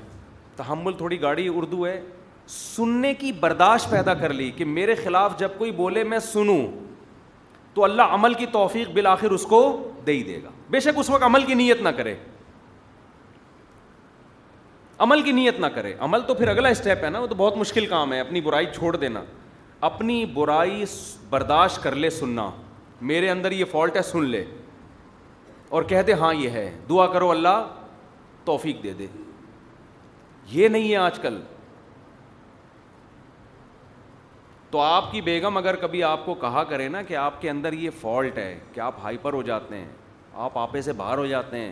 تحمل 0.58 0.94
تھوڑی 0.98 1.22
گاڑی 1.22 1.48
اردو 1.56 1.86
ہے 1.88 2.00
سننے 2.50 3.14
کی 3.20 3.32
برداشت 3.40 3.90
پیدا 3.92 4.14
کر 4.22 4.34
لی 4.34 4.52
کہ 4.58 4.66
میرے 4.76 4.96
خلاف 5.04 5.40
جب 5.40 5.52
کوئی 5.58 5.72
بولے 5.82 6.04
میں 6.14 6.20
سنوں 6.32 6.62
تو 7.78 7.84
اللہ 7.84 8.02
عمل 8.14 8.34
کی 8.34 8.46
توفیق 8.52 8.90
بالآخر 8.94 9.32
اس 9.32 9.44
کو 9.50 9.58
دے 10.06 10.12
ہی 10.14 10.22
دے 10.24 10.38
گا 10.44 10.50
بے 10.72 10.80
شک 10.80 11.00
اس 11.00 11.10
وقت 11.10 11.24
عمل 11.24 11.44
کی 11.46 11.54
نیت 11.54 11.82
نہ 11.82 11.90
کرے 11.98 12.14
عمل 15.06 15.22
کی 15.24 15.32
نیت 15.32 15.60
نہ 15.60 15.66
کرے 15.76 15.94
عمل 16.08 16.22
تو 16.28 16.34
پھر 16.34 16.48
اگلا 16.48 16.70
اسٹیپ 16.76 17.04
ہے 17.04 17.10
نا 17.10 17.20
وہ 17.20 17.28
تو 17.28 17.36
بہت 17.42 17.58
مشکل 17.58 17.86
کام 17.94 18.14
ہے 18.14 18.20
اپنی 18.20 18.42
برائی 18.48 18.66
چھوڑ 18.76 18.96
دینا 18.96 19.24
اپنی 19.90 20.26
برائی 20.34 20.84
برداشت 21.30 21.82
کر 21.84 21.96
لے 21.96 22.10
سننا 22.18 22.50
میرے 23.12 23.30
اندر 23.30 23.52
یہ 23.52 23.66
فالٹ 23.72 23.96
ہے 23.98 24.02
سن 24.10 24.26
لے 24.30 24.44
اور 25.78 25.84
کہہ 25.92 26.02
دے 26.08 26.14
ہاں 26.24 26.34
یہ 26.34 26.50
ہے 26.60 26.70
دعا 26.90 27.06
کرو 27.14 27.30
اللہ 27.32 27.64
توفیق 28.46 28.84
دے 28.84 28.94
دے 29.00 29.08
یہ 30.52 30.68
نہیں 30.68 30.92
ہے 30.92 30.96
آج 30.98 31.20
کل 31.22 31.40
تو 34.72 34.80
آپ 34.82 35.12
کی 35.12 35.20
بیگم 35.22 35.58
اگر 35.58 35.76
کبھی 35.82 36.02
آپ 36.04 36.26
کو 36.26 36.34
کہا 36.42 36.64
کرے 36.70 36.88
نا 36.90 37.02
کہ 37.08 37.16
آپ 37.16 37.40
کے 37.42 37.50
اندر 37.50 37.74
یہ 37.74 37.90
فالٹ 38.00 38.38
ہے 38.38 38.58
کہ 38.74 38.80
آپ 38.80 38.96
ہائپر 39.04 39.34
ہو 39.34 39.42
جاتے 39.50 39.78
ہیں 39.78 39.88
آپ 40.46 40.58
آپے 40.58 40.82
سے 40.82 40.94
باہر 40.94 41.18
ہو 41.18 41.26
جاتے 41.26 41.58
ہیں 41.60 41.72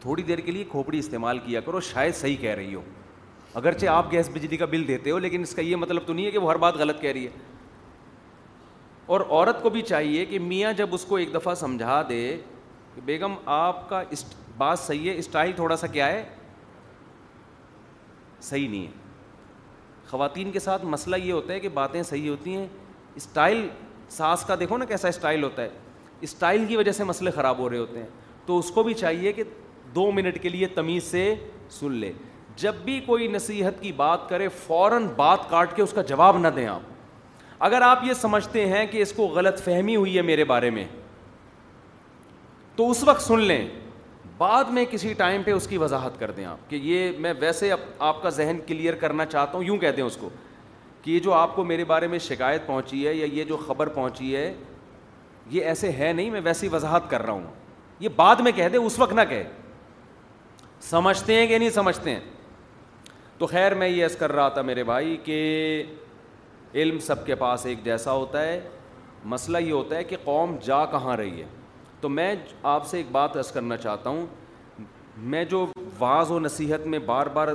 تھوڑی 0.00 0.22
دیر 0.22 0.38
کے 0.40 0.52
لیے 0.52 0.64
کھوپڑی 0.70 0.98
استعمال 0.98 1.38
کیا 1.44 1.60
کرو 1.60 1.80
شاید 1.92 2.14
صحیح 2.16 2.36
کہہ 2.40 2.54
رہی 2.54 2.74
ہو 2.74 2.82
اگرچہ 3.58 3.86
آپ 3.90 4.12
گیس 4.12 4.28
بجلی 4.32 4.56
کا 4.56 4.66
بل 4.70 4.86
دیتے 4.88 5.10
ہو 5.10 5.18
لیکن 5.18 5.40
اس 5.42 5.54
کا 5.54 5.62
یہ 5.62 5.76
مطلب 5.76 6.02
تو 6.06 6.12
نہیں 6.12 6.26
ہے 6.26 6.30
کہ 6.30 6.38
وہ 6.38 6.50
ہر 6.50 6.56
بات 6.66 6.74
غلط 6.78 7.00
کہہ 7.00 7.12
رہی 7.12 7.24
ہے 7.24 7.30
اور 9.14 9.20
عورت 9.28 9.62
کو 9.62 9.70
بھی 9.70 9.82
چاہیے 9.82 10.24
کہ 10.24 10.38
میاں 10.38 10.72
جب 10.76 10.94
اس 10.94 11.04
کو 11.04 11.16
ایک 11.16 11.34
دفعہ 11.34 11.54
سمجھا 11.64 12.00
دے 12.08 12.24
کہ 12.94 13.00
بیگم 13.04 13.34
آپ 13.54 13.88
کا 13.88 14.02
بات 14.58 14.78
صحیح 14.78 15.10
ہے 15.10 15.16
اسٹائل 15.18 15.52
تھوڑا 15.56 15.76
سا 15.76 15.86
کیا 15.86 16.06
ہے 16.08 16.22
صحیح 18.42 18.68
نہیں 18.68 18.86
ہے 18.86 18.99
خواتین 20.10 20.50
کے 20.52 20.58
ساتھ 20.60 20.84
مسئلہ 20.84 21.16
یہ 21.16 21.32
ہوتا 21.32 21.52
ہے 21.52 21.60
کہ 21.60 21.68
باتیں 21.74 22.02
صحیح 22.02 22.28
ہوتی 22.28 22.54
ہیں 22.54 22.66
اسٹائل 23.16 23.66
ساس 24.10 24.44
کا 24.46 24.54
دیکھو 24.60 24.76
نا 24.78 24.84
کیسا 24.84 25.08
اسٹائل 25.08 25.42
ہوتا 25.44 25.62
ہے 25.62 25.68
اسٹائل 26.28 26.64
کی 26.68 26.76
وجہ 26.76 26.92
سے 26.92 27.04
مسئلے 27.04 27.30
خراب 27.34 27.58
ہو 27.58 27.68
رہے 27.70 27.78
ہوتے 27.78 27.98
ہیں 27.98 28.06
تو 28.46 28.58
اس 28.58 28.70
کو 28.74 28.82
بھی 28.82 28.94
چاہیے 29.02 29.32
کہ 29.32 29.42
دو 29.94 30.10
منٹ 30.12 30.42
کے 30.42 30.48
لیے 30.48 30.66
تمیز 30.74 31.02
سے 31.10 31.22
سن 31.78 31.92
لے 31.98 32.12
جب 32.62 32.74
بھی 32.84 32.98
کوئی 33.06 33.26
نصیحت 33.32 33.80
کی 33.82 33.92
بات 34.00 34.28
کرے 34.28 34.48
فوراً 34.66 35.06
بات 35.16 35.48
کاٹ 35.50 35.74
کے 35.76 35.82
اس 35.82 35.92
کا 35.92 36.02
جواب 36.08 36.38
نہ 36.38 36.48
دیں 36.56 36.66
آپ 36.68 37.62
اگر 37.68 37.82
آپ 37.82 38.04
یہ 38.04 38.12
سمجھتے 38.20 38.66
ہیں 38.68 38.84
کہ 38.90 39.02
اس 39.02 39.12
کو 39.12 39.26
غلط 39.36 39.60
فہمی 39.64 39.96
ہوئی 39.96 40.16
ہے 40.16 40.22
میرے 40.32 40.44
بارے 40.54 40.70
میں 40.78 40.84
تو 42.76 42.90
اس 42.90 43.02
وقت 43.04 43.22
سن 43.22 43.38
لیں 43.40 43.66
بعد 44.40 44.64
میں 44.72 44.84
کسی 44.90 45.12
ٹائم 45.14 45.42
پہ 45.44 45.50
اس 45.52 45.66
کی 45.68 45.76
وضاحت 45.78 46.18
کر 46.18 46.30
دیں 46.36 46.44
آپ 46.46 46.58
کہ 46.68 46.76
یہ 46.82 47.10
میں 47.20 47.32
ویسے 47.40 47.70
آپ 47.72 48.22
کا 48.22 48.30
ذہن 48.36 48.58
کلیئر 48.66 48.94
کرنا 49.02 49.24
چاہتا 49.26 49.56
ہوں 49.56 49.64
یوں 49.64 49.76
کہتے 49.78 50.00
ہیں 50.00 50.06
اس 50.06 50.16
کو 50.16 50.28
کہ 51.02 51.10
یہ 51.10 51.20
جو 51.24 51.32
آپ 51.34 51.54
کو 51.56 51.64
میرے 51.64 51.84
بارے 51.90 52.06
میں 52.12 52.18
شکایت 52.26 52.66
پہنچی 52.66 53.06
ہے 53.06 53.12
یا 53.14 53.26
یہ 53.32 53.44
جو 53.50 53.56
خبر 53.66 53.88
پہنچی 53.98 54.34
ہے 54.36 54.52
یہ 55.50 55.64
ایسے 55.64 55.90
ہے 55.98 56.12
نہیں 56.12 56.30
میں 56.30 56.40
ویسی 56.44 56.68
وضاحت 56.72 57.10
کر 57.10 57.22
رہا 57.24 57.32
ہوں 57.32 57.42
یہ 58.00 58.08
بعد 58.16 58.36
میں 58.44 58.52
کہہ 58.56 58.68
دے 58.72 58.76
اس 58.78 58.98
وقت 58.98 59.12
نہ 59.12 59.20
کہے 59.28 59.44
سمجھتے 60.90 61.34
ہیں 61.40 61.46
کہ 61.46 61.58
نہیں 61.58 61.70
سمجھتے 61.70 62.10
ہیں 62.10 62.20
تو 63.38 63.46
خیر 63.46 63.74
میں 63.82 63.88
یہ 63.88 64.02
ایس 64.02 64.16
کر 64.20 64.32
رہا 64.32 64.48
تھا 64.56 64.62
میرے 64.72 64.84
بھائی 64.84 65.16
کہ 65.24 65.36
علم 66.74 66.98
سب 67.12 67.26
کے 67.26 67.34
پاس 67.44 67.66
ایک 67.66 67.84
جیسا 67.84 68.12
ہوتا 68.12 68.44
ہے 68.46 68.60
مسئلہ 69.34 69.58
یہ 69.58 69.72
ہوتا 69.72 69.96
ہے 69.96 70.04
کہ 70.04 70.16
قوم 70.24 70.56
جا 70.66 70.84
کہاں 70.92 71.16
رہی 71.16 71.40
ہے 71.42 71.46
تو 72.00 72.08
میں 72.08 72.34
آپ 72.70 72.86
سے 72.86 72.96
ایک 72.96 73.06
بات 73.12 73.36
عرض 73.36 73.50
کرنا 73.52 73.76
چاہتا 73.76 74.10
ہوں 74.10 74.26
میں 75.32 75.44
جو 75.44 75.66
بعض 75.98 76.30
و 76.30 76.38
نصیحت 76.40 76.86
میں 76.92 76.98
بار 77.06 77.26
بار 77.32 77.48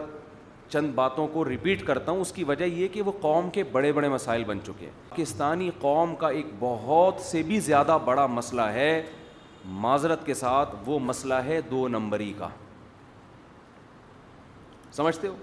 چند 0.69 0.93
باتوں 0.95 1.27
کو 1.33 1.45
ریپیٹ 1.49 1.85
کرتا 1.85 2.11
ہوں 2.11 2.21
اس 2.21 2.31
کی 2.33 2.43
وجہ 2.43 2.65
یہ 2.65 2.87
کہ 2.93 3.01
وہ 3.05 3.11
قوم 3.21 3.49
کے 3.53 3.63
بڑے 3.71 3.91
بڑے 3.93 4.09
مسائل 4.09 4.43
بن 4.43 4.59
چکے 4.67 4.85
ہیں 4.85 4.91
پاکستانی 5.09 5.69
قوم 5.81 6.15
کا 6.21 6.27
ایک 6.37 6.45
بہت 6.59 7.19
سے 7.25 7.41
بھی 7.47 7.59
زیادہ 7.69 7.97
بڑا 8.05 8.25
مسئلہ 8.37 8.61
ہے 8.77 9.01
معذرت 9.83 10.25
کے 10.25 10.33
ساتھ 10.33 10.75
وہ 10.85 10.99
مسئلہ 11.01 11.33
ہے 11.45 11.59
دو 11.71 11.87
نمبری 11.87 12.31
کا 12.39 12.47
سمجھتے 14.95 15.27
ہو 15.27 15.35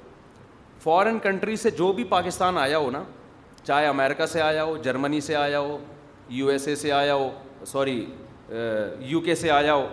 فارن 0.82 1.18
کنٹری 1.22 1.56
سے 1.56 1.70
جو 1.78 1.92
بھی 1.92 2.04
پاکستان 2.14 2.58
آیا 2.58 2.78
ہو 2.78 2.90
نا 2.90 3.02
چاہے 3.62 3.86
امریکہ 3.86 4.26
سے 4.26 4.40
آیا 4.42 4.64
ہو 4.64 4.76
جرمنی 4.84 5.20
سے 5.30 5.34
آیا 5.36 5.60
ہو 5.60 5.76
یو 6.36 6.46
ایس 6.48 6.68
اے 6.68 6.74
سے 6.76 6.92
آیا 6.92 7.14
ہو 7.14 7.30
سوری 7.66 8.04
یو 9.08 9.20
کے 9.24 9.34
سے 9.34 9.50
آ 9.50 9.60
جاؤ 9.62 9.86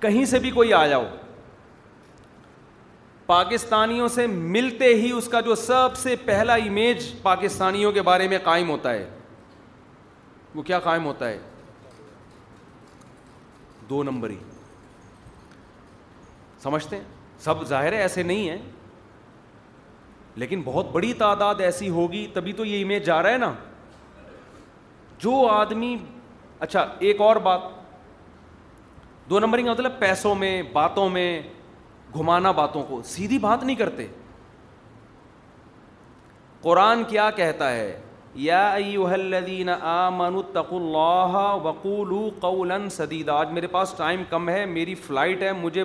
کہیں 0.00 0.24
سے 0.24 0.38
بھی 0.38 0.50
کوئی 0.50 0.72
آ 0.74 0.86
جاؤ 0.86 1.04
پاکستانیوں 3.26 4.08
سے 4.08 4.26
ملتے 4.26 4.86
ہی 5.00 5.10
اس 5.16 5.28
کا 5.28 5.40
جو 5.40 5.54
سب 5.54 5.96
سے 5.96 6.14
پہلا 6.24 6.54
امیج 6.54 7.06
پاکستانیوں 7.22 7.92
کے 7.92 8.02
بارے 8.02 8.28
میں 8.28 8.38
قائم 8.44 8.70
ہوتا 8.70 8.92
ہے 8.92 9.08
وہ 10.54 10.62
کیا 10.62 10.78
قائم 10.80 11.04
ہوتا 11.04 11.28
ہے 11.28 11.38
دو 13.90 14.02
نمبر 14.02 14.30
ہی 14.30 14.36
سمجھتے 16.62 16.98
سب 17.44 17.64
ظاہر 17.66 17.92
ہے 17.92 18.00
ایسے 18.02 18.22
نہیں 18.22 18.48
ہیں 18.50 18.58
لیکن 20.40 20.62
بہت 20.64 20.90
بڑی 20.92 21.12
تعداد 21.18 21.60
ایسی 21.60 21.88
ہوگی 21.90 22.26
تبھی 22.32 22.52
تو 22.52 22.64
یہ 22.64 22.82
امیج 22.84 23.04
جا 23.06 23.22
رہا 23.22 23.30
ہے 23.32 23.38
نا 23.38 23.52
جو 25.22 25.38
آدمی 25.50 25.96
اچھا 26.60 26.84
ایک 27.08 27.20
اور 27.20 27.36
بات 27.44 27.60
دو 29.28 29.38
نمبر 29.40 29.60
کا 29.64 29.70
مطلب 29.70 29.92
پیسوں 29.98 30.34
میں 30.34 30.60
باتوں 30.72 31.08
میں 31.08 31.28
گھمانا 32.14 32.50
باتوں 32.60 32.82
کو 32.88 33.00
سیدھی 33.06 33.38
بات 33.38 33.62
نہیں 33.64 33.76
کرتے 33.76 34.06
قرآن 36.62 37.02
کیا 37.08 37.30
کہتا 37.36 37.70
ہے 37.74 37.96
یا 38.46 38.58
اللہ 38.72 39.48
یادین 39.48 39.70
قولا 42.40 42.78
سدید 42.96 43.28
آج 43.36 43.52
میرے 43.52 43.66
پاس 43.76 43.94
ٹائم 43.96 44.22
کم 44.30 44.48
ہے 44.48 44.64
میری 44.72 44.94
فلائٹ 45.06 45.42
ہے 45.42 45.52
مجھے 45.62 45.84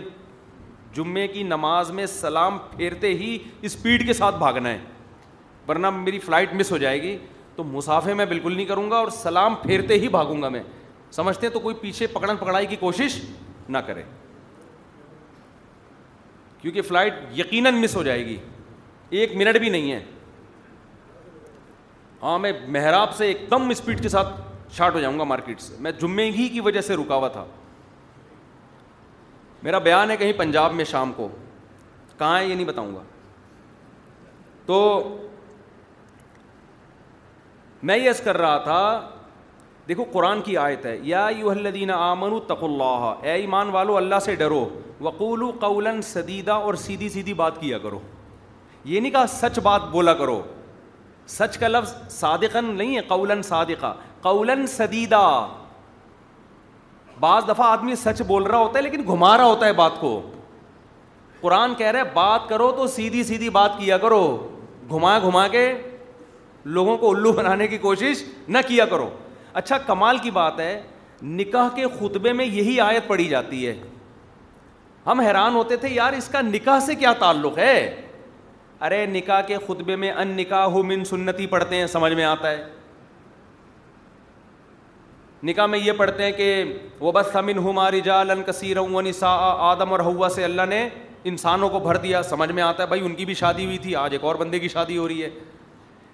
جمعے 0.95 1.27
کی 1.27 1.43
نماز 1.43 1.91
میں 1.91 2.05
سلام 2.05 2.57
پھیرتے 2.75 3.13
ہی 3.21 3.37
اسپیڈ 3.69 4.05
کے 4.07 4.13
ساتھ 4.13 4.35
بھاگنا 4.39 4.69
ہے 4.69 4.79
ورنہ 5.67 5.89
میری 5.89 6.19
فلائٹ 6.25 6.53
مس 6.53 6.71
ہو 6.71 6.77
جائے 6.77 7.01
گی 7.01 7.17
تو 7.55 7.63
مسافے 7.63 8.13
میں 8.13 8.25
بالکل 8.25 8.55
نہیں 8.55 8.65
کروں 8.65 8.89
گا 8.91 8.95
اور 8.97 9.07
سلام 9.17 9.55
پھیرتے 9.61 9.97
ہی 9.99 10.07
بھاگوں 10.11 10.41
گا 10.41 10.49
میں 10.49 10.61
سمجھتے 11.11 11.45
ہیں 11.47 11.53
تو 11.53 11.59
کوئی 11.59 11.75
پیچھے 11.81 12.07
پکڑ 12.13 12.33
پکڑائی 12.39 12.65
کی 12.67 12.75
کوشش 12.79 13.19
نہ 13.69 13.77
کرے 13.87 14.03
کیونکہ 16.61 16.81
فلائٹ 16.81 17.13
یقیناً 17.39 17.75
مس 17.81 17.95
ہو 17.95 18.03
جائے 18.03 18.25
گی 18.25 18.37
ایک 19.19 19.35
منٹ 19.37 19.57
بھی 19.59 19.69
نہیں 19.69 19.91
ہے 19.91 20.03
ہاں 22.23 22.37
میں 22.39 22.51
محراب 22.75 23.13
سے 23.15 23.25
ایک 23.27 23.45
دم 23.51 23.69
اسپیڈ 23.69 24.01
کے 24.03 24.09
ساتھ 24.09 24.27
شارٹ 24.75 24.95
ہو 24.95 24.99
جاؤں 24.99 25.19
گا 25.19 25.23
مارکیٹ 25.23 25.61
سے 25.61 25.75
میں 25.79 25.91
جمعے 26.01 26.29
ہی 26.31 26.47
کی 26.53 26.59
وجہ 26.61 26.81
سے 26.81 26.95
رکا 26.95 27.15
ہوا 27.15 27.27
تھا 27.37 27.45
میرا 29.63 29.77
بیان 29.89 30.11
ہے 30.11 30.17
کہیں 30.17 30.31
پنجاب 30.37 30.73
میں 30.75 30.85
شام 30.85 31.11
کو 31.15 31.27
کہاں 32.17 32.39
ہے 32.39 32.45
یہ 32.45 32.55
نہیں 32.55 32.65
بتاؤں 32.65 32.95
گا 32.95 33.01
تو 34.65 34.75
میں 37.83 37.97
یس 37.97 38.19
کر 38.23 38.37
رہا 38.37 38.57
تھا 38.63 39.09
دیکھو 39.87 40.03
قرآن 40.11 40.41
کی 40.41 40.55
آیت 40.57 40.85
ہے 40.85 40.97
یا 41.03 41.27
یو 41.37 41.49
الدین 41.49 41.91
آمن 41.91 42.37
تق 42.47 42.63
اللہ 42.63 43.03
اے 43.21 43.31
ایمان 43.41 43.69
والو 43.71 43.97
اللہ 43.97 44.19
سے 44.25 44.35
ڈرو 44.35 44.67
وقول 45.01 45.49
قول 45.61 45.87
سدیدہ 46.03 46.51
اور 46.51 46.73
سیدھی 46.83 47.09
سیدھی 47.09 47.33
بات 47.41 47.59
کیا 47.61 47.77
کرو 47.77 47.99
یہ 48.83 48.99
نہیں 48.99 49.11
کہا 49.11 49.25
سچ 49.29 49.59
بات 49.63 49.81
بولا 49.91 50.13
کرو 50.13 50.41
سچ 51.37 51.57
کا 51.57 51.67
لفظ 51.67 51.93
صادقن 52.13 52.73
نہیں 52.75 52.95
ہے 52.95 53.01
قول 53.07 53.41
صادقہ 53.43 53.93
قول 54.21 54.65
سدیدہ 54.67 55.21
بعض 57.19 57.43
دفعہ 57.47 57.65
آدمی 57.71 57.95
سچ 57.95 58.21
بول 58.27 58.43
رہا 58.43 58.57
ہوتا 58.57 58.77
ہے 58.77 58.83
لیکن 58.83 59.03
گھما 59.07 59.35
رہا 59.37 59.45
ہوتا 59.45 59.65
ہے 59.65 59.73
بات 59.73 59.99
کو 59.99 60.19
قرآن 61.41 61.73
کہہ 61.77 61.91
رہے 61.91 62.03
بات 62.13 62.47
کرو 62.49 62.71
تو 62.77 62.87
سیدھی 62.95 63.23
سیدھی 63.23 63.49
بات 63.59 63.77
کیا 63.79 63.97
کرو 63.97 64.23
گھما 64.89 65.17
گھما 65.23 65.47
کے 65.51 65.71
لوگوں 66.65 66.97
کو 66.97 67.09
الو 67.15 67.31
بنانے 67.31 67.67
کی 67.67 67.77
کوشش 67.77 68.23
نہ 68.47 68.57
کیا 68.67 68.85
کرو 68.89 69.09
اچھا 69.53 69.77
کمال 69.87 70.17
کی 70.21 70.31
بات 70.31 70.59
ہے 70.59 70.81
نکاح 71.23 71.67
کے 71.75 71.85
خطبے 71.99 72.33
میں 72.33 72.45
یہی 72.45 72.79
آیت 72.81 73.07
پڑھی 73.07 73.27
جاتی 73.29 73.65
ہے 73.67 73.75
ہم 75.05 75.19
حیران 75.19 75.53
ہوتے 75.55 75.75
تھے 75.77 75.89
یار 75.89 76.13
اس 76.13 76.27
کا 76.31 76.41
نکاح 76.41 76.79
سے 76.85 76.95
کیا 76.95 77.13
تعلق 77.19 77.57
ہے 77.57 77.77
ارے 78.85 79.05
نکاح 79.09 79.41
کے 79.47 79.57
خطبے 79.67 79.95
میں 79.95 80.11
ان 80.11 80.27
نکاح 80.37 80.75
من 80.85 81.03
سنتی 81.09 81.47
پڑھتے 81.47 81.75
ہیں 81.75 81.87
سمجھ 81.87 82.13
میں 82.13 82.23
آتا 82.23 82.51
ہے 82.51 82.63
نکاح 85.43 85.65
میں 85.65 85.79
یہ 85.79 85.91
پڑھتے 85.97 86.23
ہیں 86.25 86.31
کہ 86.31 86.63
وہ 86.99 87.11
بس 87.11 87.25
سمن 87.33 87.57
ہو 87.63 87.71
ماری 87.73 88.01
جا 88.01 88.21
لن 88.23 88.41
کثیر 88.45 88.77
آدم 89.25 89.91
اور 89.91 89.99
ہوا 90.05 90.29
سے 90.35 90.43
اللہ 90.43 90.65
نے 90.69 90.87
انسانوں 91.29 91.69
کو 91.69 91.79
بھر 91.79 91.97
دیا 91.97 92.21
سمجھ 92.23 92.51
میں 92.51 92.63
آتا 92.63 92.83
ہے 92.83 92.87
بھائی 92.87 93.05
ان 93.05 93.15
کی 93.15 93.25
بھی 93.25 93.33
شادی 93.33 93.65
ہوئی 93.65 93.77
تھی 93.83 93.95
آج 93.95 94.13
ایک 94.13 94.23
اور 94.23 94.35
بندے 94.35 94.59
کی 94.59 94.67
شادی 94.67 94.97
ہو 94.97 95.07
رہی 95.07 95.23
ہے 95.23 95.29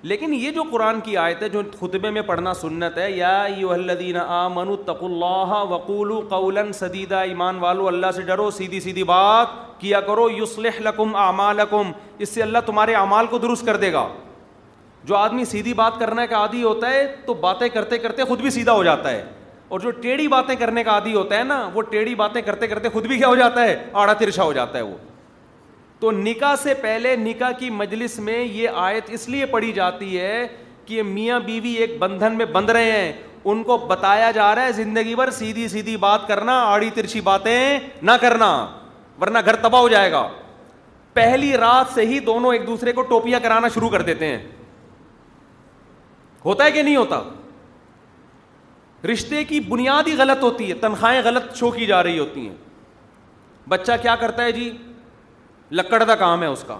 لیکن 0.09 0.33
یہ 0.33 0.51
جو 0.51 0.63
قرآن 0.71 0.99
کی 1.05 1.15
آیت 1.17 1.41
ہے 1.43 1.47
جو 1.49 1.61
خطبے 1.79 2.09
میں 2.11 2.21
پڑھنا 2.27 2.53
سنت 2.59 2.97
ہے 2.97 3.09
یا 3.11 3.31
یو 3.57 3.71
اللہ 3.71 3.91
ددین 3.99 4.15
اللہ 4.17 4.47
منتقل 4.53 5.21
وقول 5.71 6.13
قول 6.29 6.57
سدیدہ 6.73 7.15
ایمان 7.29 7.57
والو 7.59 7.87
اللہ 7.87 8.11
سے 8.15 8.21
ڈرو 8.27 8.49
سیدھی 8.51 8.79
سیدھی 8.79 9.03
بات 9.11 9.49
کیا 9.79 9.99
کرو 10.07 10.29
یوسلح 10.37 10.79
لکم 10.87 11.15
اعمالکم 11.25 11.91
اس 12.17 12.29
سے 12.33 12.41
اللہ 12.43 12.57
تمہارے 12.65 12.93
اعمال 12.95 13.27
کو 13.29 13.37
درست 13.37 13.65
کر 13.65 13.77
دے 13.77 13.91
گا 13.93 14.07
جو 15.07 15.15
آدمی 15.17 15.45
سیدھی 15.45 15.73
بات 15.73 15.99
کرنے 15.99 16.27
کا 16.27 16.37
عادی 16.37 16.63
ہوتا 16.63 16.89
ہے 16.93 17.05
تو 17.25 17.33
باتیں 17.45 17.67
کرتے 17.73 17.97
کرتے 17.99 18.23
خود 18.27 18.41
بھی 18.41 18.49
سیدھا 18.57 18.73
ہو 18.73 18.83
جاتا 18.83 19.11
ہے 19.11 19.23
اور 19.69 19.79
جو 19.79 19.91
ٹیڑھی 20.01 20.27
باتیں 20.27 20.53
کرنے 20.59 20.83
کا 20.83 20.91
عادی 20.91 21.13
ہوتا 21.15 21.37
ہے 21.37 21.43
نا 21.43 21.67
وہ 21.73 21.81
ٹیڑھی 21.91 22.15
باتیں 22.15 22.41
کرتے 22.41 22.67
کرتے 22.67 22.89
خود 22.93 23.05
بھی 23.07 23.17
کیا 23.17 23.27
ہو 23.27 23.35
جاتا 23.35 23.63
ہے 23.65 23.75
آڑا 24.03 24.13
ترچھا 24.19 24.43
ہو 24.43 24.53
جاتا 24.53 24.77
ہے 24.77 24.83
وہ 24.83 24.95
تو 26.01 26.11
نکاح 26.11 26.55
سے 26.61 26.73
پہلے 26.81 27.15
نکاح 27.15 27.51
کی 27.57 27.69
مجلس 27.69 28.17
میں 28.27 28.37
یہ 28.43 28.69
آیت 28.83 29.09
اس 29.13 29.27
لیے 29.29 29.45
پڑھی 29.45 29.71
جاتی 29.73 30.19
ہے 30.19 30.47
کہ 30.85 31.03
میاں 31.09 31.39
بیوی 31.45 31.71
ایک 31.81 31.95
بندھن 31.99 32.37
میں 32.37 32.45
بندھ 32.53 32.71
رہے 32.71 32.91
ہیں 32.91 33.11
ان 33.51 33.61
کو 33.63 33.77
بتایا 33.89 34.31
جا 34.31 34.53
رہا 34.55 34.63
ہے 34.63 34.71
زندگی 34.79 35.13
بھر 35.15 35.29
سیدھی 35.31 35.67
سیدھی 35.67 35.95
بات 36.07 36.27
کرنا 36.27 36.59
آڑی 36.71 36.89
ترچھی 36.95 37.21
باتیں 37.29 37.79
نہ 38.01 38.11
کرنا 38.21 38.49
ورنہ 39.21 39.37
گھر 39.45 39.55
تباہ 39.67 39.81
ہو 39.81 39.89
جائے 39.89 40.11
گا 40.11 40.27
پہلی 41.13 41.55
رات 41.57 41.93
سے 41.93 42.05
ہی 42.07 42.19
دونوں 42.33 42.53
ایک 42.53 42.65
دوسرے 42.67 42.91
کو 42.93 43.01
ٹوپیاں 43.13 43.39
کرانا 43.43 43.67
شروع 43.73 43.89
کر 43.89 44.01
دیتے 44.09 44.27
ہیں 44.35 44.41
ہوتا 46.45 46.63
ہے 46.65 46.71
کہ 46.71 46.81
نہیں 46.83 46.95
ہوتا 46.95 47.21
رشتے 49.13 49.43
کی 49.49 49.59
بنیاد 49.69 50.07
ہی 50.07 50.15
غلط 50.17 50.43
ہوتی 50.43 50.69
ہے 50.69 50.75
تنخواہیں 50.81 51.21
غلط 51.25 51.55
شو 51.57 51.71
کی 51.71 51.85
جا 51.85 52.03
رہی 52.03 52.19
ہوتی 52.19 52.47
ہیں 52.47 52.55
بچہ 53.69 53.91
کیا 54.01 54.15
کرتا 54.21 54.43
ہے 54.43 54.51
جی 54.51 54.69
لکڑ 55.71 56.03
کا 56.05 56.15
کام 56.15 56.41
ہے 56.41 56.47
اس 56.47 56.63
کا 56.67 56.77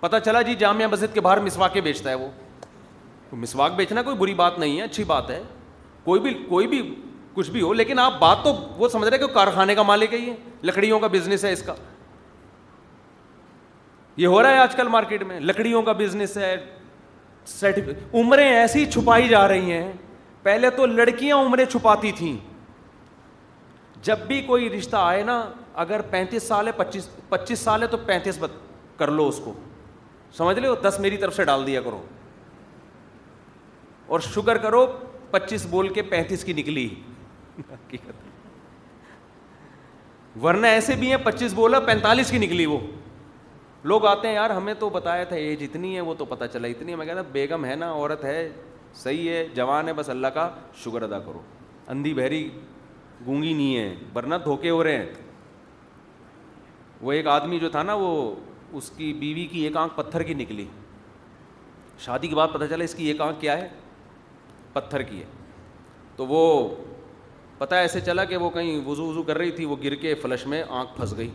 پتا 0.00 0.20
چلا 0.20 0.40
جی 0.42 0.54
جامعہ 0.58 0.86
مسجد 0.92 1.14
کے 1.14 1.20
باہر 1.20 1.40
مسواکیں 1.40 1.80
بیچتا 1.80 2.10
ہے 2.10 2.14
وہ 2.14 2.28
مسواک 3.42 3.74
بیچنا 3.76 4.02
کوئی 4.02 4.16
بری 4.16 4.34
بات 4.34 4.58
نہیں 4.58 4.76
ہے 4.78 4.82
اچھی 4.84 5.04
بات 5.04 5.30
ہے 5.30 5.42
کوئی 6.04 6.20
بھی 6.20 6.30
کوئی 6.48 6.66
بھی 6.68 6.80
کچھ 7.34 7.50
بھی 7.50 7.62
ہو 7.62 7.72
لیکن 7.72 7.98
آپ 7.98 8.18
بات 8.18 8.38
تو 8.44 8.52
وہ 8.78 8.88
سمجھ 8.88 9.08
رہے 9.08 9.18
کہ 9.18 9.26
کارخانے 9.34 9.74
کا 9.74 9.82
مالک 9.82 10.12
ہے 10.14 10.18
ہی 10.18 10.28
ہے 10.30 10.34
لکڑیوں 10.62 10.98
کا 11.00 11.06
بزنس 11.12 11.44
ہے 11.44 11.52
اس 11.52 11.62
کا 11.66 11.74
یہ 14.16 14.26
ہو 14.26 14.42
رہا 14.42 14.50
ہے 14.50 14.58
آج 14.58 14.74
کل 14.76 14.88
مارکیٹ 14.88 15.22
میں 15.26 15.40
لکڑیوں 15.40 15.82
کا 15.82 15.92
بزنس 15.98 16.36
ہے 16.38 16.56
سرٹیفکیٹ 17.46 18.14
عمریں 18.20 18.48
ایسی 18.48 18.84
چھپائی 18.92 19.28
جا 19.28 19.46
رہی 19.48 19.72
ہیں 19.72 19.92
پہلے 20.42 20.70
تو 20.76 20.86
لڑکیاں 20.86 21.36
عمریں 21.42 21.64
چھپاتی 21.64 22.12
تھیں 22.18 22.36
جب 24.04 24.18
بھی 24.28 24.40
کوئی 24.46 24.68
رشتہ 24.70 24.96
آئے 25.00 25.22
نا 25.24 25.40
اگر 25.82 26.00
پینتیس 26.10 26.42
سال 26.48 26.66
ہے 26.66 26.72
پچیس 26.76 27.08
پچیس 27.28 27.58
سال 27.58 27.82
ہے 27.82 27.86
تو 27.86 27.96
پینتیس 28.06 28.38
بت 28.40 28.56
کر 28.98 29.10
لو 29.10 29.26
اس 29.28 29.40
کو 29.44 29.52
سمجھ 30.36 30.58
لو 30.58 30.74
دس 30.82 30.98
میری 31.00 31.16
طرف 31.22 31.34
سے 31.36 31.44
ڈال 31.44 31.66
دیا 31.66 31.80
کرو 31.82 32.00
اور 34.14 34.20
شوگر 34.34 34.56
کرو 34.66 34.86
پچیس 35.30 35.64
بول 35.70 35.88
کے 35.94 36.02
پینتیس 36.10 36.44
کی 36.44 36.52
نکلی 36.52 36.88
ورنہ 40.42 40.66
ایسے 40.66 40.94
بھی 41.00 41.10
ہیں 41.10 41.16
پچیس 41.24 41.52
بولا 41.54 41.80
پینتالیس 41.86 42.30
کی 42.30 42.38
نکلی 42.44 42.66
وہ 42.66 42.78
لوگ 43.92 44.06
آتے 44.06 44.28
ہیں 44.28 44.34
یار 44.34 44.50
ہمیں 44.50 44.72
تو 44.78 44.88
بتایا 44.98 45.24
تھا 45.30 45.36
ایج 45.36 45.62
اتنی 45.62 45.94
ہے 45.94 46.00
وہ 46.08 46.14
تو 46.18 46.24
پتہ 46.34 46.44
چلا 46.52 46.68
اتنی 46.68 46.92
ہے 46.92 46.96
میں 46.96 47.06
کہتا 47.06 47.22
بیگم 47.32 47.64
ہے 47.64 47.74
نا 47.76 47.90
عورت 47.92 48.24
ہے 48.24 48.48
صحیح 49.04 49.28
ہے 49.30 49.46
جوان 49.54 49.88
ہے 49.88 49.92
بس 49.96 50.08
اللہ 50.10 50.26
کا 50.38 50.48
شکر 50.84 51.02
ادا 51.10 51.18
کرو 51.26 51.42
اندھی 51.94 52.14
بہری 52.14 52.48
گونگی 53.26 53.52
نہیں 53.54 53.76
ہے 53.78 53.94
ورنہ 54.14 54.34
دھوکے 54.44 54.70
ہو 54.70 54.82
رہے 54.84 54.96
ہیں 54.96 55.12
وہ 57.00 57.12
ایک 57.12 57.26
آدمی 57.26 57.58
جو 57.60 57.68
تھا 57.68 57.82
نا 57.82 57.94
وہ 57.94 58.10
اس 58.78 58.90
کی 58.96 59.12
بیوی 59.18 59.46
کی 59.46 59.60
ایک 59.64 59.76
آنکھ 59.76 59.96
پتھر 59.96 60.22
کی 60.28 60.34
نکلی 60.34 60.66
شادی 62.04 62.28
کے 62.28 62.34
بعد 62.34 62.48
پتہ 62.52 62.64
چلا 62.70 62.84
اس 62.84 62.94
کی 62.94 63.06
ایک 63.08 63.20
آنکھ 63.20 63.40
کیا 63.40 63.56
ہے 63.58 63.68
پتھر 64.72 65.02
کی 65.10 65.18
ہے 65.20 65.24
تو 66.16 66.26
وہ 66.26 66.68
پتہ 67.58 67.74
ایسے 67.74 68.00
چلا 68.06 68.24
کہ 68.24 68.36
وہ 68.36 68.48
کہیں 68.50 68.76
وضو 68.86 69.06
وضو 69.08 69.22
کر 69.22 69.38
رہی 69.38 69.50
تھی 69.58 69.64
وہ 69.64 69.76
گر 69.84 69.94
کے 70.00 70.14
فلش 70.22 70.46
میں 70.46 70.62
آنکھ 70.78 70.96
پھنس 70.96 71.16
گئی 71.16 71.30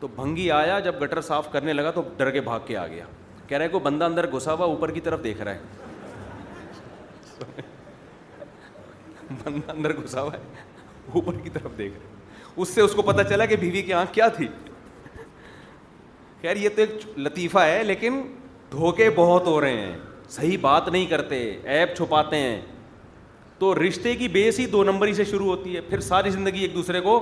تو 0.00 0.08
بھنگی 0.14 0.50
آیا 0.50 0.78
جب 0.84 1.02
گٹر 1.02 1.20
صاف 1.22 1.50
کرنے 1.52 1.72
لگا 1.72 1.90
تو 1.90 2.02
ڈر 2.16 2.30
کے 2.30 2.40
بھاگ 2.48 2.60
کے 2.66 2.76
آ 2.76 2.86
گیا 2.86 3.04
کہہ 3.48 3.58
رہے 3.58 3.68
کو 3.68 3.78
بندہ 3.78 4.04
اندر 4.04 4.30
گھسا 4.36 4.52
ہوا 4.52 4.64
اوپر 4.66 4.90
کی 4.92 5.00
طرف 5.08 5.22
دیکھ 5.24 5.42
رہا 5.42 5.54
ہے 5.54 5.92
بندہ 9.44 9.70
اندر 9.70 9.92
گھسا 10.02 10.22
ہوا 10.22 10.32
ہے 10.32 10.62
اوپر 11.12 11.38
کی 11.42 11.50
طرف 11.52 11.76
دیکھ 11.78 11.92
رہے 11.98 12.12
اس 12.62 12.68
سے 12.74 12.80
اس 12.80 12.92
کو 12.94 13.02
پتہ 13.02 13.22
چلا 13.28 13.44
کہ 13.46 13.56
بیوی 13.60 13.82
کی 13.82 13.92
آنکھ 13.92 14.12
کیا 14.14 14.28
تھی 14.36 14.46
خیر 16.42 16.56
یہ 16.56 16.68
تو 16.76 16.82
ایک 16.82 17.18
لطیفہ 17.18 17.58
ہے 17.64 17.82
لیکن 17.84 18.20
دھوکے 18.72 19.08
بہت 19.16 19.46
ہو 19.46 19.60
رہے 19.60 19.80
ہیں 19.80 19.96
صحیح 20.30 20.56
بات 20.60 20.88
نہیں 20.88 21.06
کرتے 21.06 21.38
ایپ 21.78 21.96
چھپاتے 21.96 22.36
ہیں 22.38 22.60
تو 23.58 23.74
رشتے 23.82 24.14
کی 24.16 24.28
بیس 24.28 24.58
ہی 24.60 24.66
دو 24.66 24.82
نمبری 24.84 25.14
سے 25.14 25.24
شروع 25.24 25.46
ہوتی 25.46 25.74
ہے 25.76 25.80
پھر 25.90 26.00
ساری 26.00 26.30
زندگی 26.30 26.60
ایک 26.62 26.74
دوسرے 26.74 27.00
کو 27.00 27.18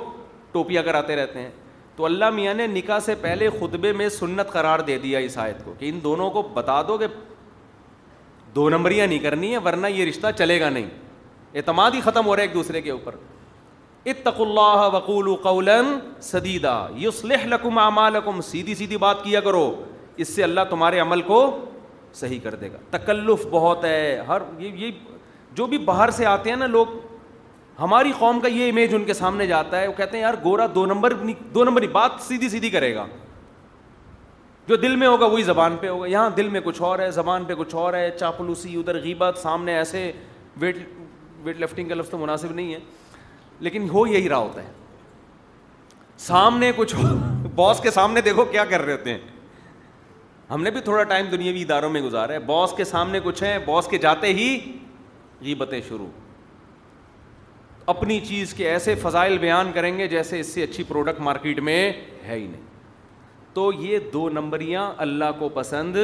ٹوپیا 0.53 0.83
کراتے 0.83 1.17
رہتے 1.17 1.41
ہیں 1.41 1.51
تو 1.97 2.05
اللہ 2.05 2.31
میاں 2.31 2.55
نے 2.55 2.67
نکاح 2.67 2.99
سے 3.05 3.15
پہلے 3.21 3.49
خطبے 3.59 3.93
میں 3.97 4.09
سنت 4.09 4.53
قرار 4.53 4.79
دے 4.87 4.97
دیا 4.99 5.19
اس 5.19 5.37
آیت 5.39 5.65
کو 5.65 5.75
کہ 5.79 5.89
ان 5.89 5.99
دونوں 6.05 6.31
کو 6.31 6.43
بتا 6.55 6.81
دو 6.89 6.97
کہ 6.99 7.07
دو 8.55 8.69
نمبریاں 8.71 9.07
نہیں 9.07 9.19
کرنی 9.19 9.53
ہے 9.53 9.59
ورنہ 9.65 9.87
یہ 9.87 10.05
رشتہ 10.09 10.27
چلے 10.39 10.61
گا 10.61 10.69
نہیں 10.71 10.89
اعتماد 11.55 11.91
ہی 11.95 12.01
ختم 12.05 12.27
ہو 12.27 12.35
رہا 12.37 12.43
ہے 12.43 12.47
ایک 12.49 12.55
دوسرے 12.55 12.81
کے 12.83 12.91
اوپر 12.91 13.15
اتق 14.11 14.41
اللہ 14.41 14.87
وقول 14.93 15.35
قول 15.43 15.69
سدیدہ 16.31 16.77
یہ 16.99 17.25
لکم 17.49 17.79
اعمالکم 17.79 18.19
لکم 18.29 18.41
سیدھی 18.51 18.75
سیدھی 18.75 18.97
بات 19.05 19.23
کیا 19.25 19.41
کرو 19.41 19.71
اس 20.25 20.35
سے 20.35 20.43
اللہ 20.45 20.61
تمہارے 20.71 20.99
عمل 21.01 21.21
کو 21.29 21.39
صحیح 22.21 22.39
کر 22.43 22.55
دے 22.63 22.71
گا 22.73 22.79
تکلف 22.97 23.47
بہت 23.51 23.85
ہے 23.85 24.21
ہر 24.29 24.43
یہ 24.59 24.85
یہ 24.85 24.91
جو 25.61 25.67
بھی 25.75 25.79
باہر 25.91 26.11
سے 26.17 26.27
آتے 26.27 26.51
ہیں 26.51 26.57
نا 26.57 26.67
لوگ 26.67 26.87
ہماری 27.79 28.13
قوم 28.19 28.41
کا 28.41 28.49
یہ 28.49 28.71
امیج 28.71 28.95
ان 28.95 29.05
کے 29.05 29.15
سامنے 29.15 29.47
جاتا 29.47 29.81
ہے 29.81 29.87
وہ 29.89 29.93
کہتے 29.97 30.17
ہیں 30.17 30.23
یار 30.23 30.35
گورا 30.45 30.67
دو 30.75 30.85
نمبر 30.87 31.13
دو 31.55 31.65
نمبر 31.65 31.87
بات 31.93 32.21
سیدھی 32.27 32.49
سیدھی 32.49 32.71
کرے 32.71 32.95
گا 32.95 33.07
جو 34.69 34.77
دل 34.77 34.97
میں 34.97 35.07
ہوگا 35.09 35.27
وہی 35.27 35.43
زبان 35.43 35.77
پہ 35.81 35.89
ہوگا 35.89 36.07
یہاں 36.07 36.29
دل 36.37 36.49
میں 36.49 36.61
کچھ 36.65 36.83
اور 36.89 36.99
ہے 36.99 37.11
زبان 37.11 37.45
پہ 37.45 37.55
کچھ 37.59 37.75
اور 37.85 37.95
ہے 37.95 38.11
چاپلوسی 38.19 38.77
ادھر 38.79 38.99
غیبت 39.03 39.39
سامنے 39.43 39.77
ایسے 39.77 40.11
ویٹ 40.61 40.77
ویٹ 41.45 41.61
لفٹنگ 41.61 41.89
کا 41.89 41.95
لفظ 41.95 42.11
تو 42.11 42.19
مناسب 42.19 42.53
نہیں 42.55 42.73
ہے 42.75 42.79
لیکن 43.63 43.89
ہو 43.93 44.07
یہی 44.07 44.29
رہا 44.29 44.37
ہوتا 44.47 44.63
ہے 44.63 44.71
سامنے 46.27 46.71
کچھ 46.77 46.95
باس 47.55 47.81
کے 47.83 47.91
سامنے 47.91 48.21
دیکھو 48.29 48.45
کیا 48.55 48.65
کر 48.71 48.81
رہے 48.85 48.93
ہوتے 48.93 49.11
ہیں 49.11 49.19
ہم 50.51 50.63
نے 50.63 50.71
بھی 50.71 50.81
تھوڑا 50.87 51.03
ٹائم 51.13 51.27
دنیاوی 51.31 51.63
اداروں 51.63 51.91
میں 51.91 52.01
گزارا 52.03 52.33
ہے 52.33 52.39
باس 52.49 52.73
کے 52.77 52.85
سامنے 52.85 53.21
کچھ 53.25 53.43
ہیں 53.43 53.59
باس 53.67 53.87
کے 53.91 53.99
جاتے 53.99 54.33
ہی 54.41 54.49
غیبتیں 55.45 55.81
شروع 55.89 56.07
اپنی 57.95 58.19
چیز 58.27 58.55
کے 58.55 58.69
ایسے 58.71 58.95
فضائل 59.03 59.39
بیان 59.47 59.71
کریں 59.75 59.97
گے 59.99 60.07
جیسے 60.09 60.41
اس 60.41 60.53
سے 60.55 60.63
اچھی 60.63 60.85
پروڈکٹ 60.89 61.21
مارکیٹ 61.31 61.61
میں 61.69 61.77
ہے 62.25 62.35
ہی 62.39 62.47
نہیں 62.47 62.71
تو 63.55 63.71
یہ 63.79 63.99
دو 64.13 64.29
نمبریاں 64.33 64.91
اللہ 65.05 65.31
کو 65.39 65.49
پسند 65.55 65.97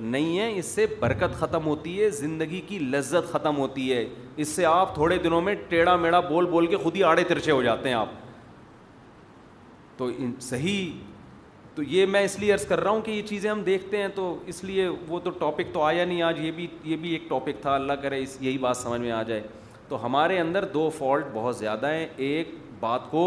نہیں 0.00 0.38
ہیں 0.38 0.52
اس 0.58 0.66
سے 0.74 0.86
برکت 1.00 1.38
ختم 1.38 1.66
ہوتی 1.66 2.00
ہے 2.02 2.08
زندگی 2.18 2.60
کی 2.68 2.78
لذت 2.78 3.32
ختم 3.32 3.58
ہوتی 3.58 3.92
ہے 3.92 4.04
اس 4.42 4.48
سے 4.48 4.64
آپ 4.66 4.94
تھوڑے 4.94 5.18
دنوں 5.24 5.40
میں 5.48 5.54
ٹیڑھا 5.68 5.96
میڑھا 6.04 6.20
بول 6.28 6.46
بول 6.50 6.66
کے 6.66 6.76
خود 6.82 6.96
ہی 6.96 7.02
آڑے 7.04 7.24
ترچے 7.28 7.50
ہو 7.50 7.62
جاتے 7.62 7.88
ہیں 7.88 7.96
آپ 7.96 8.08
تو 9.96 10.10
صحیح 10.42 10.90
تو 11.74 11.82
یہ 11.82 12.06
میں 12.06 12.22
اس 12.24 12.38
لیے 12.38 12.52
عرض 12.52 12.64
کر 12.66 12.80
رہا 12.82 12.90
ہوں 12.90 13.00
کہ 13.04 13.10
یہ 13.10 13.22
چیزیں 13.28 13.50
ہم 13.50 13.60
دیکھتے 13.66 13.96
ہیں 14.02 14.08
تو 14.14 14.36
اس 14.52 14.62
لیے 14.64 14.88
وہ 15.08 15.18
تو 15.24 15.30
ٹاپک 15.38 15.72
تو 15.72 15.82
آیا 15.82 16.04
نہیں 16.04 16.22
آج 16.22 16.40
یہ 16.40 16.50
بھی 16.58 16.66
یہ 16.84 16.96
بھی 17.04 17.10
ایک 17.12 17.28
ٹاپک 17.28 17.60
تھا 17.62 17.74
اللہ 17.74 17.92
کرے 18.02 18.22
اس 18.22 18.36
یہی 18.40 18.58
بات 18.58 18.76
سمجھ 18.76 19.00
میں 19.00 19.10
آ 19.12 19.22
جائے 19.30 19.42
تو 19.88 20.04
ہمارے 20.04 20.38
اندر 20.40 20.64
دو 20.74 20.88
فالٹ 20.98 21.24
بہت 21.34 21.56
زیادہ 21.56 21.90
ہیں 21.92 22.06
ایک 22.30 22.54
بات 22.80 23.10
کو 23.10 23.26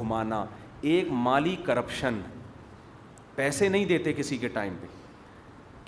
گھمانا 0.00 0.44
ایک 0.92 1.06
مالی 1.28 1.54
کرپشن 1.64 2.20
پیسے 3.36 3.68
نہیں 3.68 3.84
دیتے 3.84 4.12
کسی 4.16 4.36
کے 4.40 4.48
ٹائم 4.52 4.74
پہ 4.80 4.86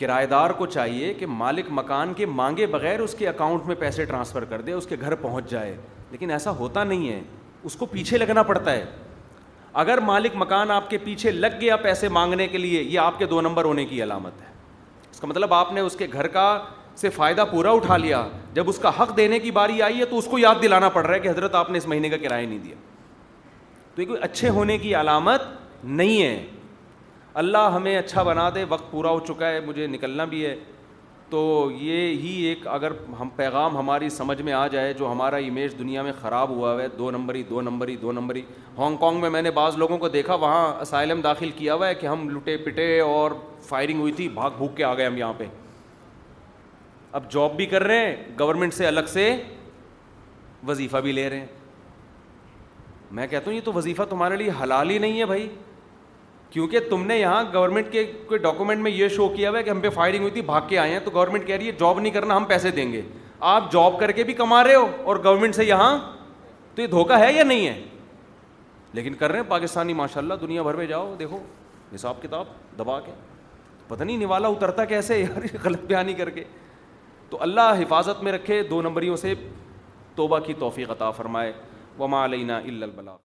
کرایہ 0.01 0.27
دار 0.27 0.51
کو 0.59 0.67
چاہیے 0.67 1.13
کہ 1.19 1.27
مالک 1.27 1.67
مکان 1.79 2.13
کے 2.15 2.27
مانگے 2.41 2.67
بغیر 2.75 3.01
اس 3.01 3.15
کے 3.19 3.29
اکاؤنٹ 3.29 3.67
میں 3.67 3.75
پیسے 3.79 4.05
ٹرانسفر 4.05 4.45
کر 4.51 4.61
دے 4.67 4.73
اس 4.73 4.87
کے 4.87 4.97
گھر 5.01 5.15
پہنچ 5.25 5.51
جائے 5.51 5.75
لیکن 6.11 6.31
ایسا 6.31 6.51
ہوتا 6.59 6.85
نہیں 6.85 7.09
ہے 7.13 7.21
اس 7.69 7.77
کو 7.77 7.87
پیچھے 7.87 8.19
لگنا 8.19 8.43
پڑتا 8.51 8.73
ہے 8.73 8.85
اگر 9.83 9.99
مالک 10.11 10.37
مکان 10.37 10.71
آپ 10.71 10.89
کے 10.91 10.99
پیچھے 11.05 11.31
لگ 11.31 11.61
گیا 11.61 11.77
پیسے 11.87 12.09
مانگنے 12.19 12.47
کے 12.49 12.59
لیے 12.59 12.83
یہ 12.83 12.99
آپ 12.99 13.19
کے 13.19 13.27
دو 13.27 13.41
نمبر 13.41 13.65
ہونے 13.65 13.85
کی 13.87 14.03
علامت 14.03 14.41
ہے 14.43 14.47
اس 15.11 15.21
کا 15.21 15.27
مطلب 15.27 15.55
آپ 15.55 15.73
نے 15.73 15.81
اس 15.81 15.97
کے 15.97 16.07
گھر 16.13 16.27
کا 16.37 16.47
سے 16.97 17.09
فائدہ 17.11 17.45
پورا 17.51 17.71
اٹھا 17.71 17.97
لیا 17.97 18.27
جب 18.55 18.69
اس 18.69 18.79
کا 18.83 18.91
حق 19.01 19.17
دینے 19.17 19.39
کی 19.41 19.51
باری 19.59 19.83
آئی 19.83 20.01
ہے 20.01 20.05
تو 20.11 20.19
اس 20.19 20.25
کو 20.31 20.39
یاد 20.39 20.63
دلانا 20.63 20.89
پڑ 20.95 21.05
رہا 21.07 21.15
ہے 21.15 21.21
کہ 21.21 21.29
حضرت 21.29 21.55
آپ 21.55 21.71
نے 21.71 21.79
اس 21.79 21.87
مہینے 21.89 22.09
کا 22.09 22.17
کرایہ 22.23 22.47
نہیں 22.47 22.59
دیا 22.65 22.75
تو 23.95 24.03
یہ 24.03 24.07
کوئی 24.07 24.21
اچھے 24.23 24.49
ہونے 24.57 24.79
کی 24.79 24.95
علامت 24.95 25.43
نہیں 25.85 26.23
ہے 26.23 26.45
اللہ 27.35 27.71
ہمیں 27.75 27.97
اچھا 27.99 28.23
بنا 28.23 28.49
دے 28.55 28.65
وقت 28.69 28.91
پورا 28.91 29.11
ہو 29.11 29.21
چکا 29.27 29.49
ہے 29.51 29.61
مجھے 29.67 29.87
نکلنا 29.87 30.25
بھی 30.25 30.45
ہے 30.47 30.57
تو 31.31 31.69
یہ 31.79 32.15
ہی 32.23 32.31
ایک 32.49 32.67
اگر 32.73 32.93
ہم 33.21 33.29
پیغام 33.37 33.77
ہماری 33.77 34.09
سمجھ 34.11 34.41
میں 34.43 34.53
آ 34.53 34.67
جائے 34.73 34.93
جو 34.99 35.11
ہمارا 35.13 35.37
امیج 35.47 35.79
دنیا 35.79 36.03
میں 36.03 36.13
خراب 36.21 36.51
ہوا 36.51 36.75
ہے 36.81 36.87
دو 36.99 37.11
نمبری 37.11 37.43
دو 37.51 37.61
نمبری 37.63 37.97
دو 38.03 38.13
نمبری 38.13 38.43
ہانگ 38.79 38.97
کانگ 39.01 39.21
میں 39.21 39.31
میں 39.31 39.43
نے 39.43 39.51
بعض 39.59 39.77
لوگوں 39.79 39.99
کو 39.99 40.09
دیکھا 40.09 40.35
وہاں 40.45 40.73
اسائلم 40.83 41.21
داخل 41.25 41.51
کیا 41.57 41.75
ہوا 41.75 41.89
ہے 41.89 41.95
کہ 41.95 42.07
ہم 42.07 42.29
لٹے 42.37 42.57
پٹے 42.65 42.99
اور 43.01 43.31
فائرنگ 43.69 44.01
ہوئی 44.01 44.13
تھی 44.17 44.29
بھاگ 44.39 44.51
بھوک 44.57 44.77
کے 44.77 44.85
آ 44.85 44.95
گئے 44.97 45.07
ہم 45.07 45.17
یہاں 45.17 45.33
پہ 45.39 45.45
اب 47.13 47.31
جاب 47.33 47.57
بھی 47.57 47.67
کر 47.67 47.83
رہے 47.83 48.07
ہیں 48.07 48.17
گورنمنٹ 48.39 48.75
سے 48.75 48.87
الگ 48.87 49.07
سے 49.13 49.31
وظیفہ 50.69 50.97
بھی 51.03 51.13
لے 51.13 51.29
رہے 51.31 51.39
ہیں 51.41 51.47
میں 53.17 53.27
کہتا 53.27 53.47
ہوں 53.51 53.57
یہ 53.57 53.61
تو 53.65 53.73
وظیفہ 53.73 54.03
تمہارے 54.09 54.37
لیے 54.37 54.51
حلال 54.63 54.91
ہی 54.91 54.99
نہیں 54.99 55.21
ہے 55.21 55.25
بھائی 55.27 55.49
کیونکہ 56.51 56.81
تم 56.91 57.05
نے 57.07 57.19
یہاں 57.19 57.43
گورنمنٹ 57.55 57.91
کے 57.93 58.05
کوئی 58.27 58.39
ڈاکومنٹ 58.41 58.81
میں 58.83 58.91
یہ 58.91 59.09
شو 59.17 59.29
کیا 59.29 59.51
ہوا 59.51 59.59
ہے 59.59 59.63
کہ 59.65 59.71
ہم 59.71 59.81
پہ 59.81 59.89
فائرنگ 59.95 60.21
ہوئی 60.21 60.31
تھی 60.33 60.41
بھاگ 60.43 60.61
کے 60.69 60.79
آئے 60.79 60.93
ہیں 60.93 61.01
تو 61.05 61.11
گورنمنٹ 61.15 61.47
کہہ 61.47 61.57
رہی 61.57 61.67
ہے 61.67 61.73
جاب 61.81 62.01
نہیں 62.01 62.13
کرنا 62.13 62.37
ہم 62.37 62.45
پیسے 62.49 62.71
دیں 62.79 62.93
گے 62.93 63.03
آپ 63.55 63.71
جاب 63.73 63.99
کر 64.01 64.11
کے 64.13 64.25
بھی 64.25 64.35
کما 64.35 64.63
رہے 64.65 64.75
ہو 64.75 64.87
اور 65.05 65.17
گورنمنٹ 65.25 65.55
سے 65.55 65.65
یہاں 65.65 65.97
تو 66.75 66.83
یہ 66.83 66.87
دھوکہ 66.87 67.19
ہے 67.19 67.33
یا 67.33 67.43
نہیں 67.45 67.67
ہے 67.67 67.81
لیکن 68.93 69.15
کر 69.15 69.31
رہے 69.31 69.41
ہیں 69.41 69.47
پاکستانی 69.49 69.95
ماشاء 69.95 70.21
اللہ 70.21 70.35
دنیا 70.41 70.63
بھر 70.63 70.75
میں 70.75 70.87
جاؤ 70.87 71.15
دیکھو 71.19 71.41
حساب 71.95 72.23
کتاب 72.23 72.45
دبا 72.79 72.99
کے 73.01 73.13
پتہ 73.89 74.03
نہیں 74.05 74.17
نوالا 74.23 74.49
اترتا 74.49 74.85
کیسے 74.85 75.19
یار 75.19 75.47
غلط 75.65 75.85
بیانی 75.87 76.15
کر 76.15 76.31
کے 76.31 76.45
تو 77.31 77.43
اللہ 77.43 77.73
حفاظت 77.81 78.23
میں 78.23 78.33
رکھے 78.33 78.63
دو 78.71 78.83
نمبریوں 78.83 79.17
سے 79.27 79.35
توبہ 80.17 80.39
کی 80.47 80.55
توفیق 80.59 80.91
عطا 80.91 81.11
فرمائے 81.21 81.53
وما 81.99 82.25
علینا 82.25 82.57
الا 82.65 82.85
البلاغ 82.87 83.17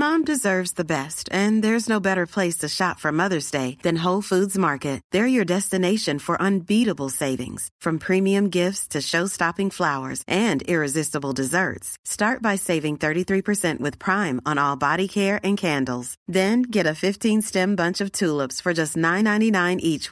mom 0.00 0.22
deserves 0.26 0.72
best 0.88 1.28
and 1.34 1.62
there 1.62 1.74
is 1.74 1.88
no 1.90 1.98
better 2.04 2.24
place 2.34 2.56
to 2.58 2.66
shop 2.74 2.98
from 3.00 3.16
Mother's 3.16 3.50
Day 3.52 3.64
then 3.84 3.96
whole 4.04 4.20
foods 4.28 4.56
market 4.64 5.00
there 5.12 5.22
are 5.22 5.26
your 5.28 5.44
destination 5.48 6.18
for 6.26 6.36
unbelievable 6.44 7.08
savings 7.18 7.68
from 7.84 8.46
stopping 9.24 9.70
flowers 9.76 10.22
and 10.36 10.62
start 10.94 12.42
by 12.44 12.56
saving 12.62 13.90
prime 14.04 14.38
on 14.52 14.58
our 14.58 14.98
candles 15.62 16.14
then 16.34 16.62
get 16.74 16.86
stem 17.02 17.74
bunch 17.78 18.02
of 18.02 18.96
nine 19.06 19.26
H 19.82 20.08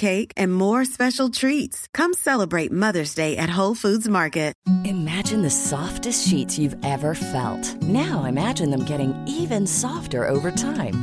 cake 0.00 0.32
and 0.36 0.52
more 0.52 0.80
special 0.80 1.26
treats 1.40 1.88
come 2.00 2.12
celebrate 2.24 2.72
Mother's 2.86 3.16
Day 3.16 3.28
at 3.32 3.50
whole 3.56 3.72
market 4.10 4.52
Imagine 4.84 5.42
the 5.42 5.50
softest 5.50 6.26
sheets 6.26 6.58
you've 6.58 6.76
ever 6.84 7.14
felt. 7.14 7.82
Now 7.82 8.24
imagine 8.24 8.70
them 8.70 8.84
getting 8.84 9.12
even 9.26 9.66
softer 9.66 10.26
over 10.26 10.50
time. 10.50 11.02